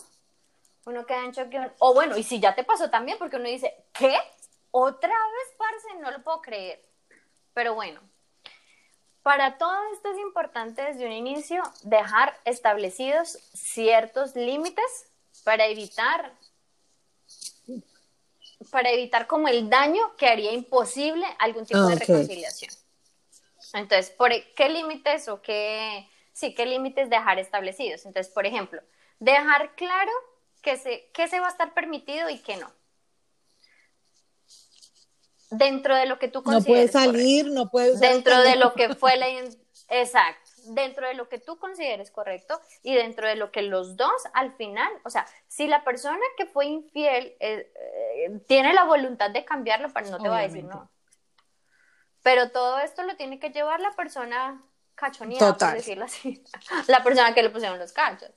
Uno 0.86 1.06
queda 1.06 1.24
en 1.24 1.32
shock. 1.32 1.48
O 1.78 1.94
bueno, 1.94 2.16
y 2.16 2.22
si 2.22 2.40
ya 2.40 2.54
te 2.54 2.64
pasó 2.64 2.90
también, 2.90 3.18
porque 3.18 3.36
uno 3.36 3.46
dice, 3.46 3.74
¿qué? 3.92 4.16
¿Otra 4.70 5.10
vez, 5.10 5.56
parce? 5.58 6.00
No 6.00 6.10
lo 6.10 6.22
puedo 6.22 6.40
creer. 6.40 6.84
Pero 7.54 7.74
bueno, 7.74 8.00
para 9.22 9.58
todo 9.58 9.76
esto 9.92 10.10
es 10.10 10.18
importante 10.18 10.82
desde 10.82 11.06
un 11.06 11.12
inicio 11.12 11.62
dejar 11.82 12.36
establecidos 12.44 13.38
ciertos 13.54 14.34
límites 14.34 15.06
para 15.44 15.66
evitar 15.66 16.32
para 18.70 18.90
evitar 18.90 19.26
como 19.26 19.48
el 19.48 19.68
daño 19.68 20.16
que 20.16 20.28
haría 20.28 20.52
imposible 20.52 21.26
algún 21.38 21.66
tipo 21.66 21.84
de 21.84 21.96
reconciliación. 21.96 22.72
Entonces, 23.74 24.10
¿por 24.10 24.32
e, 24.32 24.52
qué 24.54 24.68
límites 24.68 25.28
o 25.28 25.40
qué, 25.42 26.08
sí, 26.32 26.54
qué 26.54 26.66
límites 26.66 27.10
dejar 27.10 27.38
establecidos? 27.38 28.04
Entonces, 28.06 28.32
por 28.32 28.46
ejemplo, 28.46 28.82
dejar 29.18 29.74
claro 29.74 30.10
qué 30.62 30.76
se, 30.76 31.10
qué 31.12 31.28
se 31.28 31.40
va 31.40 31.46
a 31.46 31.50
estar 31.50 31.74
permitido 31.74 32.28
y 32.30 32.38
qué 32.38 32.56
no. 32.56 32.70
Dentro 35.50 35.94
de 35.94 36.06
lo 36.06 36.18
que 36.18 36.28
tú 36.28 36.42
consideres. 36.42 36.94
No 36.94 37.00
puede 37.00 37.06
salir, 37.06 37.50
no 37.50 37.70
puede 37.70 37.98
Dentro 37.98 38.40
de 38.40 38.56
lo 38.56 38.72
que 38.72 38.94
fue 38.94 39.16
la. 39.16 39.26
Exacto. 39.88 40.50
Dentro 40.68 41.06
de 41.08 41.14
lo 41.14 41.28
que 41.28 41.38
tú 41.38 41.58
consideres 41.58 42.10
correcto 42.10 42.58
y 42.82 42.94
dentro 42.94 43.26
de 43.26 43.34
lo 43.34 43.50
que 43.50 43.62
los 43.62 43.96
dos 43.96 44.22
al 44.32 44.54
final, 44.54 44.90
o 45.04 45.10
sea, 45.10 45.26
si 45.48 45.66
la 45.66 45.82
persona 45.82 46.20
que 46.36 46.46
fue 46.46 46.66
infiel 46.66 47.34
eh, 47.40 47.70
eh, 47.74 48.40
tiene 48.46 48.72
la 48.72 48.84
voluntad 48.84 49.30
de 49.30 49.44
cambiarlo, 49.44 49.88
pero 49.88 50.06
pues 50.06 50.10
no 50.10 50.22
te 50.22 50.28
va 50.28 50.38
a 50.38 50.42
decir 50.42 50.64
no. 50.64 50.88
Pero 52.22 52.50
todo 52.50 52.78
esto 52.78 53.02
lo 53.02 53.16
tiene 53.16 53.38
que 53.38 53.50
llevar 53.50 53.80
la 53.80 53.92
persona 53.92 54.62
cachoneada, 54.94 55.56
por 55.56 55.72
decirlo 55.72 56.04
así. 56.04 56.44
la 56.86 57.02
persona 57.02 57.34
que 57.34 57.42
le 57.42 57.50
pusieron 57.50 57.78
los 57.78 57.92
cachos. 57.92 58.30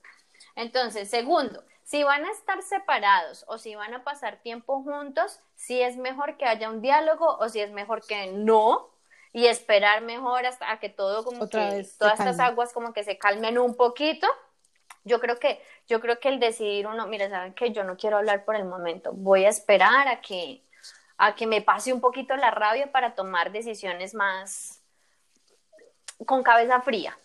Entonces, 0.55 1.09
segundo, 1.09 1.63
si 1.83 2.03
van 2.03 2.25
a 2.25 2.31
estar 2.31 2.61
separados 2.63 3.45
o 3.47 3.57
si 3.57 3.75
van 3.75 3.93
a 3.93 4.03
pasar 4.03 4.41
tiempo 4.41 4.81
juntos, 4.81 5.39
si 5.55 5.81
es 5.81 5.97
mejor 5.97 6.37
que 6.37 6.45
haya 6.45 6.69
un 6.69 6.81
diálogo 6.81 7.37
o 7.37 7.47
si 7.49 7.59
es 7.59 7.71
mejor 7.71 8.05
que 8.05 8.31
no 8.31 8.89
y 9.33 9.47
esperar 9.47 10.01
mejor 10.01 10.45
hasta 10.45 10.79
que 10.79 10.89
todo 10.89 11.23
como 11.23 11.47
que 11.47 11.85
todas 11.99 12.19
estas 12.19 12.39
aguas 12.39 12.73
como 12.73 12.93
que 12.93 13.03
se 13.03 13.17
calmen 13.17 13.59
un 13.59 13.75
poquito. 13.75 14.27
Yo 15.03 15.19
creo 15.19 15.37
que 15.37 15.61
yo 15.87 16.01
creo 16.01 16.19
que 16.19 16.29
el 16.29 16.39
decidir 16.39 16.87
uno, 16.87 17.05
mira, 17.05 17.29
saben 17.29 17.53
que 17.53 17.71
yo 17.71 17.83
no 17.83 17.97
quiero 17.97 18.17
hablar 18.17 18.45
por 18.45 18.55
el 18.55 18.65
momento, 18.65 19.11
voy 19.13 19.45
a 19.45 19.49
esperar 19.49 20.07
a 20.07 20.21
que 20.21 20.63
a 21.17 21.36
que 21.36 21.47
me 21.47 21.62
pase 21.62 21.93
un 21.93 22.01
poquito 22.01 22.36
la 22.36 22.51
rabia 22.51 22.91
para 22.91 23.15
tomar 23.15 23.51
decisiones 23.51 24.13
más 24.13 24.82
con 26.25 26.43
cabeza 26.43 26.82
fría. 26.82 27.17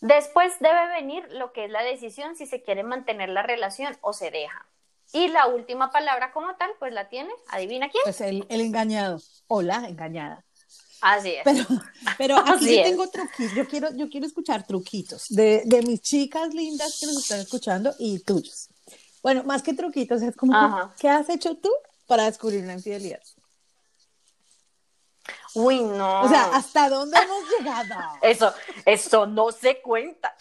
Después 0.00 0.52
debe 0.60 0.86
venir 0.88 1.26
lo 1.32 1.52
que 1.52 1.64
es 1.64 1.70
la 1.70 1.82
decisión 1.82 2.36
si 2.36 2.46
se 2.46 2.62
quiere 2.62 2.82
mantener 2.82 3.30
la 3.30 3.42
relación 3.42 3.96
o 4.02 4.12
se 4.12 4.30
deja. 4.30 4.66
Y 5.12 5.28
la 5.28 5.46
última 5.46 5.90
palabra 5.90 6.32
como 6.32 6.54
tal, 6.56 6.70
pues 6.78 6.92
la 6.92 7.08
tiene, 7.08 7.30
adivina 7.48 7.88
quién. 7.88 8.02
Pues 8.04 8.20
el, 8.20 8.44
engañado 8.48 9.20
o 9.46 9.62
la 9.62 9.88
engañada. 9.88 10.44
Así 11.00 11.30
es. 11.30 11.42
Pero, 11.44 11.64
pero 12.18 12.36
aquí 12.46 12.76
yo 12.76 12.82
tengo 12.82 13.08
truquitos, 13.08 13.54
yo 13.54 13.68
quiero, 13.68 13.94
yo 13.94 14.08
quiero 14.08 14.26
escuchar 14.26 14.66
truquitos 14.66 15.26
de, 15.28 15.62
de, 15.66 15.82
mis 15.82 16.00
chicas 16.00 16.52
lindas 16.52 16.98
que 16.98 17.06
nos 17.06 17.18
están 17.18 17.40
escuchando 17.40 17.94
y 17.98 18.18
tuyos. 18.20 18.68
Bueno, 19.22 19.44
más 19.44 19.62
que 19.62 19.72
truquitos, 19.72 20.20
es 20.22 20.36
como, 20.36 20.92
¿qué 20.98 21.08
has 21.08 21.28
hecho 21.30 21.56
tú 21.56 21.70
para 22.06 22.24
descubrir 22.24 22.62
una 22.62 22.74
infidelidad. 22.74 23.22
Uy, 25.54 25.82
no. 25.82 26.22
O 26.22 26.28
sea, 26.28 26.46
¿hasta 26.54 26.88
dónde 26.88 27.16
hemos 27.18 27.48
llegado? 27.48 27.94
Eso, 28.22 28.52
eso 28.84 29.26
no 29.26 29.52
se 29.52 29.80
cuenta. 29.80 30.34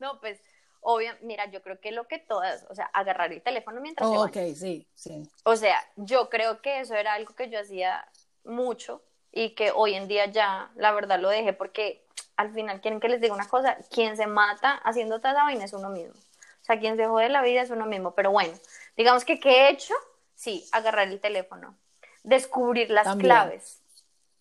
no, 0.00 0.20
pues, 0.20 0.40
obvio, 0.80 1.12
mira, 1.22 1.46
yo 1.50 1.62
creo 1.62 1.80
que 1.80 1.92
lo 1.92 2.08
que 2.08 2.18
todas, 2.18 2.66
o 2.68 2.74
sea, 2.74 2.86
agarrar 2.86 3.32
el 3.32 3.40
teléfono 3.40 3.80
mientras 3.80 4.08
oh, 4.08 4.24
Ok, 4.24 4.36
sí, 4.56 4.86
sí. 4.94 5.22
O 5.44 5.54
sea, 5.56 5.78
yo 5.96 6.28
creo 6.28 6.60
que 6.60 6.80
eso 6.80 6.94
era 6.94 7.14
algo 7.14 7.34
que 7.34 7.48
yo 7.48 7.60
hacía 7.60 8.04
mucho 8.44 9.02
y 9.30 9.50
que 9.50 9.70
hoy 9.70 9.94
en 9.94 10.08
día 10.08 10.26
ya, 10.26 10.70
la 10.74 10.92
verdad, 10.92 11.20
lo 11.20 11.30
dejé 11.30 11.52
porque 11.52 12.04
al 12.36 12.52
final 12.52 12.80
quieren 12.80 12.98
que 12.98 13.08
les 13.08 13.20
diga 13.20 13.34
una 13.34 13.48
cosa, 13.48 13.78
quien 13.90 14.16
se 14.16 14.26
mata 14.26 14.72
haciendo 14.84 15.18
toda 15.18 15.32
esa 15.32 15.44
vaina 15.44 15.64
es 15.64 15.72
uno 15.72 15.90
mismo. 15.90 16.14
O 16.14 16.64
sea, 16.64 16.78
quien 16.78 16.96
se 16.96 17.06
jode 17.06 17.28
la 17.28 17.42
vida 17.42 17.62
es 17.62 17.70
uno 17.70 17.86
mismo, 17.86 18.14
pero 18.14 18.30
bueno, 18.30 18.52
digamos 18.96 19.24
que 19.24 19.40
¿qué 19.40 19.50
he 19.50 19.70
hecho? 19.70 19.94
sí, 20.42 20.68
agarrar 20.72 21.06
el 21.06 21.20
teléfono, 21.20 21.78
descubrir 22.24 22.90
las 22.90 23.14
claves, 23.16 23.80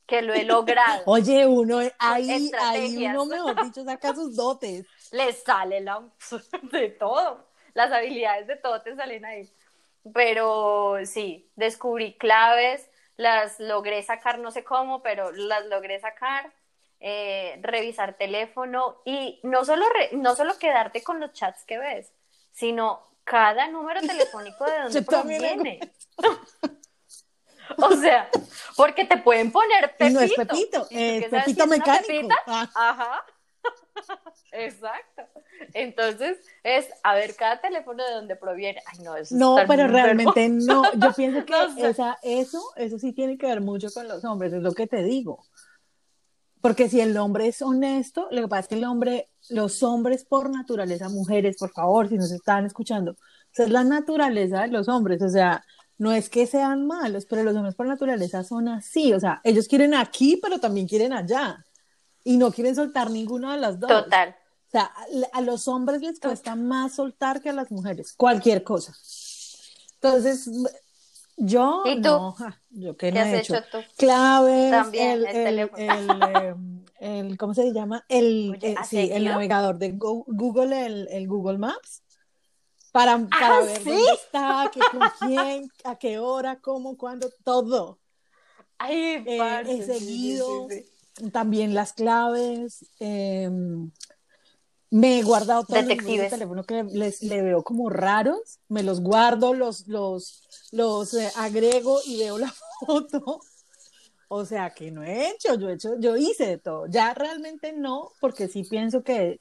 que 0.08 0.24
lo 0.24 0.34
he 0.34 0.43
logrado. 0.43 1.04
Oye, 1.06 1.45
uno 1.45 1.80
ahí, 1.99 2.52
ahí 2.60 3.06
uno, 3.06 3.28
mejor 3.28 3.64
dicho, 3.64 3.84
saca 3.84 4.16
sus 4.16 4.36
dotes. 4.36 4.88
Le 5.12 5.32
sale 5.34 5.80
la, 5.80 6.02
de 6.72 6.89
todo, 6.89 7.45
las 7.76 7.91
habilidades 7.91 8.47
de 8.47 8.56
todo 8.56 8.82
te 8.82 8.95
salen 8.95 9.26
ahí. 9.26 9.47
Pero 10.12 10.97
sí, 11.06 11.52
descubrí 11.56 12.18
claves, 12.18 12.89
las 13.16 13.60
logré 13.60 14.02
sacar, 14.02 14.39
no 14.39 14.49
sé 14.49 14.64
cómo, 14.64 15.04
pero 15.04 15.32
las 15.32 15.68
logré 15.68 15.99
sacar. 15.99 16.52
Eh, 17.04 17.60
revisar 17.64 18.16
teléfono 18.16 19.02
y 19.06 19.39
no 19.41 19.66
solo, 19.66 19.88
no 20.12 20.36
solo 20.36 20.60
quedarte 20.60 21.04
con 21.04 21.20
los 21.20 21.34
chats 21.34 21.66
que 21.66 21.80
ves, 21.80 22.14
sino 22.52 23.11
cada 23.24 23.67
número 23.67 24.01
telefónico 24.01 24.65
de 24.65 24.80
dónde 24.84 25.01
proviene. 25.03 25.80
o 27.78 27.91
sea, 27.95 28.30
porque 28.76 29.05
te 29.05 29.17
pueden 29.17 29.51
poner 29.51 29.95
Pepito. 29.97 30.19
no 30.19 30.26
es 30.26 30.34
Pepito, 30.34 30.88
es 30.89 31.26
Pepito 31.30 31.67
mecánico. 31.67 32.30
Ah. 32.47 32.69
Ajá. 32.76 33.26
Exacto. 34.51 35.24
Entonces, 35.74 36.39
es 36.63 36.89
a 37.03 37.13
ver 37.15 37.36
cada 37.36 37.61
teléfono 37.61 38.03
de 38.05 38.13
dónde 38.13 38.36
proviene. 38.36 38.82
Ay, 38.86 38.99
no, 39.03 39.15
eso 39.15 39.36
No, 39.36 39.57
pero 39.67 39.88
realmente 39.88 40.49
no. 40.49 40.91
Yo 40.93 41.13
pienso 41.13 41.45
que 41.45 41.53
eso, 42.24 42.74
eso 42.76 42.99
sí 42.99 43.13
tiene 43.13 43.38
que 43.38 43.47
ver 43.47 43.61
mucho 43.61 43.89
con 43.93 44.07
los 44.07 44.26
hombres, 44.26 44.53
es 44.53 44.61
lo 44.61 44.74
que 44.74 44.88
te 44.88 45.03
digo. 45.03 45.43
Porque 46.62 46.89
si 46.89 47.01
el 47.01 47.18
hombre 47.18 47.47
es 47.47 47.62
honesto, 47.62 48.28
lo 48.32 48.41
que 48.41 48.47
pasa 48.47 48.62
es 48.62 48.68
que 48.68 48.76
el 48.76 48.84
hombre, 48.86 49.30
los 49.49 49.82
hombres 49.82 50.24
por 50.24 50.49
naturaleza, 50.49 51.09
mujeres, 51.09 51.57
por 51.57 51.72
favor, 51.72 52.07
si 52.07 52.16
nos 52.16 52.32
están 52.32 52.66
escuchando, 52.66 53.16
es 53.55 53.70
la 53.70 53.84
naturaleza 53.84 54.62
de 54.62 54.68
los 54.68 54.88
hombres, 54.88 55.22
o 55.22 55.30
sea, 55.30 55.66
no 55.97 56.12
es 56.12 56.30
que 56.30 56.47
sean 56.47 56.86
malos, 56.88 57.26
pero 57.26 57.43
los 57.43 57.55
hombres 57.55 57.76
por 57.76 57.88
naturaleza 57.88 58.43
son 58.43 58.68
así, 58.70 59.14
o 59.14 59.20
sea, 59.20 59.41
ellos 59.43 59.68
quieren 59.68 59.93
aquí, 59.93 60.39
pero 60.41 60.59
también 60.59 60.88
quieren 60.88 61.14
allá, 61.14 61.66
y 62.24 62.38
no 62.38 62.51
quieren 62.51 62.76
soltar 62.76 63.09
ninguna 63.09 63.53
de 63.53 63.59
las 63.59 63.80
dos. 63.80 63.89
Total. 63.89 64.36
O 64.68 64.72
sea, 64.72 64.91
a 65.34 65.41
los 65.41 65.68
hombres 65.68 66.01
les 66.01 66.20
cuesta 66.20 66.55
más 66.55 66.93
soltar 66.95 67.41
que 67.41 67.49
a 67.49 67.53
las 67.53 67.72
mujeres, 67.72 68.14
cualquier 68.14 68.64
cosa. 68.64 68.93
Entonces, 69.95 70.49
yo, 71.42 71.84
¿Y 71.86 71.96
tú? 72.02 72.10
no, 72.10 72.36
yo 72.70 72.98
qué, 72.98 73.12
¿Qué 73.12 73.20
no 73.20 73.26
has 73.26 73.34
he 73.34 73.39
hecho 73.39 73.54
hecho. 73.56 73.66
tú? 73.72 73.78
Claves, 73.98 74.72
También, 74.72 75.12
el, 75.12 75.26
el 75.26 75.36
el, 75.36 75.44
teléfono. 75.46 75.84
el, 75.84 76.86
el- 77.00 77.38
¿cómo 77.38 77.54
se 77.54 77.72
llama? 77.74 78.06
El, 78.10 78.52
Oye, 78.52 78.68
eh, 78.70 78.76
¿has 78.78 78.89
sí, 78.89 79.10
el 79.12 79.26
navegador 79.26 79.78
de 79.78 79.92
Go- 79.92 80.26
Google, 80.28 80.86
el, 80.86 81.08
el 81.10 81.28
Google 81.28 81.58
Maps, 81.58 82.04
para, 82.92 83.18
para 83.18 83.58
Ah, 83.58 83.62
ver 83.66 83.84
¿sí? 83.84 83.89
dónde 83.89 84.12
está, 84.14 84.72
con 84.92 85.10
quién, 85.20 85.72
a 85.84 85.96
qué 85.96 86.20
hora, 86.20 86.60
cómo, 86.60 86.98
cuándo, 86.98 87.30
todo. 87.44 88.00
Ay, 88.78 89.24
Eh, 89.26 89.62
he 89.68 89.84
seguido 89.84 90.68
sí. 90.70 91.30
también 91.32 91.74
las 91.74 91.94
claves. 91.94 92.86
eh, 93.00 93.50
me 94.92 95.20
he 95.20 95.24
guardado 95.24 95.64
todos 95.64 95.80
los 95.80 95.88
Detectives. 95.88 96.30
teléfono 96.30 96.64
que 96.66 96.84
les, 96.84 97.24
le 97.24 97.42
veo 97.42 97.64
como 97.64 97.89
raros. 97.89 98.60
Me 98.68 98.84
los 98.84 99.00
guardo, 99.02 99.54
los, 99.54 99.88
los, 99.88 100.44
los 100.72 101.14
eh, 101.14 101.32
agrego 101.38 102.00
y 102.06 102.20
veo 102.20 102.38
la 102.38 102.54
foto. 102.86 103.39
O 104.28 104.46
sea 104.46 104.74
que 104.74 104.92
no 104.92 105.04
he 105.04 105.30
hecho, 105.30 105.56
yo 105.56 105.70
he 105.70 105.74
hecho, 105.74 105.98
yo 106.00 106.18
hice 106.18 106.46
de 106.46 106.58
todo. 106.58 106.88
Ya 106.88 107.14
realmente 107.14 107.74
no, 107.74 108.12
porque 108.20 108.50
sí 108.50 108.64
pienso 108.64 109.02
que 109.02 109.39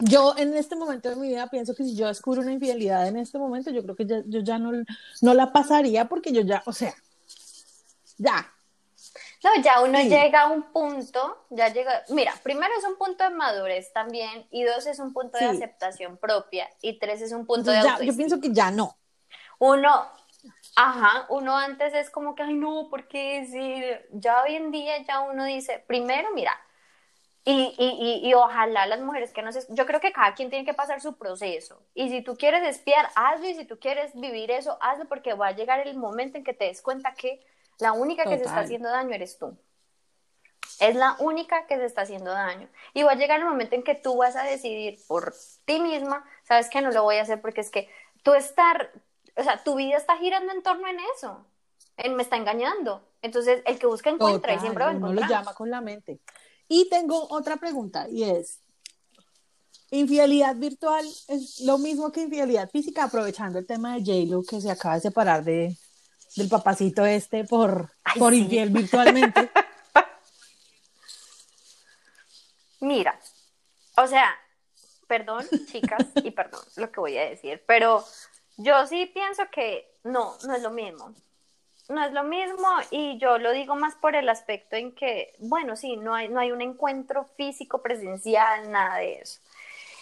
yo 0.00 0.34
en 0.36 0.54
este 0.54 0.74
momento 0.76 1.08
de 1.08 1.16
mi 1.16 1.28
vida 1.28 1.48
pienso 1.48 1.74
que 1.74 1.84
si 1.84 1.94
yo 1.94 2.08
descubro 2.08 2.42
una 2.42 2.52
infidelidad 2.52 3.06
en 3.06 3.16
este 3.16 3.38
momento, 3.38 3.70
yo 3.70 3.82
creo 3.82 3.96
que 3.96 4.06
ya, 4.06 4.22
yo 4.26 4.40
ya 4.40 4.58
no, 4.58 4.72
no 5.22 5.34
la 5.34 5.52
pasaría 5.52 6.08
porque 6.08 6.32
yo 6.32 6.42
ya, 6.42 6.62
o 6.66 6.72
sea, 6.72 6.94
ya, 8.16 8.52
No, 9.44 9.62
ya 9.62 9.80
uno 9.82 9.98
Sí. 9.98 10.08
llega 10.08 10.42
a 10.42 10.46
un 10.48 10.72
punto, 10.72 11.46
ya 11.50 11.68
llega, 11.68 12.02
mira, 12.08 12.34
primero 12.42 12.72
es 12.76 12.84
un 12.84 12.96
punto 12.96 13.22
de 13.24 13.30
madurez 13.30 13.92
también, 13.92 14.46
y 14.50 14.64
dos 14.64 14.86
es 14.86 14.98
un 14.98 15.12
punto 15.12 15.38
de 15.38 15.44
aceptación 15.44 16.16
propia, 16.16 16.68
y 16.82 16.98
tres 16.98 17.22
es 17.22 17.32
un 17.32 17.46
punto 17.46 17.70
de 17.70 17.80
ya, 17.82 18.00
yo 18.00 18.16
pienso 18.16 18.40
que 18.40 18.52
ya 18.52 18.70
no. 18.70 18.96
Uno, 19.60 20.06
ajá, 20.76 21.26
uno 21.28 21.56
antes 21.56 21.94
es 21.94 22.10
como 22.10 22.34
que, 22.34 22.42
ay 22.42 22.54
no, 22.54 22.88
porque 22.90 23.46
si 23.46 24.18
ya 24.18 24.42
hoy 24.42 24.56
en 24.56 24.70
día 24.72 25.02
ya 25.02 25.20
uno 25.20 25.44
dice, 25.44 25.84
primero, 25.86 26.30
mira, 26.34 26.52
y, 27.44 27.74
y, 27.78 28.20
y, 28.22 28.28
y 28.28 28.34
ojalá 28.34 28.86
las 28.86 29.00
mujeres 29.00 29.32
que 29.32 29.40
no 29.40 29.50
se... 29.52 29.64
Yo 29.70 29.86
creo 29.86 30.00
que 30.00 30.12
cada 30.12 30.34
quien 30.34 30.50
tiene 30.50 30.66
que 30.66 30.74
pasar 30.74 31.00
su 31.00 31.16
proceso. 31.16 31.82
Y 31.94 32.10
si 32.10 32.20
tú 32.20 32.36
quieres 32.36 32.62
espiar, 32.62 33.08
hazlo. 33.14 33.48
Y 33.48 33.54
si 33.54 33.64
tú 33.64 33.78
quieres 33.78 34.12
vivir 34.14 34.50
eso, 34.50 34.76
hazlo 34.82 35.06
porque 35.08 35.32
va 35.32 35.46
a 35.46 35.52
llegar 35.52 35.80
el 35.86 35.96
momento 35.96 36.36
en 36.36 36.44
que 36.44 36.52
te 36.52 36.66
des 36.66 36.82
cuenta 36.82 37.14
que 37.14 37.40
la 37.78 37.92
única 37.92 38.24
que 38.24 38.38
se 38.38 38.44
está 38.44 38.60
haciendo 38.60 38.88
daño 38.88 39.14
eres 39.14 39.38
tú. 39.38 39.56
Es 40.80 40.94
la 40.94 41.16
única 41.18 41.66
que 41.66 41.76
se 41.76 41.86
está 41.86 42.02
haciendo 42.02 42.30
daño. 42.30 42.68
Y 42.94 43.02
va 43.02 43.12
a 43.12 43.16
llegar 43.16 43.40
el 43.40 43.46
momento 43.46 43.74
en 43.74 43.82
que 43.82 43.94
tú 43.94 44.16
vas 44.16 44.36
a 44.36 44.42
decidir 44.42 44.98
por 45.06 45.34
ti 45.64 45.80
misma, 45.80 46.24
sabes 46.44 46.68
que 46.68 46.80
no 46.80 46.90
lo 46.90 47.02
voy 47.02 47.16
a 47.16 47.22
hacer 47.22 47.40
porque 47.40 47.60
es 47.60 47.70
que 47.70 47.88
tú 48.22 48.34
estar, 48.34 48.92
o 49.36 49.42
sea, 49.42 49.62
tu 49.62 49.76
vida 49.76 49.96
está 49.96 50.16
girando 50.18 50.52
en 50.52 50.62
torno 50.62 50.86
en 50.88 50.98
eso. 51.16 51.46
Él 51.96 52.14
me 52.14 52.22
está 52.22 52.36
engañando. 52.36 53.02
Entonces, 53.22 53.62
el 53.66 53.78
que 53.78 53.86
busca 53.86 54.10
encuentra 54.10 54.54
y 54.54 54.60
siempre 54.60 54.84
va 54.84 54.90
a 54.90 54.94
uno 54.94 55.06
lo 55.06 55.12
encontrar. 55.12 55.30
llama 55.30 55.54
con 55.54 55.70
la 55.70 55.80
mente. 55.80 56.20
Y 56.68 56.88
tengo 56.88 57.26
otra 57.30 57.56
pregunta 57.56 58.06
y 58.08 58.24
es, 58.24 58.60
¿infidelidad 59.90 60.54
virtual 60.56 61.04
es 61.28 61.60
lo 61.60 61.78
mismo 61.78 62.12
que 62.12 62.22
infidelidad 62.22 62.70
física? 62.70 63.04
Aprovechando 63.04 63.58
el 63.58 63.66
tema 63.66 63.94
de 63.94 64.00
J-Lo 64.00 64.42
que 64.42 64.60
se 64.60 64.70
acaba 64.70 64.96
de 64.96 65.00
separar 65.00 65.42
de, 65.42 65.76
del 66.38 66.48
papacito 66.48 67.04
este 67.04 67.44
por, 67.44 67.90
Ay, 68.04 68.18
por 68.18 68.32
sí. 68.32 68.40
infiel 68.40 68.70
virtualmente. 68.70 69.50
Mira, 72.80 73.18
o 73.96 74.06
sea, 74.06 74.34
perdón, 75.06 75.44
chicas, 75.66 76.06
y 76.16 76.30
perdón 76.30 76.62
lo 76.76 76.90
que 76.92 77.00
voy 77.00 77.18
a 77.18 77.28
decir, 77.28 77.62
pero 77.66 78.04
yo 78.56 78.86
sí 78.86 79.06
pienso 79.06 79.44
que 79.50 79.90
no, 80.04 80.36
no 80.46 80.54
es 80.54 80.62
lo 80.62 80.70
mismo. 80.70 81.12
No 81.88 82.04
es 82.04 82.12
lo 82.12 82.22
mismo 82.22 82.68
y 82.90 83.18
yo 83.18 83.38
lo 83.38 83.50
digo 83.52 83.74
más 83.74 83.94
por 83.94 84.14
el 84.14 84.28
aspecto 84.28 84.76
en 84.76 84.94
que, 84.94 85.34
bueno, 85.38 85.74
sí, 85.74 85.96
no 85.96 86.14
hay, 86.14 86.28
no 86.28 86.38
hay 86.38 86.52
un 86.52 86.60
encuentro 86.60 87.24
físico, 87.36 87.80
presencial, 87.80 88.70
nada 88.70 88.98
de 88.98 89.20
eso. 89.20 89.40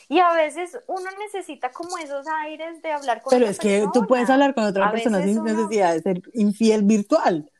Y 0.09 0.21
a 0.21 0.33
veces 0.33 0.79
uno 0.87 1.11
necesita 1.19 1.73
como 1.73 1.99
esos 1.99 2.27
aires 2.29 2.81
de 2.83 2.93
hablar 2.93 3.23
con 3.23 3.31
Pero 3.31 3.47
otra 3.47 3.51
es 3.51 3.59
que 3.59 3.87
tú 3.93 4.07
puedes 4.07 4.31
hablar 4.31 4.55
con 4.55 4.65
otra 4.65 4.87
A 4.89 4.93
persona 4.93 5.23
sin 5.23 5.41
uno- 5.41 5.53
necesidad 5.53 5.95
de 5.95 6.01
ser 6.01 6.23
infiel 6.35 6.83
virtual. 6.83 7.51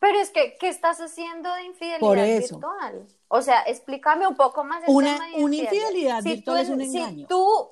Pero 0.00 0.18
es 0.20 0.30
que, 0.30 0.56
¿qué 0.60 0.68
estás 0.68 1.00
haciendo 1.00 1.52
de 1.54 1.64
infidelidad 1.64 2.00
Por 2.00 2.18
eso. 2.18 2.54
virtual? 2.56 3.06
O 3.26 3.42
sea, 3.42 3.62
explícame 3.62 4.26
un 4.26 4.36
poco 4.36 4.62
más 4.64 4.82
el 4.84 4.94
Una- 4.94 5.14
tema 5.14 5.26
de 5.36 5.44
una 5.44 5.56
infidelidad 5.56 6.22
Si 6.22 6.28
virtual 6.34 6.56
tú- 6.56 6.62
es 6.62 6.68
un 6.70 6.80
si 6.88 6.98
engaño. 6.98 7.26
tú, 7.28 7.70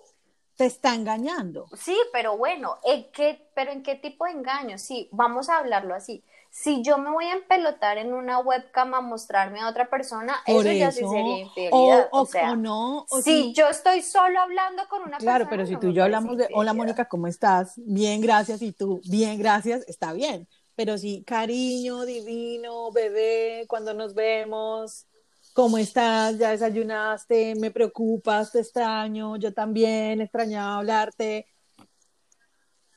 Te 0.57 0.67
está 0.67 0.95
engañando. 0.95 1.67
sí, 1.77 1.97
pero 2.13 2.37
bueno, 2.37 2.79
¿en 2.83 3.11
qué, 3.13 3.49
pero 3.55 3.71
¿en 3.71 3.83
qué 3.83 3.95
tipo 3.95 4.25
de 4.25 4.33
engaño? 4.33 4.77
Sí, 4.77 5.09
vamos 5.13 5.49
a 5.49 5.59
hablarlo 5.59 5.95
así. 5.95 6.25
Si 6.51 6.82
yo 6.82 6.99
me 6.99 7.11
voy 7.11 7.26
a 7.26 7.34
empelotar 7.34 7.99
en 7.99 8.14
una 8.14 8.38
webcam 8.38 8.94
a 8.94 9.01
mostrarme 9.01 9.61
a 9.61 9.68
otra 9.68 9.90
persona, 9.90 10.36
Por 10.47 10.66
eso, 10.66 10.78
ya 10.78 10.90
sí 10.90 11.01
sería 11.01 11.38
infidelidad. 11.38 12.09
o- 12.11 12.22
O, 12.22 12.26
sea, 12.26 12.53
o 12.53 12.57
no. 12.57 13.07
O 13.11 13.20
si 13.22 13.42
si- 13.44 13.53
yo 13.53 13.68
estoy 13.68 14.03
solo 14.03 14.40
hablando 14.40 14.82
con 14.88 15.03
una 15.03 15.18
Claro, 15.18 15.44
persona. 15.44 15.51
pero 15.51 15.66
si 15.66 15.72
no 15.74 15.80
tú 15.80 15.86
y 15.88 15.92
yo 15.94 16.05
hablamos 16.05 16.36
de, 16.36 16.44
hola 16.44 16.70
infidelidad". 16.70 16.74
Mónica, 16.74 17.05
¿cómo 17.09 17.26
estás? 17.26 17.72
Bien, 17.76 18.20
gracias. 18.20 18.62
Y 18.62 18.72
tú, 18.72 19.01
bien, 19.09 19.38
gracias, 19.38 19.84
está 19.86 20.12
bien. 20.12 20.49
Pero 20.74 20.97
sí, 20.99 21.24
cariño, 21.26 22.05
divino, 22.05 22.90
bebé, 22.92 23.64
cuando 23.68 23.94
nos 23.94 24.14
vemos, 24.14 25.07
¿cómo 25.55 25.78
estás? 25.78 26.36
¿Ya 26.38 26.51
desayunaste? 26.51 27.55
¿Me 27.55 27.70
preocupas? 27.70 28.53
¿Te 28.53 28.61
extraño? 28.61 29.36
Yo 29.36 29.55
también 29.55 30.20
extrañaba 30.20 30.76
hablarte. 30.76 31.47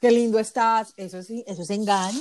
Qué 0.02 0.12
lindo 0.12 0.40
estás. 0.40 0.94
Eso 0.98 1.22
sí, 1.24 1.44
eso 1.48 1.62
es 1.62 1.70
engaño. 1.70 2.20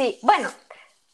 Sí, 0.00 0.18
bueno, 0.22 0.48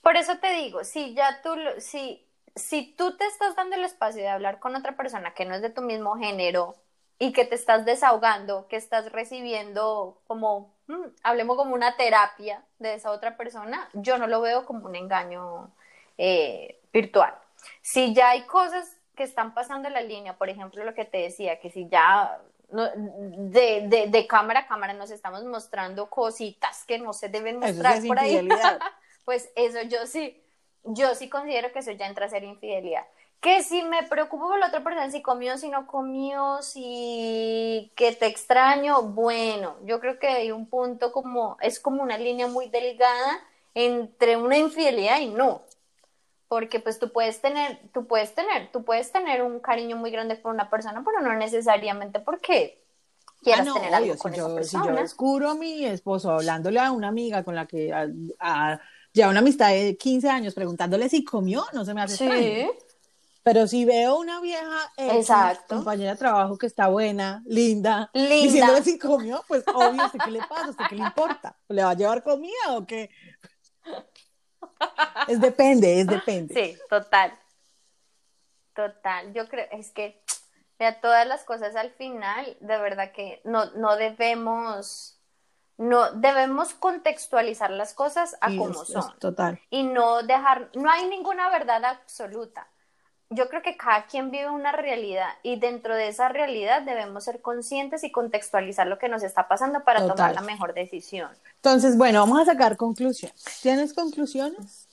por 0.00 0.16
eso 0.16 0.38
te 0.38 0.52
digo, 0.52 0.84
si 0.84 1.12
ya 1.12 1.42
tú, 1.42 1.56
si, 1.78 2.24
si 2.54 2.94
tú 2.96 3.16
te 3.16 3.26
estás 3.26 3.56
dando 3.56 3.74
el 3.74 3.82
espacio 3.82 4.22
de 4.22 4.28
hablar 4.28 4.60
con 4.60 4.76
otra 4.76 4.96
persona 4.96 5.34
que 5.34 5.44
no 5.44 5.56
es 5.56 5.60
de 5.60 5.70
tu 5.70 5.82
mismo 5.82 6.14
género 6.14 6.76
y 7.18 7.32
que 7.32 7.44
te 7.44 7.56
estás 7.56 7.84
desahogando, 7.84 8.68
que 8.68 8.76
estás 8.76 9.10
recibiendo 9.10 10.20
como, 10.28 10.72
mm, 10.86 11.02
hablemos 11.24 11.56
como 11.56 11.74
una 11.74 11.96
terapia 11.96 12.62
de 12.78 12.94
esa 12.94 13.10
otra 13.10 13.36
persona, 13.36 13.88
yo 13.92 14.18
no 14.18 14.28
lo 14.28 14.40
veo 14.40 14.64
como 14.64 14.86
un 14.86 14.94
engaño 14.94 15.68
eh, 16.16 16.80
virtual. 16.92 17.34
Si 17.82 18.14
ya 18.14 18.30
hay 18.30 18.42
cosas 18.42 18.98
que 19.16 19.24
están 19.24 19.52
pasando 19.52 19.88
en 19.88 19.94
la 19.94 20.02
línea, 20.02 20.38
por 20.38 20.48
ejemplo, 20.48 20.84
lo 20.84 20.94
que 20.94 21.04
te 21.04 21.18
decía, 21.18 21.58
que 21.58 21.70
si 21.70 21.88
ya 21.88 22.40
de, 22.68 23.86
de, 23.88 24.06
de 24.08 24.26
cámara 24.26 24.60
a 24.60 24.66
cámara 24.66 24.92
nos 24.92 25.10
estamos 25.10 25.44
mostrando 25.44 26.10
cositas 26.10 26.84
que 26.84 26.98
no 26.98 27.12
se 27.12 27.28
deben 27.28 27.58
mostrar 27.58 28.04
por 28.06 28.18
ahí, 28.18 28.46
pues 29.24 29.50
eso 29.56 29.82
yo 29.82 30.06
sí, 30.06 30.42
yo 30.84 31.14
sí 31.14 31.28
considero 31.28 31.72
que 31.72 31.80
eso 31.80 31.92
ya 31.92 32.06
entra 32.06 32.26
a 32.26 32.28
ser 32.30 32.44
infidelidad. 32.44 33.06
que 33.40 33.62
si 33.62 33.82
me 33.82 34.02
preocupo 34.04 34.48
por 34.48 34.58
la 34.58 34.68
otra 34.68 34.82
persona, 34.82 35.10
si 35.10 35.22
comió, 35.22 35.56
si 35.58 35.68
no 35.68 35.86
comió, 35.86 36.62
si 36.62 37.92
que 37.96 38.12
te 38.12 38.26
extraño, 38.26 39.02
bueno, 39.02 39.76
yo 39.84 40.00
creo 40.00 40.18
que 40.18 40.26
hay 40.28 40.50
un 40.52 40.68
punto 40.68 41.12
como, 41.12 41.56
es 41.60 41.78
como 41.80 42.02
una 42.02 42.18
línea 42.18 42.48
muy 42.48 42.68
delgada 42.68 43.40
entre 43.74 44.36
una 44.36 44.56
infidelidad 44.58 45.20
y 45.20 45.28
no. 45.28 45.62
Porque 46.48 46.78
pues 46.80 46.98
tú 46.98 47.12
puedes 47.12 47.40
tener, 47.40 47.80
tú 47.92 48.06
puedes 48.06 48.34
tener, 48.34 48.70
tú 48.72 48.84
puedes 48.84 49.10
tener 49.10 49.42
un 49.42 49.58
cariño 49.60 49.96
muy 49.96 50.10
grande 50.12 50.36
por 50.36 50.52
una 50.54 50.70
persona, 50.70 51.02
pero 51.04 51.20
no 51.20 51.34
necesariamente 51.36 52.20
porque 52.20 52.82
quieras 53.42 53.62
Ah, 53.62 53.64
no, 53.64 53.74
tener 53.74 53.94
algo 53.94 54.12
obvio, 54.12 54.18
con 54.18 54.32
si 54.32 54.38
esa 54.38 54.48
yo, 54.48 54.54
si 54.54 54.76
persona. 54.76 54.94
yo 54.96 55.02
descubro 55.02 55.50
a 55.50 55.54
mi 55.56 55.84
esposo 55.84 56.30
hablándole 56.30 56.78
a 56.78 56.92
una 56.92 57.08
amiga 57.08 57.42
con 57.42 57.54
la 57.56 57.66
que 57.66 57.92
a- 57.92 58.06
a- 58.38 58.80
lleva 59.12 59.30
una 59.30 59.40
amistad 59.40 59.70
de 59.70 59.96
15 59.96 60.28
años 60.28 60.54
preguntándole 60.54 61.08
si 61.08 61.24
comió, 61.24 61.64
no 61.72 61.84
se 61.84 61.94
me 61.94 62.02
hace 62.02 62.14
extraño. 62.14 62.42
Sí, 62.42 62.70
Pero 63.42 63.66
si 63.68 63.84
veo 63.84 64.18
una 64.18 64.40
vieja 64.40 64.92
X, 64.96 65.14
Exacto. 65.14 65.76
compañera 65.76 66.12
de 66.12 66.18
trabajo 66.18 66.58
que 66.58 66.66
está 66.66 66.88
buena, 66.88 67.42
linda, 67.46 68.10
Linda. 68.12 68.42
diciéndole 68.46 68.82
si 68.82 68.98
comió, 68.98 69.44
pues 69.46 69.64
obvio, 69.72 70.04
¿usted 70.04 70.18
qué 70.24 70.30
le 70.32 70.40
pasa? 70.42 70.70
¿Usted 70.70 70.84
qué 70.88 70.96
le 70.96 71.02
importa? 71.04 71.56
¿Le 71.68 71.84
va 71.84 71.90
a 71.90 71.94
llevar 71.94 72.24
comida 72.24 72.52
o 72.76 72.84
qué? 72.86 73.08
Es 75.28 75.40
depende, 75.40 76.00
es 76.00 76.06
depende. 76.06 76.54
sí, 76.54 76.78
total. 76.88 77.38
Total. 78.74 79.32
Yo 79.32 79.48
creo, 79.48 79.66
es 79.72 79.90
que 79.90 80.22
de 80.78 80.92
todas 80.92 81.26
las 81.26 81.44
cosas 81.44 81.74
al 81.76 81.90
final, 81.92 82.56
de 82.60 82.76
verdad 82.78 83.12
que 83.12 83.40
no, 83.44 83.66
no 83.72 83.96
debemos, 83.96 85.18
no 85.78 86.10
debemos 86.12 86.74
contextualizar 86.74 87.70
las 87.70 87.94
cosas 87.94 88.36
a 88.40 88.50
Sí, 88.50 88.58
como 88.58 88.82
es- 88.82 88.90
es 88.90 89.04
son. 89.04 89.18
total. 89.18 89.60
y 89.70 89.82
no 89.84 90.22
dejar, 90.22 90.70
no 90.74 90.90
hay 90.90 91.06
ninguna 91.08 91.48
verdad 91.50 91.84
absoluta. 91.84 92.68
Yo 93.30 93.48
creo 93.48 93.60
que 93.60 93.76
cada 93.76 94.06
quien 94.06 94.30
vive 94.30 94.48
una 94.50 94.70
realidad 94.70 95.28
y 95.42 95.58
dentro 95.58 95.96
de 95.96 96.08
esa 96.08 96.28
realidad 96.28 96.82
debemos 96.82 97.24
ser 97.24 97.40
conscientes 97.42 98.04
y 98.04 98.12
contextualizar 98.12 98.86
lo 98.86 98.98
que 98.98 99.08
nos 99.08 99.24
está 99.24 99.48
pasando 99.48 99.82
para 99.82 100.00
Total. 100.00 100.16
tomar 100.16 100.34
la 100.34 100.40
mejor 100.42 100.74
decisión. 100.74 101.30
Entonces, 101.56 101.96
bueno, 101.98 102.20
vamos 102.20 102.40
a 102.40 102.44
sacar 102.44 102.76
conclusiones. 102.76 103.42
¿Tienes 103.62 103.92
conclusiones? 103.94 104.86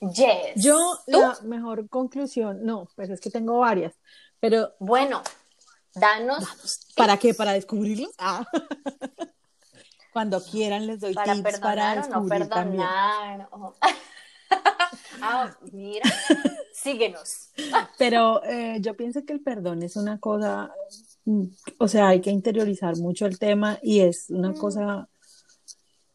Yes. 0.00 0.52
Yo, 0.56 0.78
¿Tú? 1.06 1.20
la 1.20 1.38
mejor 1.42 1.88
conclusión, 1.88 2.64
no, 2.64 2.88
pues 2.96 3.10
es 3.10 3.20
que 3.20 3.30
tengo 3.30 3.58
varias, 3.58 3.92
pero 4.40 4.72
Bueno, 4.80 5.22
danos 5.94 6.44
¿para 6.96 7.16
qué? 7.18 7.34
¿Para 7.34 7.52
descubrirlos? 7.52 8.10
Ah. 8.18 8.44
Cuando 10.12 10.44
quieran 10.44 10.86
les 10.86 11.00
doy 11.00 11.14
para 11.14 11.32
tips 11.34 11.42
perdonar 11.44 11.76
para 11.76 11.92
o 11.92 11.94
no 11.96 12.02
descubrir 12.26 12.48
también. 12.48 12.82
perdonar. 12.86 13.48
o- 13.52 13.74
ah, 15.20 15.56
mira, 15.72 16.02
síguenos. 16.72 17.50
Pero 17.98 18.42
eh, 18.44 18.78
yo 18.80 18.96
pienso 18.96 19.24
que 19.24 19.32
el 19.32 19.40
perdón 19.40 19.82
es 19.82 19.96
una 19.96 20.18
cosa, 20.18 20.72
o 21.78 21.88
sea, 21.88 22.08
hay 22.08 22.20
que 22.20 22.30
interiorizar 22.30 22.96
mucho 22.96 23.26
el 23.26 23.38
tema 23.38 23.78
y 23.82 24.00
es 24.00 24.26
una 24.30 24.50
Mm. 24.50 24.56
cosa, 24.58 25.08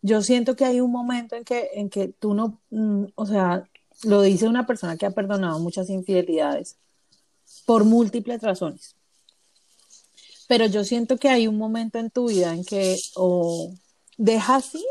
yo 0.02 0.22
siento 0.22 0.56
que 0.56 0.66
hay 0.66 0.82
un 0.82 0.92
momento 0.92 1.36
en 1.36 1.44
que, 1.44 1.70
en 1.74 1.90
que 1.90 2.10
tú 2.10 2.34
no, 2.34 2.60
mm, 2.70 3.06
o 3.16 3.26
sea, 3.26 3.68
lo 4.04 4.22
dice 4.22 4.48
una 4.48 4.66
persona 4.68 4.98
que 4.98 5.06
ha 5.06 5.12
perdonado 5.12 5.60
muchas 5.60 5.90
infidelidades 5.90 6.78
por 7.66 7.84
múltiples 7.84 8.42
razones. 8.42 8.96
Pero 10.48 10.66
yo 10.66 10.84
siento 10.84 11.18
que 11.18 11.30
hay 11.30 11.48
un 11.48 11.58
momento 11.58 12.00
en 12.00 12.10
tu 12.10 12.30
vida 12.30 12.54
en 12.54 12.64
que 12.64 12.96
o 13.16 13.74
dejas 14.18 14.74
ir 14.76 14.82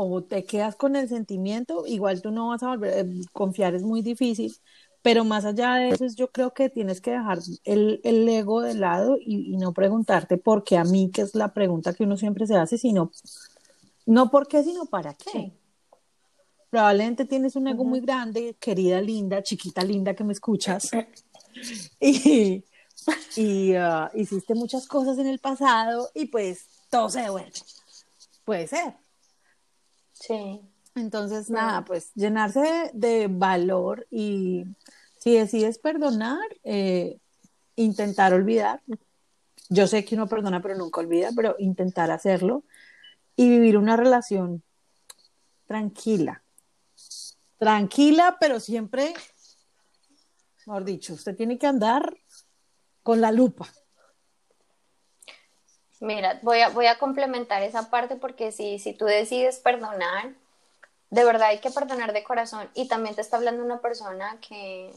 o 0.00 0.22
te 0.22 0.44
quedas 0.44 0.76
con 0.76 0.96
el 0.96 1.08
sentimiento, 1.08 1.86
igual 1.86 2.22
tú 2.22 2.30
no 2.30 2.48
vas 2.48 2.62
a 2.62 2.68
volver, 2.68 3.06
eh, 3.06 3.20
confiar 3.32 3.74
es 3.74 3.82
muy 3.82 4.02
difícil, 4.02 4.54
pero 5.02 5.24
más 5.24 5.44
allá 5.44 5.74
de 5.74 5.90
eso, 5.90 6.04
es- 6.04 6.16
yo 6.16 6.30
creo 6.30 6.52
que 6.54 6.68
tienes 6.70 7.00
que 7.00 7.10
dejar 7.12 7.38
el, 7.64 8.00
el 8.04 8.28
ego 8.28 8.60
de 8.62 8.74
lado 8.74 9.16
y, 9.20 9.52
y 9.54 9.56
no 9.56 9.72
preguntarte 9.72 10.36
por 10.38 10.62
qué 10.64 10.76
a 10.76 10.84
mí, 10.84 11.10
que 11.12 11.22
es 11.22 11.34
la 11.34 11.52
pregunta 11.52 11.92
que 11.94 12.04
uno 12.04 12.16
siempre 12.16 12.46
se 12.46 12.56
hace, 12.56 12.78
sino, 12.78 13.10
no 14.06 14.30
por 14.30 14.46
qué, 14.48 14.62
sino 14.62 14.86
para 14.86 15.14
qué. 15.14 15.30
Sí. 15.30 15.52
Probablemente 16.70 17.24
tienes 17.24 17.56
un 17.56 17.66
ego 17.66 17.82
muy 17.84 18.00
grande, 18.00 18.54
querida, 18.60 19.00
linda, 19.00 19.42
chiquita, 19.42 19.82
linda 19.82 20.14
que 20.14 20.22
me 20.24 20.34
escuchas, 20.34 20.90
y, 22.00 22.62
y 23.36 23.74
ah, 23.74 24.10
hiciste 24.14 24.54
muchas 24.54 24.86
cosas 24.86 25.18
en 25.18 25.26
el 25.26 25.38
pasado 25.38 26.10
y 26.14 26.26
pues 26.26 26.66
todo 26.90 27.08
se 27.08 27.22
devuelve. 27.22 27.52
Puede 28.44 28.66
ser. 28.66 28.94
Sí. 30.20 30.60
Entonces, 30.94 31.48
nada, 31.48 31.84
pues 31.84 32.12
llenarse 32.14 32.60
de, 32.60 32.90
de 32.92 33.28
valor 33.28 34.06
y 34.10 34.64
si 35.18 35.34
decides 35.34 35.78
perdonar, 35.78 36.46
eh, 36.64 37.18
intentar 37.76 38.32
olvidar. 38.32 38.82
Yo 39.68 39.86
sé 39.86 40.04
que 40.04 40.14
uno 40.14 40.28
perdona 40.28 40.62
pero 40.62 40.76
nunca 40.76 41.00
olvida, 41.00 41.30
pero 41.36 41.54
intentar 41.58 42.10
hacerlo 42.10 42.64
y 43.36 43.48
vivir 43.48 43.76
una 43.76 43.96
relación 43.96 44.62
tranquila. 45.66 46.42
Tranquila, 47.58 48.36
pero 48.40 48.60
siempre, 48.60 49.14
mejor 50.66 50.84
dicho, 50.84 51.14
usted 51.14 51.36
tiene 51.36 51.58
que 51.58 51.66
andar 51.66 52.16
con 53.02 53.20
la 53.20 53.30
lupa. 53.32 53.68
Mira, 56.00 56.38
voy 56.42 56.60
a, 56.60 56.68
voy 56.68 56.86
a 56.86 56.98
complementar 56.98 57.62
esa 57.62 57.90
parte 57.90 58.16
porque 58.16 58.52
si, 58.52 58.78
si 58.78 58.92
tú 58.92 59.04
decides 59.04 59.58
perdonar, 59.58 60.34
de 61.10 61.24
verdad 61.24 61.48
hay 61.48 61.58
que 61.58 61.70
perdonar 61.70 62.12
de 62.12 62.22
corazón. 62.24 62.68
Y 62.74 62.88
también 62.88 63.14
te 63.14 63.20
está 63.20 63.36
hablando 63.36 63.64
una 63.64 63.80
persona 63.80 64.38
que 64.46 64.92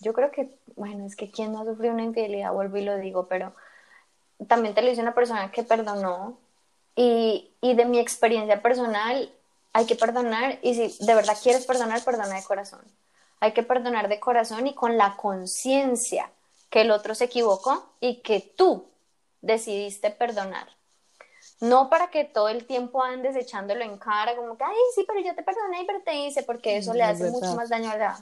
yo 0.00 0.12
creo 0.12 0.30
que, 0.30 0.50
bueno, 0.76 1.06
es 1.06 1.16
que 1.16 1.30
quien 1.30 1.52
no 1.52 1.60
ha 1.60 1.64
sufrido 1.64 1.94
una 1.94 2.02
infidelidad, 2.02 2.52
vuelvo 2.52 2.76
y 2.76 2.84
lo 2.84 2.96
digo, 2.98 3.28
pero 3.28 3.54
también 4.48 4.74
te 4.74 4.82
lo 4.82 4.88
dice 4.90 5.02
una 5.02 5.14
persona 5.14 5.50
que 5.50 5.62
perdonó. 5.62 6.38
Y, 6.94 7.50
y 7.62 7.74
de 7.74 7.86
mi 7.86 7.98
experiencia 7.98 8.60
personal, 8.60 9.32
hay 9.72 9.86
que 9.86 9.94
perdonar. 9.94 10.58
Y 10.62 10.74
si 10.74 11.04
de 11.04 11.14
verdad 11.14 11.38
quieres 11.42 11.64
perdonar, 11.64 12.04
perdona 12.04 12.34
de 12.36 12.44
corazón. 12.44 12.82
Hay 13.40 13.52
que 13.52 13.62
perdonar 13.62 14.08
de 14.08 14.20
corazón 14.20 14.66
y 14.66 14.74
con 14.74 14.98
la 14.98 15.16
conciencia 15.16 16.30
que 16.68 16.82
el 16.82 16.90
otro 16.90 17.14
se 17.14 17.24
equivocó 17.24 17.90
y 18.00 18.16
que 18.16 18.40
tú 18.40 18.91
decidiste 19.42 20.10
perdonar. 20.10 20.68
No 21.60 21.90
para 21.90 22.08
que 22.08 22.24
todo 22.24 22.48
el 22.48 22.66
tiempo 22.66 23.02
andes 23.02 23.36
echándolo 23.36 23.84
en 23.84 23.98
cara, 23.98 24.34
como 24.34 24.56
que, 24.56 24.64
ay, 24.64 24.74
sí, 24.94 25.04
pero 25.06 25.20
yo 25.20 25.34
te 25.34 25.42
perdoné, 25.42 25.84
pero 25.86 26.00
te 26.00 26.14
hice, 26.14 26.42
porque 26.42 26.76
eso 26.76 26.94
le 26.94 27.02
hace 27.02 27.30
mucho 27.30 27.54
más 27.54 27.68
daño 27.68 27.90
a 27.90 27.96
la, 27.96 28.20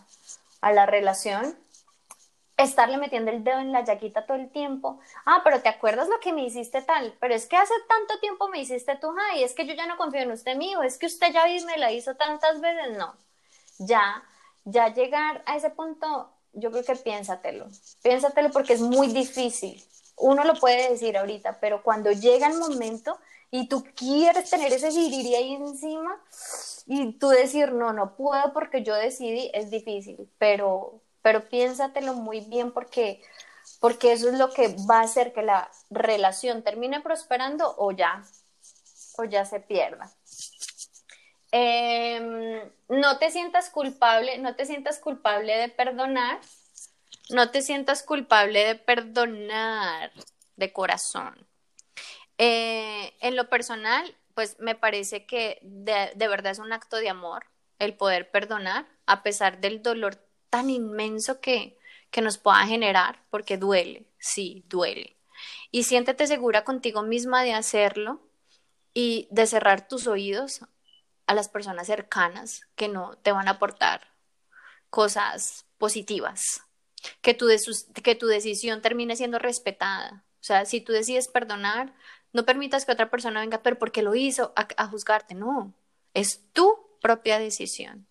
a 0.61 0.73
la 0.73 0.87
relación. 0.87 1.57
Estarle 2.57 2.99
metiendo 2.99 3.31
el 3.31 3.43
dedo 3.43 3.59
en 3.61 3.73
la 3.73 3.83
llaguita 3.83 4.27
todo 4.27 4.37
el 4.37 4.51
tiempo. 4.51 5.01
Ah, 5.25 5.41
pero 5.43 5.63
¿te 5.63 5.71
acuerdas 5.71 6.09
lo 6.09 6.21
que 6.21 6.35
me 6.35 6.45
hiciste 6.45 6.83
tal? 6.83 7.17
Pero 7.19 7.35
es 7.35 7.47
que 7.47 7.57
hace 7.57 7.73
tanto 7.89 8.19
tiempo 8.21 8.49
me 8.49 8.61
hiciste 8.61 8.97
tú, 8.97 9.15
ay, 9.31 9.43
es 9.43 9.55
que 9.55 9.67
yo 9.67 9.73
ya 9.73 9.87
no 9.87 9.97
confío 9.97 10.21
en 10.21 10.33
usted 10.33 10.57
mío, 10.57 10.83
es 10.83 10.99
que 10.99 11.07
usted 11.07 11.33
ya 11.33 11.45
me 11.65 11.79
la 11.79 11.93
hizo 11.93 12.17
tantas 12.17 12.61
veces, 12.61 12.99
no. 12.99 13.15
Ya, 13.79 14.23
ya 14.65 14.93
llegar 14.93 15.43
a 15.47 15.57
ese 15.57 15.71
punto, 15.71 16.31
yo 16.53 16.71
creo 16.71 16.85
que 16.85 16.97
piénsatelo. 16.97 17.69
Piénsatelo 18.03 18.51
porque 18.51 18.75
es 18.75 18.83
muy 18.83 19.09
difícil 19.09 19.83
uno 20.21 20.45
lo 20.45 20.55
puede 20.55 20.91
decir 20.91 21.17
ahorita, 21.17 21.61
pero 21.61 21.83
cuando 21.83 22.13
llega 22.13 22.47
el 22.47 22.59
momento 22.59 23.19
y 23.51 23.69
tú 23.69 23.85
quieres 23.97 24.49
tener 24.49 24.73
ese 24.73 24.91
jiriri 24.91 25.35
ahí 25.35 25.55
encima 25.55 26.21
y 26.87 27.13
tú 27.19 27.29
decir, 27.29 27.73
no, 27.73 27.93
no 27.93 28.17
puedo 28.17 28.53
porque 28.53 28.83
yo 28.83 28.95
decidí, 28.95 29.51
es 29.55 29.71
difícil, 29.71 30.31
pero, 30.39 31.01
pero 31.23 31.49
piénsatelo 31.49 32.15
muy 32.15 32.41
bien 32.41 32.73
porque, 32.73 33.23
porque 33.81 34.13
eso 34.13 34.29
es 34.29 34.35
lo 34.39 34.53
que 34.53 34.77
va 34.89 35.01
a 35.01 35.05
hacer 35.05 35.33
que 35.33 35.43
la 35.43 35.71
relación 35.91 36.63
termine 36.63 37.01
prosperando 37.01 37.75
o 37.79 37.91
ya, 37.93 38.23
o 39.19 39.25
ya 39.25 39.45
se 39.45 39.61
pierda. 39.61 40.11
Eh, 41.53 42.71
no 42.89 43.19
te 43.19 43.31
sientas 43.31 43.71
culpable, 43.71 44.39
no 44.39 44.55
te 44.55 44.67
sientas 44.67 45.01
culpable 45.01 45.57
de 45.57 45.69
perdonar, 45.69 46.41
no 47.31 47.51
te 47.51 47.63
sientas 47.63 48.03
culpable 48.03 48.65
de 48.65 48.75
perdonar 48.75 50.13
de 50.57 50.73
corazón. 50.73 51.47
Eh, 52.39 53.15
en 53.21 53.37
lo 53.37 53.49
personal, 53.49 54.17
pues 54.35 54.57
me 54.59 54.75
parece 54.75 55.27
que 55.27 55.59
de, 55.63 56.13
de, 56.15 56.29
verdad 56.29 56.53
es 56.53 56.59
un 56.59 56.73
acto 56.73 56.97
de 56.97 57.09
amor 57.09 57.47
el 57.79 57.95
poder 57.95 58.31
perdonar, 58.31 58.87
a 59.07 59.23
pesar 59.23 59.61
del 59.61 59.83
dolor 59.83 60.17
tan 60.51 60.71
inmenso 60.71 61.41
que, 61.41 61.79
que 62.11 62.23
nos 62.23 62.39
pueda 62.39 62.67
generar, 62.67 63.23
porque 63.31 63.57
duele, 63.57 64.07
sí, 64.19 64.65
duele. 64.69 65.17
Y 65.71 65.85
siéntete 65.85 66.27
segura 66.27 66.65
contigo 66.65 67.03
misma 67.03 67.43
de 67.43 67.55
hacerlo 67.55 68.21
y 68.93 69.29
de 69.31 69.47
cerrar 69.47 69.89
tus 69.89 70.07
oídos 70.07 70.61
a 71.27 71.35
las 71.35 71.49
personas 71.49 71.87
cercanas 71.87 72.63
que 72.75 72.89
no 72.89 73.17
te 73.19 73.33
van 73.33 73.49
a 73.49 73.53
aportar 73.53 74.09
cosas 74.91 75.67
positivas 75.79 76.63
que 77.21 77.35
tu, 77.35 77.49
que 78.03 78.15
tu 78.15 78.27
decisión 78.27 78.83
termine 78.83 79.17
siendo 79.17 79.39
respetada. 79.39 80.25
O 80.41 80.45
sea, 80.45 80.65
si 80.65 80.81
tú 80.81 80.93
decides 80.93 81.29
perdonar, 81.29 81.95
no 82.33 82.45
permitas 82.45 82.85
que 82.85 82.93
otra 82.93 83.11
persona 83.11 83.41
venga, 83.41 83.63
pero 83.63 83.79
porque 83.79 84.03
lo 84.03 84.15
hizo, 84.15 84.53
a, 84.57 84.69
a 84.77 84.87
juzgarte. 84.87 85.35
No, 85.35 85.73
es 86.15 86.41
tu 86.53 86.79
propia 87.01 87.39
decisión. 87.39 88.07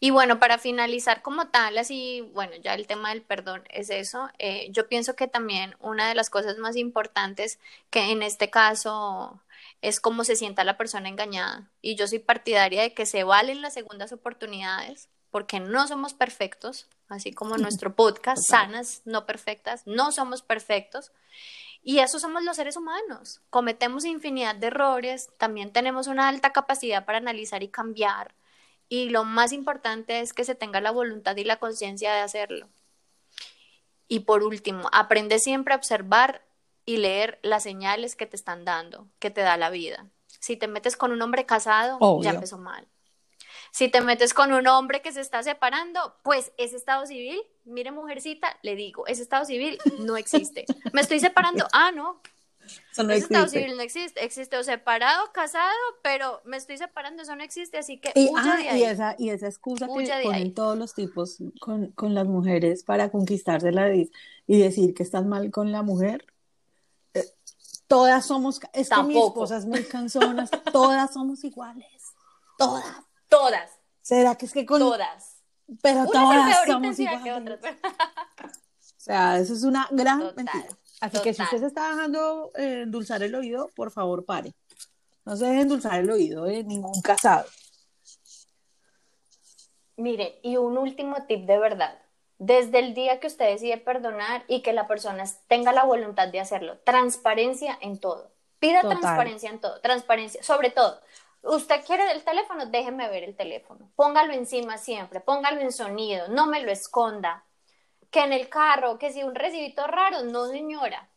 Y 0.00 0.10
bueno, 0.10 0.40
para 0.40 0.58
finalizar 0.58 1.22
como 1.22 1.48
tal, 1.48 1.78
así, 1.78 2.28
bueno, 2.34 2.56
ya 2.56 2.74
el 2.74 2.86
tema 2.86 3.10
del 3.10 3.22
perdón 3.22 3.62
es 3.70 3.90
eso. 3.90 4.28
Eh, 4.38 4.68
yo 4.70 4.88
pienso 4.88 5.14
que 5.14 5.28
también 5.28 5.76
una 5.78 6.08
de 6.08 6.14
las 6.14 6.30
cosas 6.30 6.58
más 6.58 6.76
importantes 6.76 7.58
que 7.90 8.10
en 8.10 8.22
este 8.22 8.50
caso 8.50 9.40
es 9.80 10.00
cómo 10.00 10.24
se 10.24 10.36
sienta 10.36 10.64
la 10.64 10.76
persona 10.76 11.08
engañada. 11.08 11.70
Y 11.82 11.94
yo 11.96 12.08
soy 12.08 12.18
partidaria 12.18 12.82
de 12.82 12.94
que 12.94 13.06
se 13.06 13.24
valen 13.24 13.62
las 13.62 13.74
segundas 13.74 14.12
oportunidades 14.12 15.08
porque 15.32 15.58
no 15.58 15.88
somos 15.88 16.14
perfectos, 16.14 16.86
así 17.08 17.32
como 17.32 17.56
nuestro 17.56 17.96
podcast, 17.96 18.44
sanas, 18.46 19.02
no 19.04 19.26
perfectas, 19.26 19.82
no 19.84 20.12
somos 20.12 20.42
perfectos. 20.42 21.10
Y 21.82 21.98
eso 21.98 22.20
somos 22.20 22.44
los 22.44 22.54
seres 22.54 22.76
humanos. 22.76 23.40
Cometemos 23.50 24.04
infinidad 24.04 24.54
de 24.54 24.68
errores, 24.68 25.30
también 25.38 25.72
tenemos 25.72 26.06
una 26.06 26.28
alta 26.28 26.52
capacidad 26.52 27.04
para 27.04 27.18
analizar 27.18 27.64
y 27.64 27.68
cambiar 27.68 28.36
y 28.92 29.08
lo 29.08 29.24
más 29.24 29.52
importante 29.52 30.20
es 30.20 30.34
que 30.34 30.44
se 30.44 30.54
tenga 30.54 30.82
la 30.82 30.90
voluntad 30.90 31.34
y 31.38 31.44
la 31.44 31.56
conciencia 31.56 32.12
de 32.12 32.20
hacerlo. 32.20 32.68
Y 34.06 34.20
por 34.20 34.42
último, 34.42 34.90
aprende 34.92 35.38
siempre 35.38 35.72
a 35.72 35.78
observar 35.78 36.42
y 36.84 36.98
leer 36.98 37.38
las 37.42 37.62
señales 37.62 38.16
que 38.16 38.26
te 38.26 38.36
están 38.36 38.66
dando, 38.66 39.08
que 39.18 39.30
te 39.30 39.40
da 39.40 39.56
la 39.56 39.70
vida. 39.70 40.10
Si 40.40 40.58
te 40.58 40.68
metes 40.68 40.98
con 40.98 41.10
un 41.10 41.22
hombre 41.22 41.46
casado, 41.46 41.98
ya 42.20 42.32
empezó 42.32 42.58
mal. 42.58 42.86
Si 43.72 43.88
te 43.88 44.02
metes 44.02 44.34
con 44.34 44.52
un 44.52 44.66
hombre 44.66 45.00
que 45.00 45.12
se 45.12 45.22
está 45.22 45.42
separando, 45.42 46.14
pues 46.22 46.52
ese 46.58 46.76
estado 46.76 47.06
civil, 47.06 47.40
mire 47.64 47.90
mujercita, 47.90 48.58
le 48.62 48.76
digo, 48.76 49.06
ese 49.06 49.22
estado 49.22 49.46
civil 49.46 49.78
no 50.00 50.18
existe. 50.18 50.66
Me 50.92 51.00
estoy 51.00 51.20
separando, 51.20 51.66
ah, 51.72 51.90
no, 51.90 52.20
eso 52.92 53.02
no 53.02 53.14
existe. 53.14 53.34
Estado 53.34 53.48
civil 53.48 53.76
no 53.76 53.82
existe, 53.82 54.22
existe 54.22 54.58
o 54.58 54.62
separado, 54.62 55.32
casado, 55.32 55.72
pero 56.02 56.42
me 56.44 56.58
estoy 56.58 56.76
separando, 56.76 57.22
eso 57.22 57.34
no 57.34 57.42
existe, 57.42 57.78
así 57.78 57.98
que 57.98 58.12
y, 58.14 58.28
ah, 58.36 58.76
Y 58.76 58.82
esa, 58.82 59.16
y 59.18 59.30
esa 59.30 59.48
excusa 59.48 59.86
que 59.86 60.22
ponen 60.22 60.52
todos 60.52 60.76
los 60.76 60.92
tipos 60.92 61.38
con, 61.58 61.92
con, 61.92 62.14
las 62.14 62.26
mujeres 62.26 62.84
para 62.84 63.10
conquistársela 63.10 63.94
y, 63.94 64.10
y 64.46 64.58
decir 64.58 64.92
que 64.92 65.02
estás 65.02 65.24
mal 65.24 65.50
con 65.50 65.72
la 65.72 65.82
mujer, 65.82 66.26
eh, 67.14 67.24
todas 67.86 68.26
somos, 68.26 68.60
es 68.74 68.90
que 68.90 69.02
mis 69.02 69.16
esposas 69.16 69.64
muy 69.64 69.82
canzonas, 69.84 70.50
todas 70.72 71.14
somos 71.14 71.42
iguales, 71.42 72.12
todas. 72.58 72.84
Todas. 73.32 73.70
¿Será 74.02 74.34
que 74.34 74.46
es 74.46 74.52
que 74.52 74.66
con... 74.66 74.78
Todas. 74.78 75.38
Pero 75.80 76.06
todas 76.06 76.66
somos 76.66 76.98
iguales. 76.98 77.60
o 77.62 79.00
sea, 79.00 79.38
eso 79.38 79.54
es 79.54 79.62
una 79.62 79.88
gran 79.90 80.18
mentira. 80.36 80.68
Así 81.00 81.18
que 81.22 81.32
si 81.32 81.42
usted 81.42 81.58
se 81.58 81.66
está 81.66 81.88
dejando 81.88 82.52
eh, 82.56 82.82
endulzar 82.82 83.22
el 83.22 83.34
oído, 83.34 83.70
por 83.74 83.90
favor 83.90 84.24
pare. 84.24 84.52
No 85.24 85.36
se 85.36 85.46
deje 85.46 85.62
endulzar 85.62 85.98
el 85.98 86.10
oído 86.10 86.44
de 86.44 86.62
ningún 86.62 87.00
casado. 87.00 87.46
Mire, 89.96 90.38
y 90.42 90.58
un 90.58 90.76
último 90.76 91.24
tip 91.26 91.46
de 91.46 91.58
verdad. 91.58 91.98
Desde 92.38 92.80
el 92.80 92.92
día 92.92 93.18
que 93.18 93.28
usted 93.28 93.46
decide 93.46 93.78
perdonar 93.78 94.44
y 94.46 94.62
que 94.62 94.72
la 94.72 94.86
persona 94.86 95.24
tenga 95.48 95.72
la 95.72 95.84
voluntad 95.84 96.28
de 96.28 96.40
hacerlo, 96.40 96.78
transparencia 96.84 97.78
en 97.80 97.98
todo. 97.98 98.30
Pida 98.58 98.82
transparencia 98.82 99.50
en 99.50 99.60
todo, 99.60 99.80
transparencia, 99.80 100.42
sobre 100.42 100.70
todo. 100.70 101.00
Usted 101.42 101.84
quiere 101.84 102.12
el 102.12 102.22
teléfono, 102.22 102.66
déjeme 102.66 103.08
ver 103.08 103.24
el 103.24 103.36
teléfono. 103.36 103.90
Póngalo 103.96 104.32
encima 104.32 104.78
siempre, 104.78 105.20
póngalo 105.20 105.60
en 105.60 105.72
sonido, 105.72 106.28
no 106.28 106.46
me 106.46 106.62
lo 106.62 106.70
esconda 106.70 107.44
que 108.12 108.20
en 108.20 108.32
el 108.32 108.48
carro, 108.48 108.98
que 108.98 109.10
si 109.10 109.22
un 109.24 109.34
recibito 109.34 109.86
raro, 109.86 110.22
no 110.22 110.46
señora. 110.46 111.08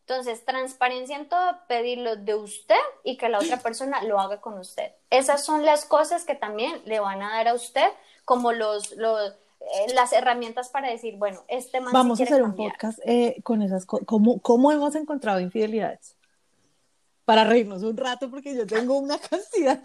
Entonces, 0.00 0.44
transparencia 0.44 1.16
en 1.16 1.28
todo, 1.28 1.58
pedirlo 1.66 2.14
de 2.14 2.36
usted 2.36 2.76
y 3.02 3.16
que 3.16 3.28
la 3.28 3.38
otra 3.38 3.58
persona 3.58 4.02
lo 4.04 4.20
haga 4.20 4.40
con 4.40 4.56
usted. 4.56 4.92
Esas 5.10 5.44
son 5.44 5.64
las 5.64 5.84
cosas 5.84 6.24
que 6.24 6.36
también 6.36 6.80
le 6.84 7.00
van 7.00 7.22
a 7.22 7.30
dar 7.30 7.48
a 7.48 7.54
usted 7.54 7.88
como 8.24 8.52
los, 8.52 8.92
los 8.92 9.34
eh, 9.60 9.94
las 9.94 10.12
herramientas 10.12 10.68
para 10.68 10.88
decir, 10.88 11.16
bueno, 11.16 11.40
este 11.48 11.80
man 11.80 11.92
Vamos 11.92 12.20
a 12.20 12.22
hacer 12.22 12.42
un 12.42 12.54
podcast 12.54 13.00
eh, 13.04 13.40
con 13.42 13.62
esas 13.62 13.84
cosas. 13.84 14.06
¿Cómo, 14.06 14.38
¿Cómo 14.40 14.70
hemos 14.70 14.94
encontrado 14.94 15.40
infidelidades? 15.40 16.15
Para 17.26 17.44
reírnos 17.44 17.82
un 17.82 17.96
rato 17.96 18.30
porque 18.30 18.54
yo 18.54 18.66
tengo 18.66 18.98
una 18.98 19.18
cantidad. 19.30 19.80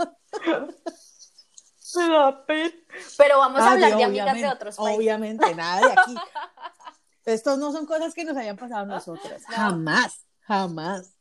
Pero 3.17 3.39
vamos 3.39 3.59
a 3.59 3.71
hablar 3.73 3.97
de 3.97 4.03
amigas 4.03 4.35
de 4.35 4.47
otros 4.47 4.77
países. 4.77 4.97
Obviamente, 4.97 5.53
nada 5.55 5.87
de 5.87 5.91
aquí. 5.91 6.15
Estos 7.25 7.57
no 7.57 7.71
son 7.71 7.85
cosas 7.85 8.13
que 8.13 8.23
nos 8.23 8.37
hayan 8.37 8.57
pasado 8.57 8.83
a 8.83 8.85
nosotras. 8.85 9.43
Jamás, 9.47 10.25
jamás. 10.41 11.13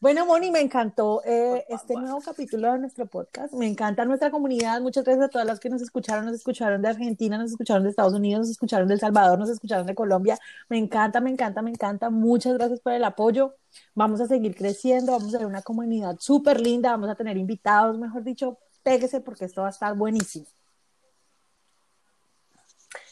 Bueno, 0.00 0.24
Moni, 0.24 0.50
me 0.50 0.60
encantó 0.60 1.22
eh, 1.26 1.66
este 1.68 1.94
nuevo 1.94 2.22
capítulo 2.22 2.72
de 2.72 2.78
nuestro 2.78 3.04
podcast. 3.04 3.52
Me 3.52 3.66
encanta 3.66 4.06
nuestra 4.06 4.30
comunidad. 4.30 4.80
Muchas 4.80 5.04
gracias 5.04 5.26
a 5.26 5.28
todas 5.28 5.46
las 5.46 5.60
que 5.60 5.68
nos 5.68 5.82
escucharon. 5.82 6.24
Nos 6.24 6.36
escucharon 6.36 6.80
de 6.80 6.88
Argentina, 6.88 7.36
nos 7.36 7.50
escucharon 7.50 7.82
de 7.82 7.90
Estados 7.90 8.14
Unidos, 8.14 8.40
nos 8.40 8.50
escucharon 8.50 8.88
de 8.88 8.94
El 8.94 9.00
Salvador, 9.00 9.38
nos 9.38 9.50
escucharon 9.50 9.86
de 9.86 9.94
Colombia. 9.94 10.38
Me 10.70 10.78
encanta, 10.78 11.20
me 11.20 11.28
encanta, 11.28 11.60
me 11.60 11.68
encanta. 11.68 12.08
Muchas 12.08 12.54
gracias 12.54 12.80
por 12.80 12.94
el 12.94 13.04
apoyo. 13.04 13.56
Vamos 13.94 14.22
a 14.22 14.26
seguir 14.26 14.56
creciendo. 14.56 15.12
Vamos 15.12 15.34
a 15.34 15.38
ser 15.38 15.46
una 15.46 15.60
comunidad 15.60 16.16
súper 16.18 16.62
linda. 16.62 16.92
Vamos 16.92 17.10
a 17.10 17.14
tener 17.14 17.36
invitados, 17.36 17.98
mejor 17.98 18.24
dicho, 18.24 18.56
péguese 18.82 19.20
porque 19.20 19.44
esto 19.44 19.60
va 19.60 19.66
a 19.66 19.70
estar 19.70 19.94
buenísimo. 19.94 20.46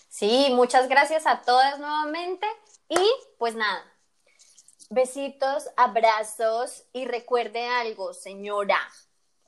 Sí, 0.09 0.49
muchas 0.55 0.89
gracias 0.89 1.27
a 1.27 1.43
todas 1.43 1.79
nuevamente 1.79 2.47
y 2.89 2.99
pues 3.37 3.55
nada, 3.55 3.85
besitos, 4.91 5.69
abrazos 5.77 6.85
y 6.93 7.05
recuerde 7.05 7.67
algo, 7.67 8.15
señora 8.15 8.79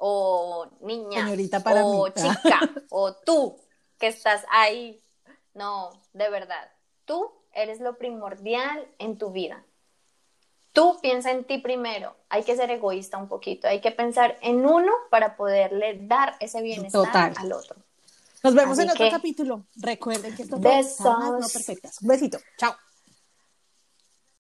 o 0.01 0.67
niña 0.81 1.25
Señorita 1.25 1.61
para 1.61 1.85
o 1.85 2.09
chica 2.09 2.61
o 2.91 3.13
tú 3.15 3.57
que 3.99 4.09
estás 4.09 4.45
ahí. 4.51 5.01
No, 5.55 5.91
de 6.15 6.31
verdad, 6.31 6.71
tú 7.05 7.31
eres 7.53 7.81
lo 7.81 7.99
primordial 7.99 8.87
en 8.99 9.19
tu 9.19 9.31
vida. 9.31 9.63
Tú 10.73 10.99
piensa 11.03 11.33
en 11.33 11.45
ti 11.45 11.59
primero. 11.59 12.17
Hay 12.29 12.45
que 12.45 12.57
ser 12.57 12.71
egoísta 12.71 13.19
un 13.19 13.29
poquito. 13.29 13.67
Hay 13.69 13.81
que 13.81 13.91
pensar 13.91 14.39
en 14.41 14.65
uno 14.65 14.93
para 15.11 15.37
poderle 15.37 15.99
dar 16.03 16.37
ese 16.41 16.63
bienestar 16.63 17.35
al 17.37 17.53
otro. 17.53 17.77
Nos 18.43 18.55
vemos 18.55 18.79
en 18.79 18.89
otro 18.89 19.11
capítulo. 19.11 19.65
Recuerden 19.77 20.35
que 20.35 20.45
esto 20.45 20.57
es 20.57 21.01
no 21.01 21.39
perfectas. 21.53 22.01
Un 22.01 22.09
besito. 22.09 22.39
Chao. 22.57 22.75